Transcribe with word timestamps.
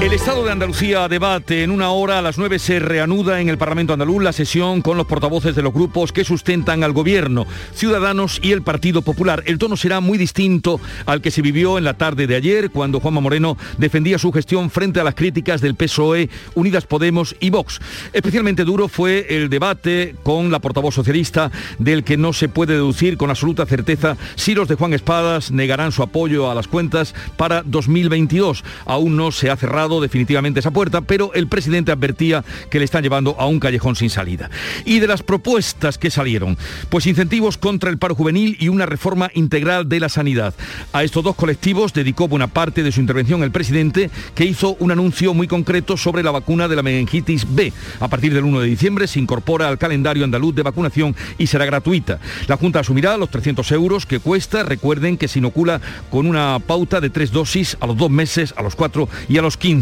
El 0.00 0.12
Estado 0.12 0.44
de 0.44 0.52
Andalucía 0.52 1.08
debate 1.08 1.64
en 1.64 1.72
una 1.72 1.90
hora 1.90 2.20
a 2.20 2.22
las 2.22 2.38
9 2.38 2.60
se 2.60 2.78
reanuda 2.78 3.40
en 3.40 3.48
el 3.48 3.58
Parlamento 3.58 3.92
andaluz 3.92 4.22
la 4.22 4.32
sesión 4.32 4.80
con 4.80 4.96
los 4.96 5.08
portavoces 5.08 5.56
de 5.56 5.62
los 5.62 5.74
grupos 5.74 6.12
que 6.12 6.24
sustentan 6.24 6.84
al 6.84 6.92
gobierno, 6.92 7.48
Ciudadanos 7.74 8.38
y 8.40 8.52
el 8.52 8.62
Partido 8.62 9.02
Popular. 9.02 9.42
El 9.44 9.58
tono 9.58 9.76
será 9.76 9.98
muy 10.00 10.16
distinto 10.16 10.80
al 11.04 11.20
que 11.20 11.32
se 11.32 11.42
vivió 11.42 11.78
en 11.78 11.84
la 11.84 11.94
tarde 11.94 12.28
de 12.28 12.36
ayer 12.36 12.70
cuando 12.70 13.00
Juanma 13.00 13.20
Moreno 13.20 13.58
defendía 13.76 14.18
su 14.18 14.30
gestión 14.30 14.70
frente 14.70 15.00
a 15.00 15.04
las 15.04 15.16
críticas 15.16 15.60
del 15.60 15.74
PSOE, 15.74 16.30
Unidas 16.54 16.86
Podemos 16.86 17.34
y 17.40 17.50
Vox. 17.50 17.80
Especialmente 18.12 18.64
duro 18.64 18.86
fue 18.86 19.26
el 19.30 19.50
debate 19.50 20.14
con 20.22 20.52
la 20.52 20.60
portavoz 20.60 20.94
socialista 20.94 21.50
del 21.80 22.04
que 22.04 22.16
no 22.16 22.32
se 22.32 22.48
puede 22.48 22.74
deducir 22.74 23.16
con 23.16 23.30
absoluta 23.30 23.66
certeza 23.66 24.16
si 24.36 24.54
los 24.54 24.68
de 24.68 24.76
Juan 24.76 24.94
Espadas 24.94 25.50
negarán 25.50 25.90
su 25.90 26.04
apoyo 26.04 26.48
a 26.52 26.54
las 26.54 26.68
cuentas 26.68 27.16
para 27.36 27.64
2022. 27.64 28.62
Aún 28.86 29.16
no 29.16 29.32
se 29.32 29.50
ha 29.50 29.56
cerrado 29.56 29.87
definitivamente 30.00 30.60
esa 30.60 30.70
puerta, 30.70 31.00
pero 31.00 31.32
el 31.34 31.48
presidente 31.48 31.90
advertía 31.90 32.44
que 32.70 32.78
le 32.78 32.84
están 32.84 33.02
llevando 33.02 33.34
a 33.38 33.46
un 33.46 33.60
callejón 33.60 33.96
sin 33.96 34.10
salida. 34.10 34.50
Y 34.84 35.00
de 35.00 35.06
las 35.06 35.22
propuestas 35.22 35.98
que 35.98 36.10
salieron, 36.10 36.56
pues 36.90 37.06
incentivos 37.06 37.56
contra 37.58 37.90
el 37.90 37.98
paro 37.98 38.14
juvenil 38.14 38.56
y 38.60 38.68
una 38.68 38.86
reforma 38.86 39.30
integral 39.34 39.88
de 39.88 40.00
la 40.00 40.08
sanidad. 40.08 40.54
A 40.92 41.02
estos 41.02 41.24
dos 41.24 41.34
colectivos 41.34 41.92
dedicó 41.92 42.28
buena 42.28 42.48
parte 42.48 42.82
de 42.82 42.92
su 42.92 43.00
intervención 43.00 43.42
el 43.42 43.50
presidente, 43.50 44.10
que 44.34 44.44
hizo 44.44 44.76
un 44.78 44.92
anuncio 44.92 45.34
muy 45.34 45.48
concreto 45.48 45.96
sobre 45.96 46.22
la 46.22 46.30
vacuna 46.30 46.68
de 46.68 46.76
la 46.76 46.82
meningitis 46.82 47.46
B. 47.48 47.72
A 48.00 48.08
partir 48.08 48.34
del 48.34 48.44
1 48.44 48.60
de 48.60 48.66
diciembre 48.66 49.06
se 49.06 49.20
incorpora 49.20 49.68
al 49.68 49.78
calendario 49.78 50.24
andaluz 50.24 50.54
de 50.54 50.62
vacunación 50.62 51.16
y 51.38 51.46
será 51.46 51.64
gratuita. 51.64 52.18
La 52.46 52.56
Junta 52.56 52.80
asumirá 52.80 53.16
los 53.16 53.30
300 53.30 53.70
euros 53.72 54.06
que 54.06 54.20
cuesta. 54.20 54.62
Recuerden 54.62 55.16
que 55.16 55.28
se 55.28 55.38
inocula 55.38 55.80
con 56.10 56.26
una 56.26 56.58
pauta 56.58 57.00
de 57.00 57.10
tres 57.10 57.30
dosis 57.30 57.76
a 57.80 57.86
los 57.86 57.96
dos 57.96 58.10
meses, 58.10 58.54
a 58.56 58.62
los 58.62 58.74
cuatro 58.76 59.08
y 59.28 59.38
a 59.38 59.42
los 59.42 59.56
15 59.56 59.77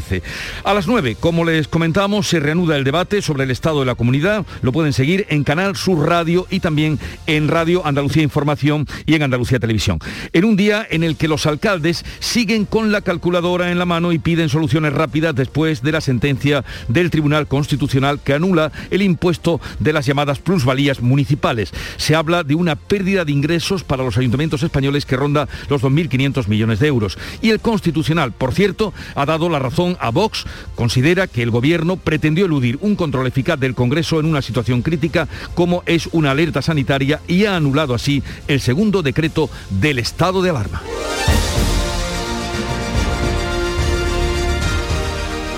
a 0.64 0.74
las 0.74 0.86
9, 0.86 1.16
como 1.18 1.44
les 1.44 1.68
comentamos, 1.68 2.28
se 2.28 2.40
reanuda 2.40 2.76
el 2.76 2.84
debate 2.84 3.22
sobre 3.22 3.44
el 3.44 3.50
estado 3.50 3.80
de 3.80 3.86
la 3.86 3.94
comunidad. 3.94 4.44
Lo 4.62 4.72
pueden 4.72 4.92
seguir 4.92 5.26
en 5.28 5.44
Canal 5.44 5.76
Sur 5.76 6.08
Radio 6.08 6.46
y 6.50 6.60
también 6.60 6.98
en 7.26 7.48
Radio 7.48 7.86
Andalucía 7.86 8.22
Información 8.22 8.86
y 9.06 9.14
en 9.14 9.22
Andalucía 9.22 9.58
Televisión. 9.58 9.98
En 10.32 10.44
un 10.44 10.56
día 10.56 10.86
en 10.90 11.04
el 11.04 11.16
que 11.16 11.28
los 11.28 11.46
alcaldes 11.46 12.04
siguen 12.20 12.64
con 12.64 12.92
la 12.92 13.00
calculadora 13.00 13.70
en 13.70 13.78
la 13.78 13.86
mano 13.86 14.12
y 14.12 14.18
piden 14.18 14.48
soluciones 14.48 14.92
rápidas 14.92 15.34
después 15.34 15.82
de 15.82 15.92
la 15.92 16.00
sentencia 16.00 16.64
del 16.88 17.10
Tribunal 17.10 17.46
Constitucional 17.46 18.20
que 18.22 18.34
anula 18.34 18.72
el 18.90 19.02
impuesto 19.02 19.60
de 19.78 19.92
las 19.92 20.06
llamadas 20.06 20.38
plusvalías 20.38 21.00
municipales. 21.00 21.72
Se 21.96 22.14
habla 22.14 22.42
de 22.42 22.54
una 22.54 22.76
pérdida 22.76 23.24
de 23.24 23.32
ingresos 23.32 23.84
para 23.84 24.04
los 24.04 24.18
ayuntamientos 24.18 24.62
españoles 24.62 25.06
que 25.06 25.16
ronda 25.16 25.48
los 25.68 25.82
2.500 25.82 26.48
millones 26.48 26.80
de 26.80 26.88
euros. 26.88 27.18
Y 27.40 27.50
el 27.50 27.60
Constitucional, 27.60 28.32
por 28.32 28.52
cierto, 28.52 28.92
ha 29.14 29.26
dado 29.26 29.48
la 29.48 29.58
razón 29.58 29.85
a 30.00 30.10
Vox, 30.10 30.44
considera 30.74 31.26
que 31.26 31.42
el 31.42 31.50
gobierno 31.50 31.96
pretendió 31.96 32.46
eludir 32.46 32.78
un 32.80 32.96
control 32.96 33.26
eficaz 33.26 33.60
del 33.60 33.74
Congreso 33.74 34.18
en 34.18 34.26
una 34.26 34.42
situación 34.42 34.82
crítica 34.82 35.28
como 35.54 35.82
es 35.86 36.08
una 36.12 36.32
alerta 36.32 36.62
sanitaria 36.62 37.20
y 37.28 37.44
ha 37.44 37.56
anulado 37.56 37.94
así 37.94 38.22
el 38.48 38.60
segundo 38.60 39.02
decreto 39.02 39.50
del 39.70 39.98
estado 39.98 40.42
de 40.42 40.50
alarma. 40.50 40.82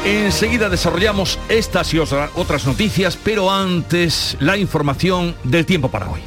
Enseguida 0.05 0.69
desarrollamos 0.69 1.39
estas 1.49 1.93
y 1.93 1.99
otras 1.99 2.67
noticias, 2.67 3.19
pero 3.23 3.51
antes 3.51 4.37
la 4.41 4.57
información 4.57 5.35
del 5.45 5.67
tiempo 5.67 5.91
para 5.91 6.09
hoy. 6.09 6.21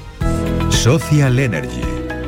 Social 0.70 1.40
Energy. 1.40 1.82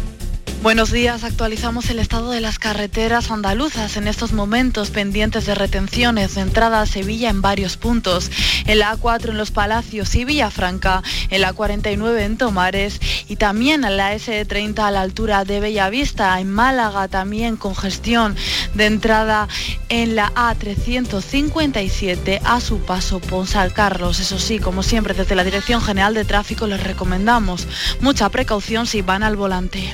Buenos 0.63 0.93
días, 0.93 1.25
actualizamos 1.25 1.89
el 1.89 1.99
estado 1.99 2.31
de 2.31 2.39
las 2.39 2.57
carreteras 2.57 3.31
andaluzas 3.31 3.97
en 3.97 4.07
estos 4.07 4.31
momentos 4.31 4.91
pendientes 4.91 5.45
de 5.45 5.55
retenciones 5.55 6.35
de 6.35 6.41
entrada 6.41 6.79
a 6.79 6.85
Sevilla 6.85 7.29
en 7.29 7.41
varios 7.41 7.75
puntos, 7.75 8.31
en 8.65 8.79
la 8.79 8.95
A4 8.95 9.31
en 9.31 9.37
Los 9.37 9.51
Palacios 9.51 10.15
y 10.15 10.23
Villafranca, 10.23 11.03
en 11.29 11.41
la 11.41 11.51
49 11.51 12.23
en 12.23 12.37
Tomares 12.37 13.01
y 13.27 13.35
también 13.35 13.83
en 13.83 13.97
la 13.97 14.15
S30 14.15 14.79
a 14.79 14.91
la 14.91 15.01
altura 15.01 15.43
de 15.43 15.59
Bellavista, 15.59 16.39
en 16.39 16.49
Málaga 16.49 17.09
también 17.09 17.57
congestión 17.57 18.37
de 18.73 18.85
entrada 18.85 19.49
en 19.89 20.15
la 20.15 20.33
A357 20.33 22.39
a 22.41 22.61
su 22.61 22.79
paso 22.79 23.19
Ponsal 23.19 23.73
Carlos. 23.73 24.21
Eso 24.21 24.39
sí, 24.39 24.59
como 24.59 24.81
siempre 24.81 25.13
desde 25.13 25.35
la 25.35 25.43
Dirección 25.43 25.81
General 25.81 26.13
de 26.13 26.23
Tráfico 26.23 26.67
les 26.67 26.81
recomendamos 26.81 27.67
mucha 27.99 28.29
precaución 28.29 28.87
si 28.87 29.01
van 29.01 29.23
al 29.23 29.35
volante. 29.35 29.93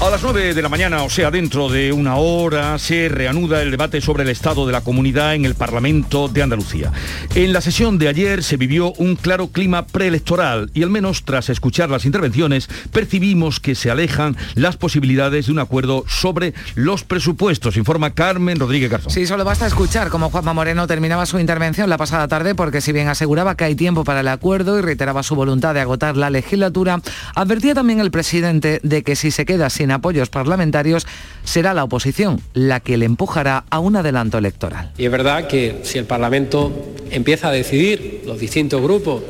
A 0.00 0.08
las 0.08 0.22
9 0.22 0.54
de 0.54 0.62
la 0.62 0.70
mañana, 0.70 1.02
o 1.02 1.10
sea, 1.10 1.30
dentro 1.30 1.68
de 1.68 1.92
una 1.92 2.16
hora, 2.16 2.78
se 2.78 3.10
reanuda 3.10 3.60
el 3.60 3.70
debate 3.70 4.00
sobre 4.00 4.22
el 4.22 4.30
estado 4.30 4.66
de 4.66 4.72
la 4.72 4.80
comunidad 4.80 5.34
en 5.34 5.44
el 5.44 5.54
Parlamento 5.54 6.26
de 6.26 6.42
Andalucía. 6.42 6.90
En 7.34 7.52
la 7.52 7.60
sesión 7.60 7.98
de 7.98 8.08
ayer 8.08 8.42
se 8.42 8.56
vivió 8.56 8.94
un 8.94 9.14
claro 9.14 9.48
clima 9.48 9.84
preelectoral 9.84 10.70
y 10.72 10.84
al 10.84 10.88
menos 10.88 11.24
tras 11.24 11.50
escuchar 11.50 11.90
las 11.90 12.06
intervenciones 12.06 12.70
percibimos 12.90 13.60
que 13.60 13.74
se 13.74 13.90
alejan 13.90 14.38
las 14.54 14.78
posibilidades 14.78 15.46
de 15.46 15.52
un 15.52 15.58
acuerdo 15.58 16.06
sobre 16.08 16.54
los 16.76 17.04
presupuestos, 17.04 17.76
informa 17.76 18.14
Carmen 18.14 18.58
Rodríguez 18.58 18.90
Garzón. 18.90 19.12
Sí, 19.12 19.26
solo 19.26 19.44
basta 19.44 19.66
escuchar 19.66 20.08
cómo 20.08 20.30
Juanma 20.30 20.54
Moreno 20.54 20.86
terminaba 20.86 21.26
su 21.26 21.38
intervención 21.38 21.90
la 21.90 21.98
pasada 21.98 22.26
tarde 22.26 22.54
porque 22.54 22.80
si 22.80 22.92
bien 22.92 23.08
aseguraba 23.08 23.54
que 23.54 23.64
hay 23.64 23.74
tiempo 23.74 24.04
para 24.04 24.20
el 24.20 24.28
acuerdo 24.28 24.78
y 24.78 24.80
reiteraba 24.80 25.22
su 25.22 25.34
voluntad 25.34 25.74
de 25.74 25.80
agotar 25.80 26.16
la 26.16 26.30
legislatura, 26.30 27.02
advertía 27.34 27.74
también 27.74 28.00
el 28.00 28.10
presidente 28.10 28.80
de 28.82 29.02
que 29.02 29.14
si 29.14 29.30
se 29.30 29.44
queda 29.44 29.68
sin 29.68 29.89
apoyos 29.92 30.28
parlamentarios, 30.28 31.06
será 31.44 31.74
la 31.74 31.84
oposición 31.84 32.40
la 32.54 32.80
que 32.80 32.96
le 32.96 33.06
empujará 33.06 33.64
a 33.70 33.78
un 33.78 33.96
adelanto 33.96 34.38
electoral. 34.38 34.92
Y 34.98 35.04
es 35.04 35.10
verdad 35.10 35.46
que 35.46 35.80
si 35.82 35.98
el 35.98 36.04
Parlamento 36.04 36.72
empieza 37.10 37.48
a 37.48 37.52
decidir, 37.52 38.22
los 38.26 38.38
distintos 38.38 38.80
grupos, 38.82 39.22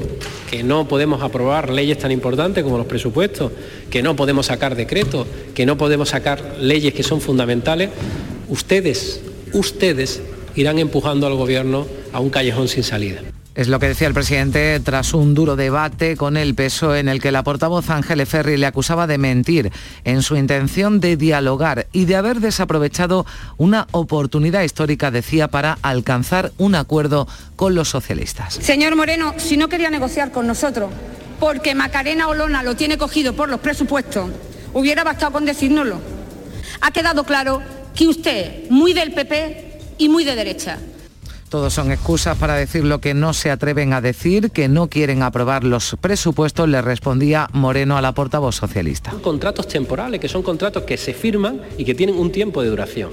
que 0.50 0.62
no 0.62 0.88
podemos 0.88 1.22
aprobar 1.22 1.70
leyes 1.70 1.98
tan 1.98 2.10
importantes 2.10 2.64
como 2.64 2.76
los 2.76 2.86
presupuestos, 2.86 3.52
que 3.90 4.02
no 4.02 4.16
podemos 4.16 4.46
sacar 4.46 4.74
decretos, 4.74 5.26
que 5.54 5.66
no 5.66 5.76
podemos 5.76 6.10
sacar 6.10 6.56
leyes 6.58 6.92
que 6.92 7.02
son 7.02 7.20
fundamentales, 7.20 7.90
ustedes, 8.48 9.22
ustedes 9.52 10.20
irán 10.56 10.78
empujando 10.78 11.26
al 11.26 11.34
gobierno 11.34 11.86
a 12.12 12.20
un 12.20 12.30
callejón 12.30 12.68
sin 12.68 12.82
salida. 12.82 13.22
Es 13.56 13.67
lo 13.67 13.81
que 13.81 13.88
decía 13.88 14.06
el 14.06 14.14
presidente 14.14 14.79
tras 14.79 15.12
un 15.12 15.35
duro 15.35 15.56
debate 15.56 16.17
con 16.17 16.37
el 16.37 16.55
peso 16.55 16.94
en 16.94 17.08
el 17.08 17.20
que 17.20 17.32
la 17.32 17.43
portavoz 17.43 17.91
Ángeles 17.91 18.29
Ferri 18.29 18.56
le 18.56 18.67
acusaba 18.67 19.08
de 19.08 19.19
mentir 19.19 19.73
en 20.05 20.23
su 20.23 20.37
intención 20.37 21.00
de 21.00 21.17
dialogar 21.17 21.88
y 21.93 22.05
de 22.05 22.14
haber 22.14 22.38
desaprovechado 22.38 23.26
una 23.56 23.88
oportunidad 23.91 24.62
histórica, 24.62 25.11
decía, 25.11 25.49
para 25.49 25.79
alcanzar 25.82 26.52
un 26.58 26.76
acuerdo 26.76 27.26
con 27.56 27.75
los 27.75 27.88
socialistas. 27.88 28.55
Señor 28.55 28.94
Moreno, 28.94 29.35
si 29.38 29.56
no 29.56 29.69
quería 29.69 29.91
negociar 29.91 30.31
con 30.31 30.46
nosotros, 30.46 30.91
porque 31.41 31.75
Macarena 31.75 32.29
Olona 32.29 32.62
lo 32.62 32.76
tiene 32.76 32.99
cogido 32.99 33.35
por 33.35 33.49
los 33.49 33.58
presupuestos, 33.58 34.31
hubiera 34.75 35.03
bastado 35.03 35.32
con 35.32 35.44
decírnoslo. 35.44 36.00
Ha 36.82 36.93
quedado 36.93 37.25
claro 37.25 37.61
que 37.96 38.06
usted, 38.06 38.70
muy 38.70 38.93
del 38.93 39.12
PP 39.12 39.96
y 39.99 40.08
muy 40.08 40.25
de 40.25 40.37
derecha, 40.37 40.79
todos 41.50 41.75
son 41.75 41.91
excusas 41.91 42.38
para 42.38 42.55
decir 42.55 42.85
lo 42.85 43.00
que 43.00 43.12
no 43.12 43.35
se 43.35 43.50
atreven 43.50 43.93
a 43.93 44.00
decir, 44.00 44.52
que 44.52 44.69
no 44.69 44.88
quieren 44.88 45.23
aprobar 45.23 45.64
los 45.64 45.97
presupuestos, 46.00 46.69
le 46.69 46.81
respondía 46.81 47.49
Moreno 47.52 47.99
a 47.99 48.00
la 48.00 48.12
portavoz 48.12 48.55
socialista. 48.55 49.12
Contratos 49.20 49.67
temporales, 49.67 50.20
que 50.20 50.29
son 50.29 50.43
contratos 50.43 50.85
que 50.85 50.97
se 50.97 51.12
firman 51.12 51.61
y 51.76 51.85
que 51.85 51.94
tienen 51.94 52.17
un 52.17 52.31
tiempo 52.31 52.62
de 52.62 52.70
duración. 52.70 53.11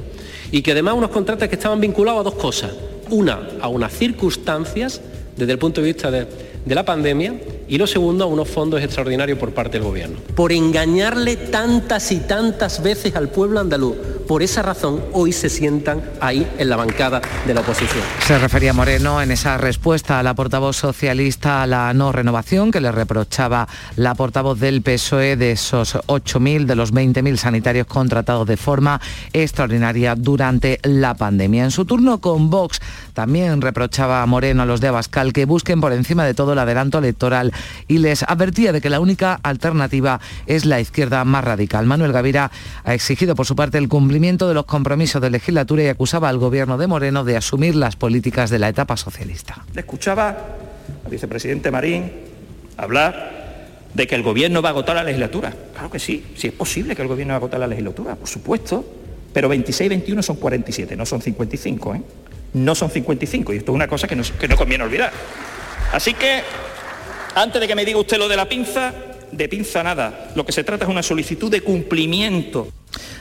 Y 0.51 0.62
que 0.62 0.72
además 0.72 0.94
unos 0.94 1.10
contratos 1.10 1.50
que 1.50 1.56
estaban 1.56 1.81
vinculados 1.81 2.22
a 2.22 2.24
dos 2.24 2.36
cosas. 2.36 2.72
Una, 3.10 3.39
a 3.60 3.68
unas 3.68 3.92
circunstancias 3.92 5.01
desde 5.36 5.51
el 5.51 5.57
punto 5.57 5.81
de 5.81 5.88
vista 5.88 6.12
de 6.12 6.75
la 6.75 6.86
pandemia 6.86 7.33
y 7.68 7.78
lo 7.78 7.88
segundo, 7.88 8.24
a 8.24 8.28
unos 8.28 8.50
fondos 8.50 8.81
extraordinarios 8.81 9.38
por 9.38 9.54
parte 9.54 9.78
del 9.78 9.84
Gobierno. 9.84 10.18
Por 10.36 10.52
engañarle 10.52 11.36
tantas 11.36 12.12
y 12.12 12.19
tantas 12.19 12.81
veces 12.81 13.16
al 13.16 13.30
pueblo 13.30 13.60
andaluz. 13.60 13.96
Por 14.28 14.44
esa 14.44 14.62
razón, 14.62 15.02
hoy 15.14 15.31
se 15.31 15.48
sientan 15.48 16.02
ahí 16.19 16.46
en 16.58 16.69
la 16.69 16.75
bancada 16.75 17.22
de 17.46 17.54
la 17.54 17.62
oposición. 17.62 18.04
Se 18.25 18.38
refería 18.38 18.74
Moreno 18.74 19.22
en 19.22 19.31
esa 19.31 19.58
respuesta 19.58 20.19
a 20.19 20.24
la 20.24 20.34
portavoz 20.34 20.75
socialista 20.75 21.64
a 21.64 21.68
la 21.68 21.94
no 21.94 22.12
renovación 22.12 22.72
que 22.72 22.81
le 22.81 22.92
reprochaba 22.92 23.69
la 23.96 24.16
portavoz 24.16 24.60
del 24.60 24.81
PSOE 24.81 25.38
de 25.38 25.52
esos 25.52 25.96
8.000 25.96 26.66
de 26.66 26.75
los 26.75 26.94
20.000 26.94 27.38
sanitarios 27.38 27.88
contratados 27.88 28.46
de 28.48 28.58
forma 28.58 29.00
extraordinaria 29.31 30.16
durante 30.16 30.80
la 30.84 31.16
pandemia. 31.16 31.64
En 31.64 31.72
su 31.72 31.86
turno 31.86 32.19
con 32.19 32.50
Vox 32.50 32.81
también 33.14 33.62
reprochaba 33.62 34.22
a 34.22 34.25
Moreno 34.25 34.64
a 34.64 34.66
los 34.66 34.81
de 34.81 34.90
Abascal 34.90 35.31
que 35.31 35.46
busquen 35.46 35.80
por 35.80 35.94
encima 35.94 36.25
de 36.25 36.34
todo 36.34 36.52
el 36.52 36.60
adelanto 36.60 36.98
electoral 36.98 37.54
y 37.88 38.00
les 38.00 38.24
advertía 38.24 38.71
de 38.71 38.81
que 38.81 38.89
la 38.89 39.00
única 39.00 39.39
alternativa 39.44 40.19
es 40.45 40.65
la 40.65 40.80
izquierda 40.80 41.24
más 41.25 41.44
radical. 41.44 41.86
Manuel 41.86 42.12
Gavira 42.12 42.51
ha 42.83 42.94
exigido 42.94 43.36
por 43.36 43.45
su 43.45 43.56
parte 43.56 43.77
el 43.77 43.88
cumplimiento 43.88 44.48
de 44.48 44.54
los 44.54 44.65
compromisos 44.65 45.21
de 45.21 45.30
legislatura 45.30 45.83
y 45.83 45.88
acusaba 45.88 46.30
al 46.30 46.38
gobierno 46.38 46.77
de 46.77 46.88
Moreno 46.88 47.24
de 47.24 47.38
asumir 47.38 47.75
las 47.75 47.95
políticas 47.95 48.50
de 48.50 48.59
la 48.59 48.69
etapa 48.69 48.98
socialista. 48.98 49.65
Escuchaba 49.75 50.30
al 51.06 51.12
vicepresidente 51.12 51.71
Marín 51.71 52.12
hablar 52.77 53.38
de 53.94 54.07
que 54.07 54.15
el 54.15 54.24
gobierno 54.24 54.62
va 54.62 54.69
a 54.69 54.71
agotar 54.71 54.95
la 54.95 55.04
legislatura. 55.04 55.54
Claro 55.74 55.89
que 55.89 56.00
sí, 56.00 56.24
sí 56.36 56.48
es 56.48 56.54
posible 56.54 56.95
que 56.95 57.01
el 57.01 57.07
gobierno 57.07 57.31
va 57.33 57.36
a 57.36 57.38
agotar 57.38 57.59
la 57.59 57.68
legislatura, 57.68 58.15
por 58.15 58.27
supuesto, 58.27 58.86
pero 59.33 59.50
26 59.50 59.89
21 59.89 60.24
son 60.24 60.36
47, 60.38 60.95
no 60.95 61.06
son 61.06 61.21
55, 61.21 61.95
¿eh? 61.95 62.01
No 62.54 62.75
son 62.75 62.89
55 62.89 63.54
y 63.54 63.57
esto 63.57 63.71
es 63.71 63.75
una 63.75 63.88
cosa 63.88 64.07
que 64.07 64.15
no, 64.15 64.24
que 64.39 64.48
no 64.48 64.56
conviene 64.56 64.83
olvidar. 64.83 65.12
Así 65.92 66.13
que 66.13 66.42
antes 67.35 67.62
de 67.62 67.68
que 67.68 67.75
me 67.75 67.85
diga 67.85 68.00
usted 68.00 68.18
lo 68.18 68.27
de 68.27 68.35
la 68.35 68.47
pinza, 68.47 68.94
de 69.31 69.50
pinza 69.50 69.83
nada. 69.83 70.31
Lo 70.35 70.45
que 70.45 70.51
se 70.51 70.63
trata 70.63 70.85
es 70.85 70.91
una 70.91 71.03
solicitud 71.03 71.51
de 71.51 71.62
cumplimiento. 71.62 72.68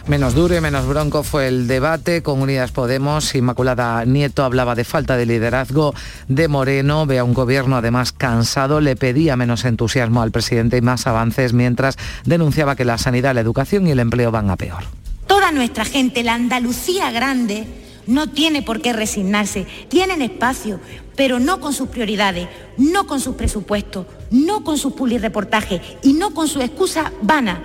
Menos 0.06 0.34
duro 0.34 0.56
y 0.56 0.60
menos 0.60 0.86
bronco 0.86 1.24
fue 1.24 1.48
el 1.48 1.66
debate 1.66 2.22
con 2.22 2.40
Unidas 2.40 2.70
Podemos. 2.70 3.34
Inmaculada 3.34 4.04
Nieto 4.04 4.44
hablaba 4.44 4.76
de 4.76 4.84
falta 4.84 5.16
de 5.16 5.26
liderazgo 5.26 5.94
de 6.28 6.46
Moreno. 6.46 7.06
Ve 7.06 7.18
a 7.18 7.24
un 7.24 7.34
gobierno 7.34 7.76
además 7.76 8.12
cansado. 8.12 8.80
Le 8.80 8.94
pedía 8.94 9.36
menos 9.36 9.64
entusiasmo 9.64 10.22
al 10.22 10.30
presidente 10.30 10.76
y 10.76 10.80
más 10.80 11.08
avances 11.08 11.52
mientras 11.52 11.96
denunciaba 12.24 12.76
que 12.76 12.84
la 12.84 12.98
sanidad, 12.98 13.34
la 13.34 13.40
educación 13.40 13.88
y 13.88 13.90
el 13.90 13.98
empleo 13.98 14.30
van 14.30 14.48
a 14.48 14.56
peor. 14.56 14.84
Toda 15.26 15.50
nuestra 15.50 15.84
gente, 15.84 16.22
la 16.22 16.34
Andalucía 16.34 17.10
grande, 17.10 17.66
no 18.06 18.30
tiene 18.30 18.62
por 18.62 18.80
qué 18.80 18.92
resignarse. 18.92 19.66
Tienen 19.88 20.22
espacio, 20.22 20.80
pero 21.16 21.38
no 21.38 21.60
con 21.60 21.72
sus 21.72 21.88
prioridades, 21.88 22.48
no 22.76 23.06
con 23.06 23.20
sus 23.20 23.36
presupuestos, 23.36 24.06
no 24.30 24.64
con 24.64 24.78
sus 24.78 24.92
publireportajes 24.92 25.80
y 26.02 26.12
no 26.12 26.34
con 26.34 26.48
su 26.48 26.60
excusa 26.60 27.12
vana. 27.22 27.62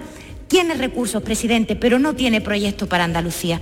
Tiene 0.47 0.73
recursos, 0.75 1.23
presidente, 1.23 1.75
pero 1.75 1.99
no 1.99 2.13
tiene 2.13 2.41
proyecto 2.41 2.87
para 2.87 3.05
Andalucía. 3.05 3.61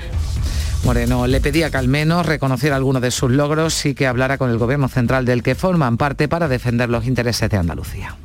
Moreno 0.86 1.28
le 1.28 1.42
pedía 1.42 1.70
que 1.70 1.78
al 1.78 1.88
menos 1.88 2.26
reconociera 2.26 2.76
algunos 2.76 3.02
de 3.02 3.12
sus 3.12 3.32
logros 3.32 3.86
y 3.86 3.94
que 3.94 4.08
hablara 4.08 4.38
con 4.38 4.50
el 4.50 4.58
Gobierno 4.58 4.88
central 4.88 5.26
del 5.26 5.44
que 5.44 5.56
forman 5.56 5.98
parte 5.98 6.28
para 6.28 6.48
defender 6.48 6.90
los 6.90 7.06
intereses 7.06 7.50
de 7.50 7.58
Andalucía. 7.58 8.18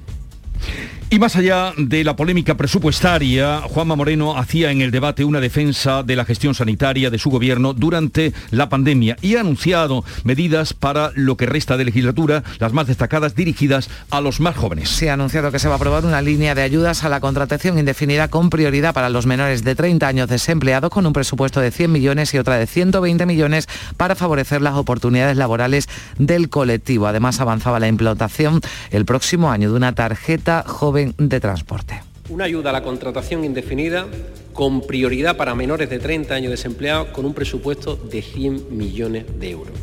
Y 1.10 1.18
más 1.18 1.36
allá 1.36 1.72
de 1.76 2.02
la 2.02 2.16
polémica 2.16 2.56
presupuestaria, 2.56 3.60
Juanma 3.60 3.94
Moreno 3.94 4.36
hacía 4.36 4.72
en 4.72 4.80
el 4.80 4.90
debate 4.90 5.24
una 5.24 5.38
defensa 5.38 6.02
de 6.02 6.16
la 6.16 6.24
gestión 6.24 6.54
sanitaria 6.54 7.10
de 7.10 7.18
su 7.18 7.30
gobierno 7.30 7.72
durante 7.72 8.32
la 8.50 8.68
pandemia 8.68 9.16
y 9.20 9.36
ha 9.36 9.40
anunciado 9.40 10.04
medidas 10.24 10.72
para 10.72 11.12
lo 11.14 11.36
que 11.36 11.46
resta 11.46 11.76
de 11.76 11.84
legislatura, 11.84 12.42
las 12.58 12.72
más 12.72 12.88
destacadas 12.88 13.36
dirigidas 13.36 13.90
a 14.10 14.20
los 14.20 14.40
más 14.40 14.56
jóvenes. 14.56 14.88
Se 14.88 15.08
ha 15.10 15.14
anunciado 15.14 15.52
que 15.52 15.58
se 15.58 15.68
va 15.68 15.74
a 15.74 15.76
aprobar 15.76 16.04
una 16.04 16.20
línea 16.22 16.54
de 16.54 16.62
ayudas 16.62 17.04
a 17.04 17.08
la 17.08 17.20
contratación 17.20 17.78
indefinida 17.78 18.28
con 18.28 18.50
prioridad 18.50 18.94
para 18.94 19.08
los 19.08 19.26
menores 19.26 19.62
de 19.62 19.76
30 19.76 20.08
años 20.08 20.28
desempleados 20.28 20.90
con 20.90 21.06
un 21.06 21.12
presupuesto 21.12 21.60
de 21.60 21.70
100 21.70 21.92
millones 21.92 22.34
y 22.34 22.38
otra 22.38 22.56
de 22.56 22.66
120 22.66 23.24
millones 23.26 23.68
para 23.96 24.16
favorecer 24.16 24.62
las 24.62 24.74
oportunidades 24.74 25.36
laborales 25.36 25.88
del 26.18 26.48
colectivo. 26.48 27.06
Además 27.06 27.40
avanzaba 27.40 27.78
la 27.78 27.88
implantación 27.88 28.60
el 28.90 29.04
próximo 29.04 29.50
año 29.50 29.70
de 29.70 29.76
una 29.76 29.94
tarjeta 29.94 30.64
joven 30.66 30.93
de 30.94 31.40
transporte. 31.40 32.00
Una 32.28 32.44
ayuda 32.44 32.70
a 32.70 32.72
la 32.72 32.82
contratación 32.82 33.44
indefinida 33.44 34.06
con 34.52 34.80
prioridad 34.80 35.36
para 35.36 35.54
menores 35.54 35.90
de 35.90 35.98
30 35.98 36.34
años 36.34 36.50
desempleados 36.50 37.08
con 37.08 37.26
un 37.26 37.34
presupuesto 37.34 37.96
de 37.96 38.22
100 38.22 38.76
millones 38.76 39.24
de 39.38 39.50
euros. 39.50 39.74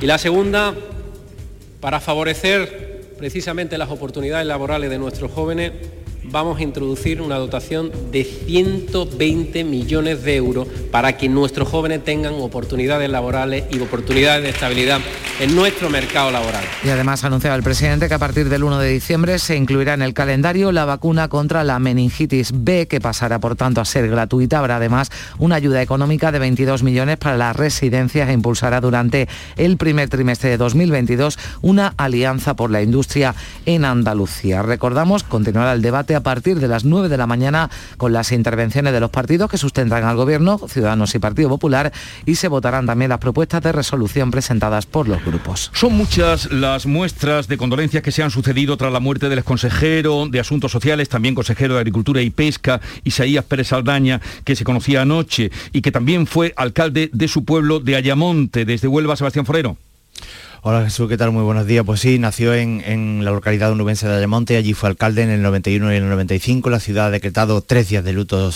Y 0.00 0.06
la 0.06 0.16
segunda, 0.16 0.74
para 1.80 2.00
favorecer 2.00 3.14
precisamente 3.18 3.76
las 3.76 3.90
oportunidades 3.90 4.46
laborales 4.46 4.88
de 4.88 4.98
nuestros 4.98 5.30
jóvenes, 5.30 5.72
vamos 6.30 6.58
a 6.58 6.62
introducir 6.62 7.20
una 7.20 7.36
dotación 7.36 7.90
de 8.12 8.24
120 8.24 9.64
millones 9.64 10.22
de 10.22 10.36
euros 10.36 10.68
para 10.90 11.16
que 11.16 11.28
nuestros 11.28 11.68
jóvenes 11.68 12.04
tengan 12.04 12.34
oportunidades 12.34 13.10
laborales 13.10 13.64
y 13.70 13.80
oportunidades 13.80 14.42
de 14.44 14.50
estabilidad 14.50 15.00
en 15.40 15.54
nuestro 15.54 15.88
mercado 15.90 16.30
laboral. 16.30 16.62
Y 16.84 16.90
además 16.90 17.24
ha 17.24 17.28
anunciado 17.28 17.56
el 17.56 17.62
presidente 17.62 18.08
que 18.08 18.14
a 18.14 18.18
partir 18.18 18.48
del 18.48 18.62
1 18.62 18.78
de 18.78 18.90
diciembre 18.90 19.38
se 19.38 19.56
incluirá 19.56 19.94
en 19.94 20.02
el 20.02 20.14
calendario 20.14 20.70
la 20.70 20.84
vacuna 20.84 21.28
contra 21.28 21.64
la 21.64 21.78
meningitis 21.78 22.52
B, 22.54 22.86
que 22.86 23.00
pasará 23.00 23.38
por 23.38 23.56
tanto 23.56 23.80
a 23.80 23.84
ser 23.84 24.08
gratuita. 24.08 24.58
Habrá 24.58 24.76
además 24.76 25.10
una 25.38 25.56
ayuda 25.56 25.82
económica 25.82 26.30
de 26.30 26.38
22 26.38 26.82
millones 26.82 27.16
para 27.16 27.36
las 27.36 27.56
residencias 27.56 28.28
e 28.28 28.32
impulsará 28.32 28.80
durante 28.80 29.28
el 29.56 29.76
primer 29.76 30.08
trimestre 30.08 30.50
de 30.50 30.56
2022 30.58 31.38
una 31.62 31.94
alianza 31.96 32.54
por 32.54 32.70
la 32.70 32.82
industria 32.82 33.34
en 33.66 33.84
Andalucía. 33.84 34.62
Recordamos, 34.62 35.22
continuará 35.22 35.72
el 35.72 35.82
debate 35.82 36.14
partir 36.20 36.60
de 36.60 36.68
las 36.68 36.84
9 36.84 37.08
de 37.08 37.16
la 37.16 37.26
mañana 37.26 37.70
con 37.96 38.12
las 38.12 38.32
intervenciones 38.32 38.92
de 38.92 39.00
los 39.00 39.10
partidos 39.10 39.50
que 39.50 39.58
sustentan 39.58 40.04
al 40.04 40.16
Gobierno, 40.16 40.60
Ciudadanos 40.68 41.14
y 41.14 41.18
Partido 41.18 41.48
Popular, 41.48 41.92
y 42.26 42.36
se 42.36 42.48
votarán 42.48 42.86
también 42.86 43.08
las 43.08 43.18
propuestas 43.18 43.62
de 43.62 43.72
resolución 43.72 44.30
presentadas 44.30 44.86
por 44.86 45.08
los 45.08 45.24
grupos. 45.24 45.70
Son 45.74 45.94
muchas 45.94 46.50
las 46.52 46.86
muestras 46.86 47.48
de 47.48 47.56
condolencias 47.56 48.02
que 48.02 48.12
se 48.12 48.22
han 48.22 48.30
sucedido 48.30 48.76
tras 48.76 48.92
la 48.92 49.00
muerte 49.00 49.28
del 49.28 49.38
exconsejero 49.38 50.26
de 50.30 50.40
Asuntos 50.40 50.72
Sociales, 50.72 51.08
también 51.08 51.34
consejero 51.34 51.74
de 51.74 51.80
Agricultura 51.80 52.22
y 52.22 52.30
Pesca, 52.30 52.80
Isaías 53.04 53.44
Pérez 53.44 53.68
Saldaña, 53.68 54.20
que 54.44 54.56
se 54.56 54.64
conocía 54.64 55.02
anoche 55.02 55.50
y 55.72 55.82
que 55.82 55.92
también 55.92 56.26
fue 56.26 56.52
alcalde 56.56 57.10
de 57.12 57.28
su 57.28 57.44
pueblo 57.44 57.80
de 57.80 57.96
Ayamonte, 57.96 58.64
desde 58.64 58.88
Huelva, 58.88 59.16
Sebastián 59.16 59.46
Forero. 59.46 59.76
Hola 60.62 60.84
Jesús, 60.84 61.08
¿qué 61.08 61.16
tal? 61.16 61.32
Muy 61.32 61.42
buenos 61.42 61.66
días. 61.66 61.86
Pues 61.86 62.00
sí, 62.00 62.18
nació 62.18 62.52
en, 62.52 63.24
la 63.24 63.30
localidad 63.30 63.72
onubense 63.72 64.06
de 64.06 64.14
Ayamonte, 64.14 64.58
allí 64.58 64.74
fue 64.74 64.90
alcalde 64.90 65.22
en 65.22 65.30
el 65.30 65.40
91 65.40 65.90
y 65.90 65.96
el 65.96 66.06
95. 66.06 66.68
La 66.68 66.80
ciudad 66.80 67.06
ha 67.06 67.10
decretado 67.10 67.62
tres 67.62 67.88
días 67.88 68.04
de 68.04 68.12
luto 68.12 68.50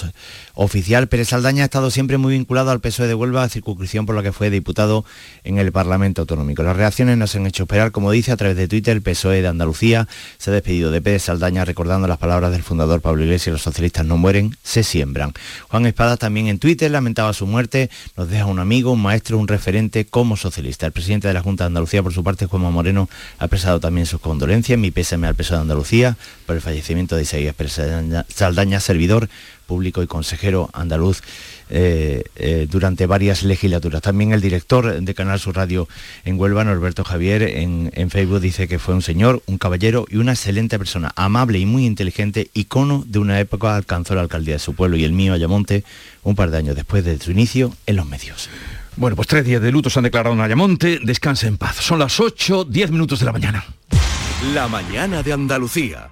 oficial. 0.52 1.08
Pérez 1.08 1.28
Saldaña 1.28 1.62
ha 1.62 1.64
estado 1.64 1.90
siempre 1.90 2.18
muy 2.18 2.34
vinculado 2.34 2.70
al 2.72 2.80
PSOE 2.80 3.06
de 3.06 3.14
Huelva, 3.14 3.48
circunscripción 3.48 4.04
por 4.04 4.14
la 4.14 4.22
que 4.22 4.32
fue 4.32 4.50
diputado 4.50 5.06
en 5.44 5.56
el 5.56 5.72
Parlamento 5.72 6.20
Autonómico. 6.20 6.62
Las 6.62 6.76
reacciones 6.76 7.16
nos 7.16 7.34
han 7.36 7.46
hecho 7.46 7.62
esperar, 7.62 7.90
como 7.90 8.10
dice 8.10 8.32
a 8.32 8.36
través 8.36 8.58
de 8.58 8.68
Twitter, 8.68 8.94
el 8.94 9.02
PSOE 9.02 9.40
de 9.40 9.48
Andalucía 9.48 10.06
se 10.36 10.50
ha 10.50 10.52
despedido 10.52 10.90
de 10.90 11.00
Pérez 11.00 11.22
Saldaña 11.22 11.64
recordando 11.64 12.06
las 12.06 12.18
palabras 12.18 12.52
del 12.52 12.62
fundador 12.62 13.00
Pablo 13.00 13.24
Iglesias, 13.24 13.54
los 13.54 13.62
socialistas 13.62 14.04
no 14.04 14.18
mueren, 14.18 14.58
se 14.62 14.82
siembran. 14.82 15.32
Juan 15.68 15.86
Espada 15.86 16.18
también 16.18 16.48
en 16.48 16.58
Twitter 16.58 16.90
lamentaba 16.90 17.32
su 17.32 17.46
muerte, 17.46 17.88
nos 18.14 18.28
deja 18.28 18.44
un 18.44 18.58
amigo, 18.58 18.92
un 18.92 19.00
maestro, 19.00 19.38
un 19.38 19.48
referente 19.48 20.04
como 20.04 20.36
socialista. 20.36 20.84
El 20.84 20.92
presidente 20.92 21.28
de 21.28 21.32
la 21.32 21.40
Junta 21.40 21.64
de 21.64 21.68
Andalucía 21.68 21.93
por 22.02 22.12
su 22.12 22.24
parte, 22.24 22.46
Juanma 22.46 22.70
Moreno 22.70 23.08
ha 23.38 23.44
expresado 23.44 23.80
también 23.80 24.06
sus 24.06 24.20
condolencias, 24.20 24.78
mi 24.78 24.90
pésame 24.90 25.26
al 25.26 25.34
peso 25.34 25.54
de 25.54 25.60
Andalucía 25.60 26.16
por 26.46 26.56
el 26.56 26.62
fallecimiento 26.62 27.16
de 27.16 27.22
Isaías 27.22 27.54
Saldaña, 28.28 28.80
servidor 28.80 29.28
público 29.66 30.02
y 30.02 30.06
consejero 30.06 30.70
andaluz 30.72 31.22
eh, 31.70 32.24
eh, 32.36 32.66
durante 32.70 33.06
varias 33.06 33.42
legislaturas. 33.42 34.02
También 34.02 34.32
el 34.32 34.40
director 34.40 35.00
de 35.00 35.14
Canal 35.14 35.40
Sur 35.40 35.56
Radio 35.56 35.88
en 36.24 36.38
Huelva, 36.38 36.64
Norberto 36.64 37.04
Javier, 37.04 37.42
en, 37.42 37.90
en, 37.94 38.10
Facebook 38.10 38.40
dice 38.40 38.68
que 38.68 38.78
fue 38.78 38.94
un 38.94 39.02
señor, 39.02 39.42
un 39.46 39.58
caballero 39.58 40.06
y 40.10 40.16
una 40.16 40.32
excelente 40.32 40.78
persona, 40.78 41.12
amable 41.16 41.58
y 41.58 41.66
muy 41.66 41.86
inteligente, 41.86 42.50
icono 42.52 43.04
de 43.06 43.18
una 43.18 43.40
época 43.40 43.74
alcanzó 43.74 44.14
la 44.14 44.20
alcaldía 44.20 44.54
de 44.54 44.60
su 44.60 44.74
pueblo 44.74 44.96
y 44.96 45.04
el 45.04 45.12
mío, 45.12 45.32
Ayamonte, 45.32 45.84
un 46.22 46.34
par 46.34 46.50
de 46.50 46.58
años 46.58 46.76
después 46.76 47.04
de 47.04 47.18
su 47.18 47.30
inicio 47.30 47.74
en 47.86 47.96
los 47.96 48.06
medios. 48.06 48.50
Bueno, 48.96 49.16
pues 49.16 49.28
tres 49.28 49.44
días 49.44 49.60
de 49.60 49.72
luto 49.72 49.90
se 49.90 49.98
han 49.98 50.04
declarado 50.04 50.34
en 50.34 50.40
Ayamonte. 50.40 51.00
Descanse 51.02 51.46
en 51.46 51.58
paz. 51.58 51.76
Son 51.76 51.98
las 51.98 52.20
8, 52.20 52.64
10 52.64 52.90
minutos 52.90 53.18
de 53.20 53.26
la 53.26 53.32
mañana. 53.32 53.64
La 54.52 54.68
mañana 54.68 55.22
de 55.22 55.32
Andalucía. 55.32 56.10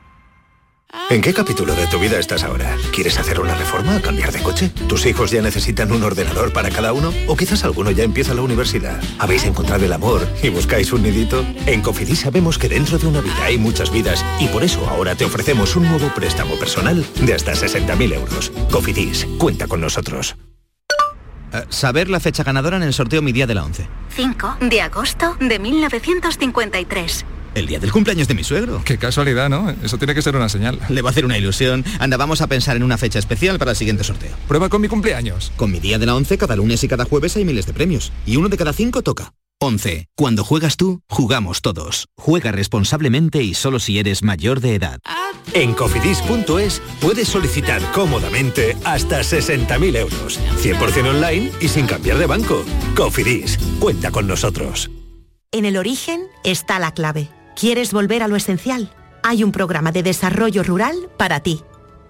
¿En 1.08 1.22
qué 1.22 1.32
capítulo 1.32 1.74
de 1.74 1.86
tu 1.86 1.98
vida 1.98 2.18
estás 2.18 2.44
ahora? 2.44 2.76
¿Quieres 2.92 3.18
hacer 3.18 3.40
una 3.40 3.54
reforma 3.54 3.96
o 3.96 4.02
cambiar 4.02 4.30
de 4.30 4.42
coche? 4.42 4.70
¿Tus 4.88 5.06
hijos 5.06 5.30
ya 5.30 5.40
necesitan 5.40 5.90
un 5.90 6.02
ordenador 6.02 6.52
para 6.52 6.68
cada 6.68 6.92
uno? 6.92 7.14
¿O 7.28 7.36
quizás 7.36 7.64
alguno 7.64 7.90
ya 7.90 8.04
empieza 8.04 8.34
la 8.34 8.42
universidad? 8.42 9.02
¿Habéis 9.18 9.44
encontrado 9.44 9.84
el 9.86 9.92
amor 9.92 10.28
y 10.42 10.50
buscáis 10.50 10.92
un 10.92 11.02
nidito? 11.02 11.46
En 11.64 11.80
Cofidis 11.80 12.20
sabemos 12.20 12.58
que 12.58 12.68
dentro 12.68 12.98
de 12.98 13.06
una 13.06 13.22
vida 13.22 13.44
hay 13.44 13.56
muchas 13.56 13.90
vidas 13.90 14.22
y 14.38 14.48
por 14.48 14.64
eso 14.64 14.86
ahora 14.88 15.14
te 15.14 15.24
ofrecemos 15.24 15.76
un 15.76 15.88
nuevo 15.88 16.12
préstamo 16.14 16.56
personal 16.56 17.06
de 17.22 17.34
hasta 17.34 17.52
60.000 17.52 18.14
euros. 18.14 18.52
Cofidis, 18.70 19.26
cuenta 19.38 19.66
con 19.66 19.80
nosotros. 19.80 20.36
Eh, 21.52 21.64
saber 21.68 22.08
la 22.08 22.20
fecha 22.20 22.42
ganadora 22.42 22.76
en 22.76 22.82
el 22.82 22.92
sorteo 22.92 23.22
Mi 23.22 23.32
Día 23.32 23.46
de 23.46 23.54
la 23.54 23.64
11. 23.64 23.86
5 24.14 24.56
de 24.60 24.80
agosto 24.80 25.36
de 25.40 25.58
1953. 25.58 27.24
El 27.54 27.66
día 27.66 27.78
del 27.78 27.92
cumpleaños 27.92 28.28
de 28.28 28.34
mi 28.34 28.44
suegro. 28.44 28.80
Qué 28.82 28.96
casualidad, 28.96 29.50
¿no? 29.50 29.74
Eso 29.82 29.98
tiene 29.98 30.14
que 30.14 30.22
ser 30.22 30.34
una 30.36 30.48
señal. 30.48 30.78
Le 30.88 31.02
va 31.02 31.10
a 31.10 31.12
hacer 31.12 31.26
una 31.26 31.36
ilusión. 31.36 31.84
Anda, 31.98 32.16
vamos 32.16 32.40
a 32.40 32.46
pensar 32.46 32.76
en 32.76 32.82
una 32.82 32.96
fecha 32.96 33.18
especial 33.18 33.58
para 33.58 33.72
el 33.72 33.76
siguiente 33.76 34.04
sorteo. 34.04 34.34
Prueba 34.48 34.70
con 34.70 34.80
mi 34.80 34.88
cumpleaños. 34.88 35.52
Con 35.56 35.70
mi 35.70 35.78
día 35.78 35.98
de 35.98 36.06
la 36.06 36.14
11, 36.14 36.38
cada 36.38 36.56
lunes 36.56 36.82
y 36.82 36.88
cada 36.88 37.04
jueves 37.04 37.36
hay 37.36 37.44
miles 37.44 37.66
de 37.66 37.74
premios. 37.74 38.10
Y 38.24 38.36
uno 38.36 38.48
de 38.48 38.56
cada 38.56 38.72
cinco 38.72 39.02
toca. 39.02 39.34
11. 39.62 40.08
Cuando 40.16 40.42
juegas 40.42 40.76
tú, 40.76 41.02
jugamos 41.08 41.62
todos. 41.62 42.08
Juega 42.16 42.50
responsablemente 42.50 43.44
y 43.44 43.54
solo 43.54 43.78
si 43.78 44.00
eres 44.00 44.24
mayor 44.24 44.58
de 44.58 44.74
edad. 44.74 44.98
En 45.52 45.72
cofidis.es 45.72 46.82
puedes 47.00 47.28
solicitar 47.28 47.80
cómodamente 47.92 48.76
hasta 48.82 49.20
60.000 49.20 49.96
euros. 49.98 50.40
100% 50.60 51.10
online 51.10 51.52
y 51.60 51.68
sin 51.68 51.86
cambiar 51.86 52.18
de 52.18 52.26
banco. 52.26 52.64
Cofidis, 52.96 53.56
cuenta 53.78 54.10
con 54.10 54.26
nosotros. 54.26 54.90
En 55.52 55.64
el 55.64 55.76
origen 55.76 56.22
está 56.42 56.80
la 56.80 56.92
clave. 56.92 57.28
¿Quieres 57.54 57.92
volver 57.92 58.24
a 58.24 58.28
lo 58.28 58.34
esencial? 58.34 58.92
Hay 59.22 59.44
un 59.44 59.52
programa 59.52 59.92
de 59.92 60.02
desarrollo 60.02 60.64
rural 60.64 61.08
para 61.16 61.38
ti. 61.38 61.60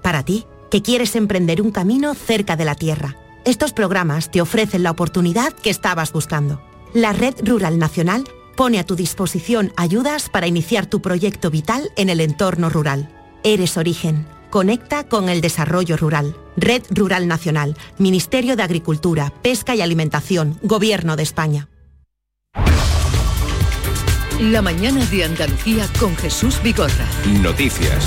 Para 0.01 0.23
ti, 0.25 0.47
que 0.71 0.81
quieres 0.81 1.17
emprender 1.17 1.61
un 1.61 1.71
camino 1.71 2.15
cerca 2.15 2.57
de 2.57 2.65
la 2.65 2.77
tierra. 2.77 3.15
Estos 3.45 3.75
programas 3.75 4.31
te 4.31 4.41
ofrecen 4.41 4.83
la 4.83 4.91
oportunidad 4.91 5.53
que 5.53 5.69
estabas 5.69 6.13
buscando 6.13 6.72
la 6.95 7.13
Red 7.13 7.35
Rural 7.45 7.79
Nacional 7.79 8.25
pone 8.57 8.79
a 8.79 8.85
tu 8.85 8.97
disposición 8.97 9.73
ayudas 9.77 10.29
para 10.29 10.47
iniciar 10.47 10.87
tu 10.87 11.01
proyecto 11.01 11.51
vital 11.51 11.91
en 11.97 12.11
el 12.11 12.21
entorno 12.21 12.71
rural. 12.71 13.09
Eres 13.45 13.77
origen. 13.77 14.27
Conecta 14.51 15.09
con 15.09 15.29
el 15.29 15.41
desarrollo 15.41 15.97
rural. 15.97 16.37
Red 16.57 16.83
Rural 16.91 17.27
Nacional, 17.27 17.77
Ministerio 17.99 18.57
de 18.57 18.63
Agricultura, 18.63 19.33
Pesca 19.43 19.75
y 19.75 19.81
Alimentación, 19.81 20.59
Gobierno 20.63 21.17
de 21.17 21.23
España. 21.23 21.69
La 24.39 24.61
mañana 24.61 25.05
de 25.07 25.25
Andalucía 25.25 25.89
con 25.99 26.15
Jesús 26.17 26.61
Bigorra. 26.63 27.07
Noticias. 27.41 28.05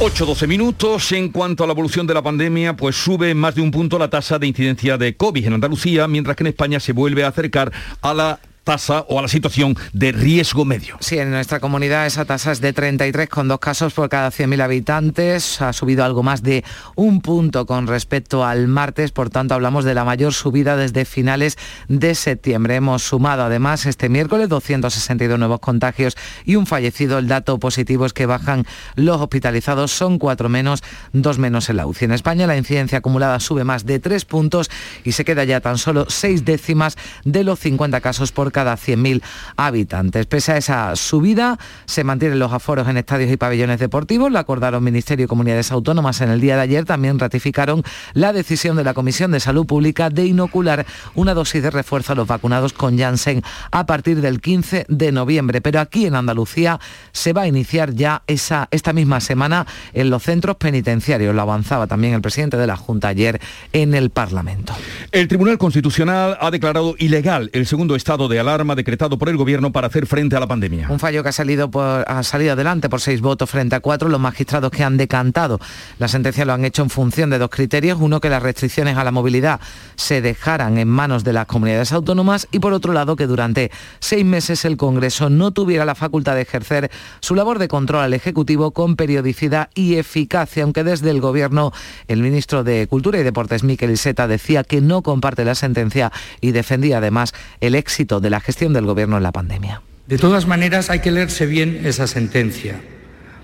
8-12 0.00 0.48
minutos. 0.48 1.12
En 1.12 1.28
cuanto 1.28 1.62
a 1.62 1.66
la 1.66 1.74
evolución 1.74 2.06
de 2.06 2.14
la 2.14 2.22
pandemia, 2.22 2.74
pues 2.74 2.96
sube 2.96 3.34
más 3.34 3.54
de 3.54 3.60
un 3.60 3.70
punto 3.70 3.98
la 3.98 4.08
tasa 4.08 4.38
de 4.38 4.46
incidencia 4.46 4.96
de 4.96 5.14
COVID 5.14 5.46
en 5.46 5.52
Andalucía, 5.52 6.08
mientras 6.08 6.36
que 6.38 6.42
en 6.42 6.46
España 6.46 6.80
se 6.80 6.94
vuelve 6.94 7.22
a 7.22 7.28
acercar 7.28 7.70
a 8.00 8.14
la 8.14 8.40
tasa 8.64 9.04
o 9.08 9.18
a 9.18 9.22
la 9.22 9.28
situación 9.28 9.76
de 9.92 10.12
riesgo 10.12 10.64
medio. 10.64 10.96
Sí, 11.00 11.18
en 11.18 11.30
nuestra 11.30 11.60
comunidad 11.60 12.06
esa 12.06 12.24
tasa 12.24 12.52
es 12.52 12.60
de 12.60 12.72
33 12.72 13.28
con 13.28 13.48
dos 13.48 13.58
casos 13.58 13.94
por 13.94 14.08
cada 14.08 14.30
100.000 14.30 14.62
habitantes. 14.62 15.60
Ha 15.60 15.72
subido 15.72 16.04
algo 16.04 16.22
más 16.22 16.42
de 16.42 16.64
un 16.94 17.20
punto 17.20 17.66
con 17.66 17.86
respecto 17.86 18.44
al 18.44 18.68
martes, 18.68 19.12
por 19.12 19.30
tanto 19.30 19.54
hablamos 19.54 19.84
de 19.84 19.94
la 19.94 20.04
mayor 20.04 20.32
subida 20.32 20.76
desde 20.76 21.04
finales 21.04 21.56
de 21.88 22.14
septiembre. 22.14 22.76
Hemos 22.76 23.02
sumado 23.02 23.44
además 23.44 23.86
este 23.86 24.08
miércoles 24.08 24.48
262 24.48 25.38
nuevos 25.38 25.60
contagios 25.60 26.16
y 26.44 26.56
un 26.56 26.66
fallecido. 26.66 27.18
El 27.18 27.28
dato 27.28 27.58
positivo 27.58 28.06
es 28.06 28.12
que 28.12 28.26
bajan 28.26 28.66
los 28.94 29.20
hospitalizados, 29.20 29.90
son 29.90 30.18
cuatro 30.18 30.48
menos, 30.48 30.82
dos 31.12 31.38
menos 31.38 31.68
en 31.70 31.76
la 31.76 31.86
UCI. 31.86 32.06
En 32.06 32.12
España 32.12 32.46
la 32.46 32.56
incidencia 32.56 32.98
acumulada 32.98 33.40
sube 33.40 33.64
más 33.64 33.86
de 33.86 33.98
tres 33.98 34.24
puntos 34.24 34.70
y 35.04 35.12
se 35.12 35.24
queda 35.24 35.44
ya 35.44 35.60
tan 35.60 35.78
solo 35.78 36.06
seis 36.08 36.44
décimas 36.44 36.96
de 37.24 37.44
los 37.44 37.58
50 37.58 38.00
casos 38.00 38.32
por 38.32 38.49
cada 38.50 38.76
100.000 38.76 39.22
habitantes. 39.56 40.26
Pese 40.26 40.52
a 40.52 40.56
esa 40.56 40.96
subida, 40.96 41.58
se 41.86 42.04
mantienen 42.04 42.38
los 42.38 42.52
aforos 42.52 42.88
en 42.88 42.96
estadios 42.96 43.30
y 43.30 43.36
pabellones 43.36 43.80
deportivos. 43.80 44.30
Lo 44.30 44.38
acordaron 44.38 44.82
Ministerio 44.82 45.24
y 45.24 45.28
Comunidades 45.28 45.72
Autónomas 45.72 46.20
en 46.20 46.30
el 46.30 46.40
día 46.40 46.56
de 46.56 46.62
ayer. 46.62 46.84
También 46.84 47.18
ratificaron 47.18 47.82
la 48.14 48.32
decisión 48.32 48.76
de 48.76 48.84
la 48.84 48.94
Comisión 48.94 49.30
de 49.30 49.40
Salud 49.40 49.66
Pública 49.66 50.10
de 50.10 50.26
inocular 50.26 50.86
una 51.14 51.34
dosis 51.34 51.62
de 51.62 51.70
refuerzo 51.70 52.12
a 52.12 52.16
los 52.16 52.26
vacunados 52.26 52.72
con 52.72 52.98
Janssen 52.98 53.42
a 53.70 53.86
partir 53.86 54.20
del 54.20 54.40
15 54.40 54.86
de 54.88 55.12
noviembre. 55.12 55.60
Pero 55.60 55.80
aquí 55.80 56.06
en 56.06 56.14
Andalucía 56.14 56.80
se 57.12 57.32
va 57.32 57.42
a 57.42 57.46
iniciar 57.46 57.94
ya 57.94 58.22
esa, 58.26 58.68
esta 58.70 58.92
misma 58.92 59.20
semana 59.20 59.66
en 59.92 60.10
los 60.10 60.22
centros 60.22 60.56
penitenciarios. 60.56 61.34
Lo 61.34 61.42
avanzaba 61.42 61.86
también 61.86 62.14
el 62.14 62.20
presidente 62.20 62.56
de 62.56 62.66
la 62.66 62.76
Junta 62.76 63.08
ayer 63.08 63.40
en 63.72 63.94
el 63.94 64.10
Parlamento. 64.10 64.74
El 65.12 65.28
Tribunal 65.28 65.58
Constitucional 65.58 66.38
ha 66.40 66.50
declarado 66.50 66.94
ilegal 66.98 67.50
el 67.52 67.66
segundo 67.66 67.96
estado 67.96 68.28
de 68.28 68.39
alarma 68.40 68.74
decretado 68.74 69.18
por 69.18 69.28
el 69.28 69.36
gobierno 69.36 69.72
para 69.72 69.86
hacer 69.86 70.06
frente 70.06 70.36
a 70.36 70.40
la 70.40 70.46
pandemia. 70.46 70.88
Un 70.90 70.98
fallo 70.98 71.22
que 71.22 71.28
ha 71.28 71.32
salido, 71.32 71.70
por, 71.70 72.04
ha 72.06 72.22
salido 72.22 72.52
adelante 72.52 72.88
por 72.88 73.00
seis 73.00 73.20
votos 73.20 73.48
frente 73.48 73.76
a 73.76 73.80
cuatro. 73.80 74.08
Los 74.08 74.20
magistrados 74.20 74.70
que 74.70 74.84
han 74.84 74.96
decantado 74.96 75.60
la 75.98 76.08
sentencia 76.08 76.44
lo 76.44 76.52
han 76.52 76.64
hecho 76.64 76.82
en 76.82 76.90
función 76.90 77.30
de 77.30 77.38
dos 77.38 77.50
criterios. 77.50 77.98
Uno, 78.00 78.20
que 78.20 78.30
las 78.30 78.42
restricciones 78.42 78.96
a 78.96 79.04
la 79.04 79.10
movilidad 79.10 79.60
se 79.96 80.20
dejaran 80.20 80.78
en 80.78 80.88
manos 80.88 81.24
de 81.24 81.32
las 81.32 81.46
comunidades 81.46 81.92
autónomas 81.92 82.48
y 82.50 82.58
por 82.58 82.72
otro 82.72 82.92
lado, 82.92 83.16
que 83.16 83.26
durante 83.26 83.70
seis 83.98 84.24
meses 84.24 84.64
el 84.64 84.76
Congreso 84.76 85.30
no 85.30 85.50
tuviera 85.50 85.84
la 85.84 85.94
facultad 85.94 86.34
de 86.34 86.42
ejercer 86.42 86.90
su 87.20 87.34
labor 87.34 87.58
de 87.58 87.68
control 87.68 88.04
al 88.04 88.14
Ejecutivo 88.14 88.70
con 88.72 88.96
periodicidad 88.96 89.68
y 89.74 89.96
eficacia, 89.96 90.64
aunque 90.64 90.84
desde 90.84 91.10
el 91.10 91.20
Gobierno 91.20 91.72
el 92.08 92.22
ministro 92.22 92.64
de 92.64 92.86
Cultura 92.86 93.18
y 93.18 93.22
Deportes, 93.22 93.64
Miquel 93.64 93.90
Iseta, 93.90 94.26
decía 94.26 94.64
que 94.64 94.80
no 94.80 95.02
comparte 95.02 95.44
la 95.44 95.54
sentencia 95.54 96.12
y 96.40 96.52
defendía 96.52 96.98
además 96.98 97.34
el 97.60 97.74
éxito 97.74 98.20
de 98.20 98.29
la 98.30 98.40
gestión 98.40 98.72
del 98.72 98.86
Gobierno 98.86 99.16
en 99.16 99.22
la 99.22 99.32
pandemia. 99.32 99.82
De 100.06 100.18
todas 100.18 100.46
maneras, 100.46 100.90
hay 100.90 101.00
que 101.00 101.10
leerse 101.10 101.46
bien 101.46 101.82
esa 101.84 102.06
sentencia, 102.06 102.80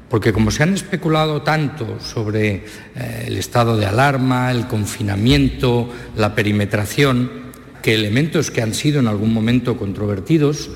porque 0.09 0.33
como 0.33 0.51
se 0.51 0.63
han 0.63 0.75
especulado 0.75 1.43
tanto 1.43 2.01
sobre 2.01 2.65
eh, 2.95 3.25
el 3.27 3.37
estado 3.37 3.77
de 3.77 3.87
alarma, 3.87 4.51
el 4.51 4.67
confinamiento, 4.67 5.91
la 6.17 6.35
perimetración, 6.35 7.31
que 7.83 7.95
elementos 7.95 8.51
que 8.51 8.63
han 8.63 8.75
sido 8.75 8.99
en 8.99 9.07
algún 9.07 9.33
momento 9.33 9.77
controvertidos, 9.77 10.71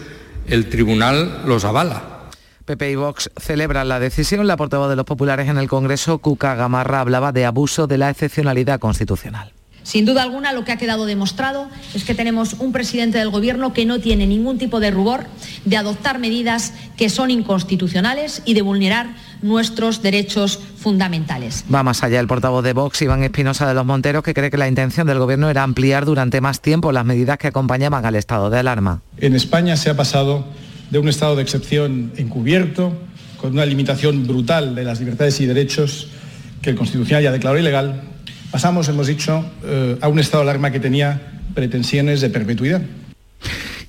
el 0.46 0.68
tribunal 0.68 1.42
los 1.46 1.64
avala. 1.64 2.28
PP 2.64 2.90
y 2.92 2.94
Vox 2.94 3.30
celebran 3.36 3.88
la 3.88 3.98
decisión. 3.98 4.46
La 4.46 4.56
portavoz 4.56 4.88
de 4.88 4.94
los 4.94 5.04
populares 5.04 5.48
en 5.48 5.58
el 5.58 5.68
Congreso, 5.68 6.18
Cuca 6.18 6.54
Gamarra, 6.54 7.00
hablaba 7.00 7.32
de 7.32 7.44
abuso 7.44 7.88
de 7.88 7.98
la 7.98 8.10
excepcionalidad 8.10 8.78
constitucional. 8.78 9.52
Sin 9.82 10.04
duda 10.04 10.22
alguna, 10.22 10.52
lo 10.52 10.64
que 10.64 10.72
ha 10.72 10.76
quedado 10.76 11.06
demostrado 11.06 11.68
es 11.94 12.04
que 12.04 12.14
tenemos 12.14 12.54
un 12.58 12.72
presidente 12.72 13.18
del 13.18 13.30
Gobierno 13.30 13.72
que 13.72 13.87
no 13.87 14.00
tiene 14.00 14.26
ningún 14.26 14.58
tipo 14.58 14.80
de 14.80 14.90
rubor 14.90 15.25
de 15.64 15.76
adoptar 15.76 16.18
medidas 16.18 16.72
que 16.96 17.08
son 17.08 17.30
inconstitucionales 17.30 18.42
y 18.44 18.54
de 18.54 18.62
vulnerar 18.62 19.14
nuestros 19.42 20.02
derechos 20.02 20.58
fundamentales. 20.76 21.64
Va 21.72 21.82
más 21.82 22.02
allá 22.02 22.20
el 22.20 22.26
portavoz 22.26 22.62
de 22.62 22.72
Vox, 22.72 23.00
Iván 23.02 23.22
Espinosa 23.22 23.66
de 23.66 23.75
los 23.75 23.87
Monteros, 23.87 24.22
que 24.22 24.34
cree 24.34 24.50
que 24.50 24.58
la 24.58 24.68
intención 24.68 25.06
del 25.06 25.18
Gobierno 25.18 25.49
era 25.50 25.62
ampliar 25.62 26.04
durante 26.04 26.40
más 26.40 26.60
tiempo 26.60 26.92
las 26.92 27.04
medidas 27.04 27.38
que 27.38 27.49
acompañaban 27.49 28.04
al 28.04 28.16
estado 28.16 28.50
de 28.50 28.58
alarma. 28.58 29.02
En 29.18 29.34
España 29.34 29.76
se 29.76 29.90
ha 29.90 29.96
pasado 29.96 30.44
de 30.90 30.99
un 30.99 31.08
estado 31.08 31.37
de 31.37 31.42
excepción 31.42 32.12
encubierto, 32.16 32.92
con 33.37 33.52
una 33.52 33.64
limitación 33.64 34.26
brutal 34.26 34.75
de 34.75 34.84
las 34.84 35.00
libertades 35.00 35.40
y 35.40 35.46
derechos 35.46 36.08
que 36.60 36.70
el 36.70 36.76
Constitucional 36.76 37.22
ya 37.22 37.32
declaró 37.32 37.58
ilegal, 37.58 38.02
pasamos, 38.50 38.88
hemos 38.88 39.07
dicho, 39.07 39.45
eh, 39.64 39.99
a 40.00 40.09
un 40.09 40.19
estado 40.19 40.45
de 40.45 40.50
alarma 40.50 40.71
que 40.71 40.80
tenía 40.80 41.21
pretensiones 41.54 42.21
de 42.21 42.30
perpetuidad. 42.30 42.83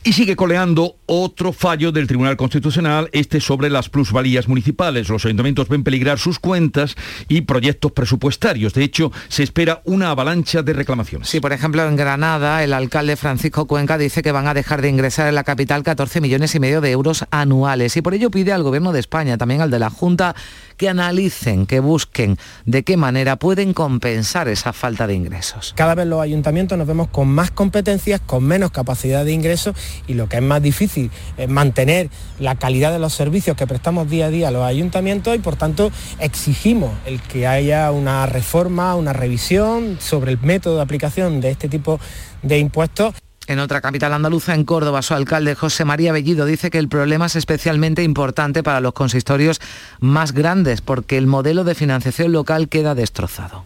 Y 0.03 0.13
sigue 0.13 0.35
coleando 0.35 0.95
otro 1.05 1.53
fallo 1.53 1.91
del 1.91 2.07
Tribunal 2.07 2.35
Constitucional, 2.35 3.07
este 3.11 3.39
sobre 3.39 3.69
las 3.69 3.87
plusvalías 3.87 4.47
municipales. 4.47 5.09
Los 5.09 5.25
ayuntamientos 5.25 5.69
ven 5.69 5.83
peligrar 5.83 6.17
sus 6.17 6.39
cuentas 6.39 6.95
y 7.27 7.41
proyectos 7.41 7.91
presupuestarios. 7.91 8.73
De 8.73 8.83
hecho, 8.83 9.11
se 9.27 9.43
espera 9.43 9.83
una 9.85 10.09
avalancha 10.09 10.63
de 10.63 10.73
reclamaciones. 10.73 11.29
Sí, 11.29 11.39
por 11.39 11.53
ejemplo, 11.53 11.87
en 11.87 11.95
Granada, 11.95 12.63
el 12.63 12.73
alcalde 12.73 13.15
Francisco 13.15 13.67
Cuenca 13.67 13.99
dice 13.99 14.23
que 14.23 14.31
van 14.31 14.47
a 14.47 14.55
dejar 14.55 14.81
de 14.81 14.89
ingresar 14.89 15.27
en 15.27 15.35
la 15.35 15.43
capital 15.43 15.83
14 15.83 16.19
millones 16.19 16.55
y 16.55 16.59
medio 16.59 16.81
de 16.81 16.89
euros 16.89 17.25
anuales. 17.29 17.95
Y 17.95 18.01
por 18.01 18.15
ello 18.15 18.31
pide 18.31 18.53
al 18.53 18.63
Gobierno 18.63 18.93
de 18.93 19.01
España, 19.01 19.37
también 19.37 19.61
al 19.61 19.69
de 19.69 19.77
la 19.77 19.91
Junta, 19.91 20.35
que 20.81 20.89
analicen, 20.89 21.67
que 21.67 21.79
busquen 21.79 22.39
de 22.65 22.81
qué 22.81 22.97
manera 22.97 23.35
pueden 23.35 23.71
compensar 23.71 24.47
esa 24.47 24.73
falta 24.73 25.05
de 25.05 25.13
ingresos. 25.13 25.73
Cada 25.77 25.93
vez 25.93 26.07
los 26.07 26.19
ayuntamientos 26.19 26.75
nos 26.75 26.87
vemos 26.87 27.09
con 27.09 27.27
más 27.27 27.51
competencias, 27.51 28.19
con 28.19 28.45
menos 28.45 28.71
capacidad 28.71 29.23
de 29.23 29.31
ingresos 29.31 29.75
y 30.07 30.15
lo 30.15 30.27
que 30.27 30.37
es 30.37 30.41
más 30.41 30.59
difícil 30.59 31.11
es 31.37 31.47
mantener 31.47 32.09
la 32.39 32.55
calidad 32.55 32.91
de 32.91 32.97
los 32.97 33.13
servicios 33.13 33.55
que 33.55 33.67
prestamos 33.67 34.09
día 34.09 34.25
a 34.25 34.29
día 34.31 34.47
a 34.47 34.51
los 34.51 34.63
ayuntamientos 34.63 35.35
y 35.35 35.37
por 35.37 35.55
tanto 35.55 35.91
exigimos 36.17 36.89
el 37.05 37.21
que 37.21 37.45
haya 37.45 37.91
una 37.91 38.25
reforma, 38.25 38.95
una 38.95 39.13
revisión 39.13 39.99
sobre 40.01 40.31
el 40.31 40.39
método 40.39 40.77
de 40.77 40.81
aplicación 40.81 41.41
de 41.41 41.51
este 41.51 41.69
tipo 41.69 41.99
de 42.41 42.57
impuestos. 42.57 43.13
En 43.51 43.59
otra 43.59 43.81
capital 43.81 44.13
andaluza, 44.13 44.55
en 44.55 44.63
Córdoba, 44.63 45.01
su 45.01 45.13
alcalde 45.13 45.55
José 45.55 45.83
María 45.83 46.13
Bellido 46.13 46.45
dice 46.45 46.71
que 46.71 46.77
el 46.77 46.87
problema 46.87 47.25
es 47.25 47.35
especialmente 47.35 48.01
importante 48.01 48.63
para 48.63 48.79
los 48.79 48.93
consistorios 48.93 49.59
más 49.99 50.31
grandes 50.31 50.79
porque 50.79 51.17
el 51.17 51.27
modelo 51.27 51.65
de 51.65 51.75
financiación 51.75 52.31
local 52.31 52.69
queda 52.69 52.95
destrozado. 52.95 53.65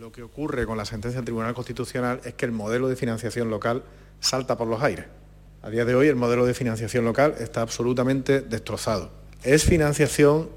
Lo 0.00 0.10
que 0.10 0.24
ocurre 0.24 0.66
con 0.66 0.76
la 0.76 0.84
sentencia 0.84 1.18
del 1.18 1.26
Tribunal 1.26 1.54
Constitucional 1.54 2.22
es 2.24 2.34
que 2.34 2.44
el 2.44 2.50
modelo 2.50 2.88
de 2.88 2.96
financiación 2.96 3.50
local 3.50 3.84
salta 4.18 4.58
por 4.58 4.66
los 4.66 4.82
aires. 4.82 5.04
A 5.62 5.70
día 5.70 5.84
de 5.84 5.94
hoy 5.94 6.08
el 6.08 6.16
modelo 6.16 6.44
de 6.44 6.52
financiación 6.52 7.04
local 7.04 7.36
está 7.38 7.62
absolutamente 7.62 8.40
destrozado. 8.40 9.12
Es 9.44 9.62
financiación 9.62 10.48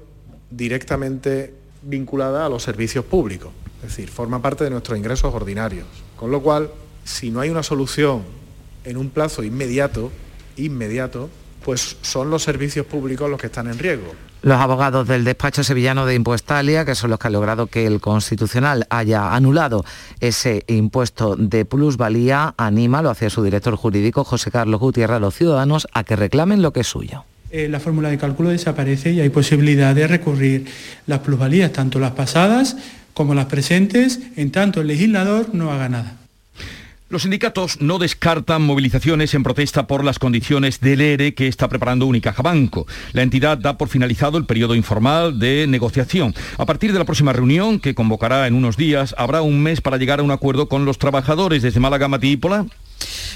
directamente 0.50 1.54
vinculada 1.82 2.44
a 2.44 2.48
los 2.48 2.64
servicios 2.64 3.04
públicos, 3.04 3.52
es 3.84 3.90
decir, 3.90 4.08
forma 4.08 4.42
parte 4.42 4.64
de 4.64 4.70
nuestros 4.70 4.98
ingresos 4.98 5.32
ordinarios. 5.32 5.86
Con 6.16 6.32
lo 6.32 6.42
cual, 6.42 6.72
si 7.04 7.30
no 7.30 7.38
hay 7.38 7.50
una 7.50 7.62
solución 7.62 8.47
en 8.88 8.96
un 8.96 9.10
plazo 9.10 9.42
inmediato, 9.42 10.10
inmediato, 10.56 11.28
pues 11.64 11.98
son 12.00 12.30
los 12.30 12.42
servicios 12.42 12.86
públicos 12.86 13.28
los 13.28 13.38
que 13.38 13.48
están 13.48 13.66
en 13.66 13.78
riesgo. 13.78 14.14
Los 14.40 14.58
abogados 14.58 15.06
del 15.06 15.24
despacho 15.24 15.62
sevillano 15.62 16.06
de 16.06 16.14
Impuestalia, 16.14 16.84
que 16.84 16.94
son 16.94 17.10
los 17.10 17.18
que 17.18 17.26
han 17.26 17.32
logrado 17.32 17.66
que 17.66 17.86
el 17.86 18.00
Constitucional 18.00 18.86
haya 18.88 19.34
anulado 19.34 19.84
ese 20.20 20.64
impuesto 20.68 21.36
de 21.36 21.64
plusvalía, 21.64 22.54
anima, 22.56 23.02
lo 23.02 23.10
hacía 23.10 23.30
su 23.30 23.42
director 23.42 23.74
jurídico 23.76 24.24
José 24.24 24.50
Carlos 24.50 24.80
Gutiérrez, 24.80 25.16
a 25.16 25.20
los 25.20 25.34
ciudadanos 25.34 25.88
a 25.92 26.04
que 26.04 26.16
reclamen 26.16 26.62
lo 26.62 26.72
que 26.72 26.80
es 26.80 26.86
suyo. 26.86 27.24
Eh, 27.50 27.68
la 27.68 27.80
fórmula 27.80 28.10
de 28.10 28.18
cálculo 28.18 28.50
desaparece 28.50 29.12
y 29.12 29.20
hay 29.20 29.30
posibilidad 29.30 29.94
de 29.94 30.06
recurrir 30.06 30.66
las 31.06 31.18
plusvalías, 31.20 31.72
tanto 31.72 31.98
las 31.98 32.12
pasadas 32.12 32.76
como 33.12 33.34
las 33.34 33.46
presentes, 33.46 34.20
en 34.36 34.52
tanto 34.52 34.80
el 34.80 34.86
legislador 34.86 35.52
no 35.52 35.72
haga 35.72 35.88
nada. 35.88 36.27
Los 37.10 37.22
sindicatos 37.22 37.80
no 37.80 37.98
descartan 37.98 38.60
movilizaciones 38.60 39.32
en 39.32 39.42
protesta 39.42 39.86
por 39.86 40.04
las 40.04 40.18
condiciones 40.18 40.80
del 40.80 41.00
ERE 41.00 41.32
que 41.32 41.48
está 41.48 41.66
preparando 41.66 42.04
Unicaja 42.04 42.42
Banco. 42.42 42.86
La 43.12 43.22
entidad 43.22 43.56
da 43.56 43.78
por 43.78 43.88
finalizado 43.88 44.36
el 44.36 44.44
periodo 44.44 44.74
informal 44.74 45.38
de 45.38 45.66
negociación. 45.66 46.34
A 46.58 46.66
partir 46.66 46.92
de 46.92 46.98
la 46.98 47.06
próxima 47.06 47.32
reunión, 47.32 47.80
que 47.80 47.94
convocará 47.94 48.46
en 48.46 48.52
unos 48.52 48.76
días, 48.76 49.14
habrá 49.16 49.40
un 49.40 49.62
mes 49.62 49.80
para 49.80 49.96
llegar 49.96 50.20
a 50.20 50.22
un 50.22 50.32
acuerdo 50.32 50.68
con 50.68 50.84
los 50.84 50.98
trabajadores. 50.98 51.62
Desde 51.62 51.80
Málaga, 51.80 52.08
Matípola. 52.08 52.66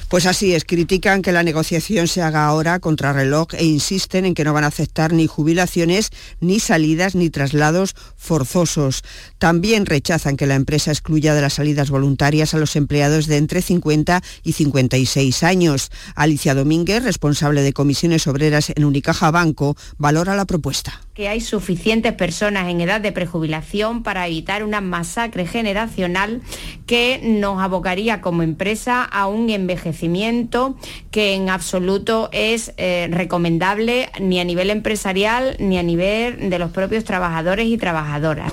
Pues 0.08 0.26
así 0.26 0.54
es, 0.54 0.64
critican 0.64 1.22
que 1.22 1.32
la 1.32 1.42
negociación 1.42 2.06
se 2.06 2.20
haga 2.20 2.44
ahora 2.44 2.80
contra 2.80 3.12
reloj 3.12 3.54
e 3.54 3.64
insisten 3.64 4.26
en 4.26 4.34
que 4.34 4.44
no 4.44 4.52
van 4.52 4.64
a 4.64 4.66
aceptar 4.66 5.12
ni 5.12 5.26
jubilaciones, 5.26 6.10
ni 6.40 6.60
salidas, 6.60 7.14
ni 7.14 7.30
traslados 7.30 7.94
forzosos. 8.16 9.02
También 9.38 9.86
rechazan 9.86 10.36
que 10.36 10.46
la 10.46 10.54
empresa 10.54 10.90
excluya 10.90 11.34
de 11.34 11.40
las 11.40 11.54
salidas 11.54 11.90
voluntarias 11.90 12.54
a 12.54 12.58
los 12.58 12.76
empleados 12.76 13.26
de 13.26 13.38
entre 13.38 13.62
50 13.62 14.22
y 14.42 14.52
56 14.52 15.42
años. 15.42 15.90
Alicia 16.14 16.54
Domínguez, 16.54 17.02
responsable 17.04 17.62
de 17.62 17.72
comisiones 17.72 18.26
obreras 18.26 18.70
en 18.74 18.84
Unicaja 18.84 19.30
Banco, 19.30 19.76
valora 19.96 20.36
la 20.36 20.44
propuesta. 20.44 21.00
Que 21.14 21.28
hay 21.28 21.40
suficientes 21.40 22.12
personas 22.14 22.68
en 22.68 22.80
edad 22.80 23.00
de 23.00 23.12
prejubilación 23.12 24.02
para 24.02 24.26
evitar 24.26 24.64
una 24.64 24.80
masacre 24.80 25.46
generacional 25.46 26.42
que 26.86 27.20
nos 27.22 27.62
abocaría 27.62 28.20
como 28.20 28.42
empresa 28.42 29.04
a 29.04 29.26
un 29.26 29.46
envejecimiento 29.54 30.76
que 31.10 31.34
en 31.34 31.50
absoluto 31.50 32.28
es 32.32 32.72
eh, 32.76 33.08
recomendable 33.10 34.10
ni 34.20 34.40
a 34.40 34.44
nivel 34.44 34.70
empresarial 34.70 35.56
ni 35.58 35.78
a 35.78 35.82
nivel 35.82 36.50
de 36.50 36.58
los 36.58 36.70
propios 36.70 37.04
trabajadores 37.04 37.66
y 37.66 37.78
trabajadoras. 37.78 38.52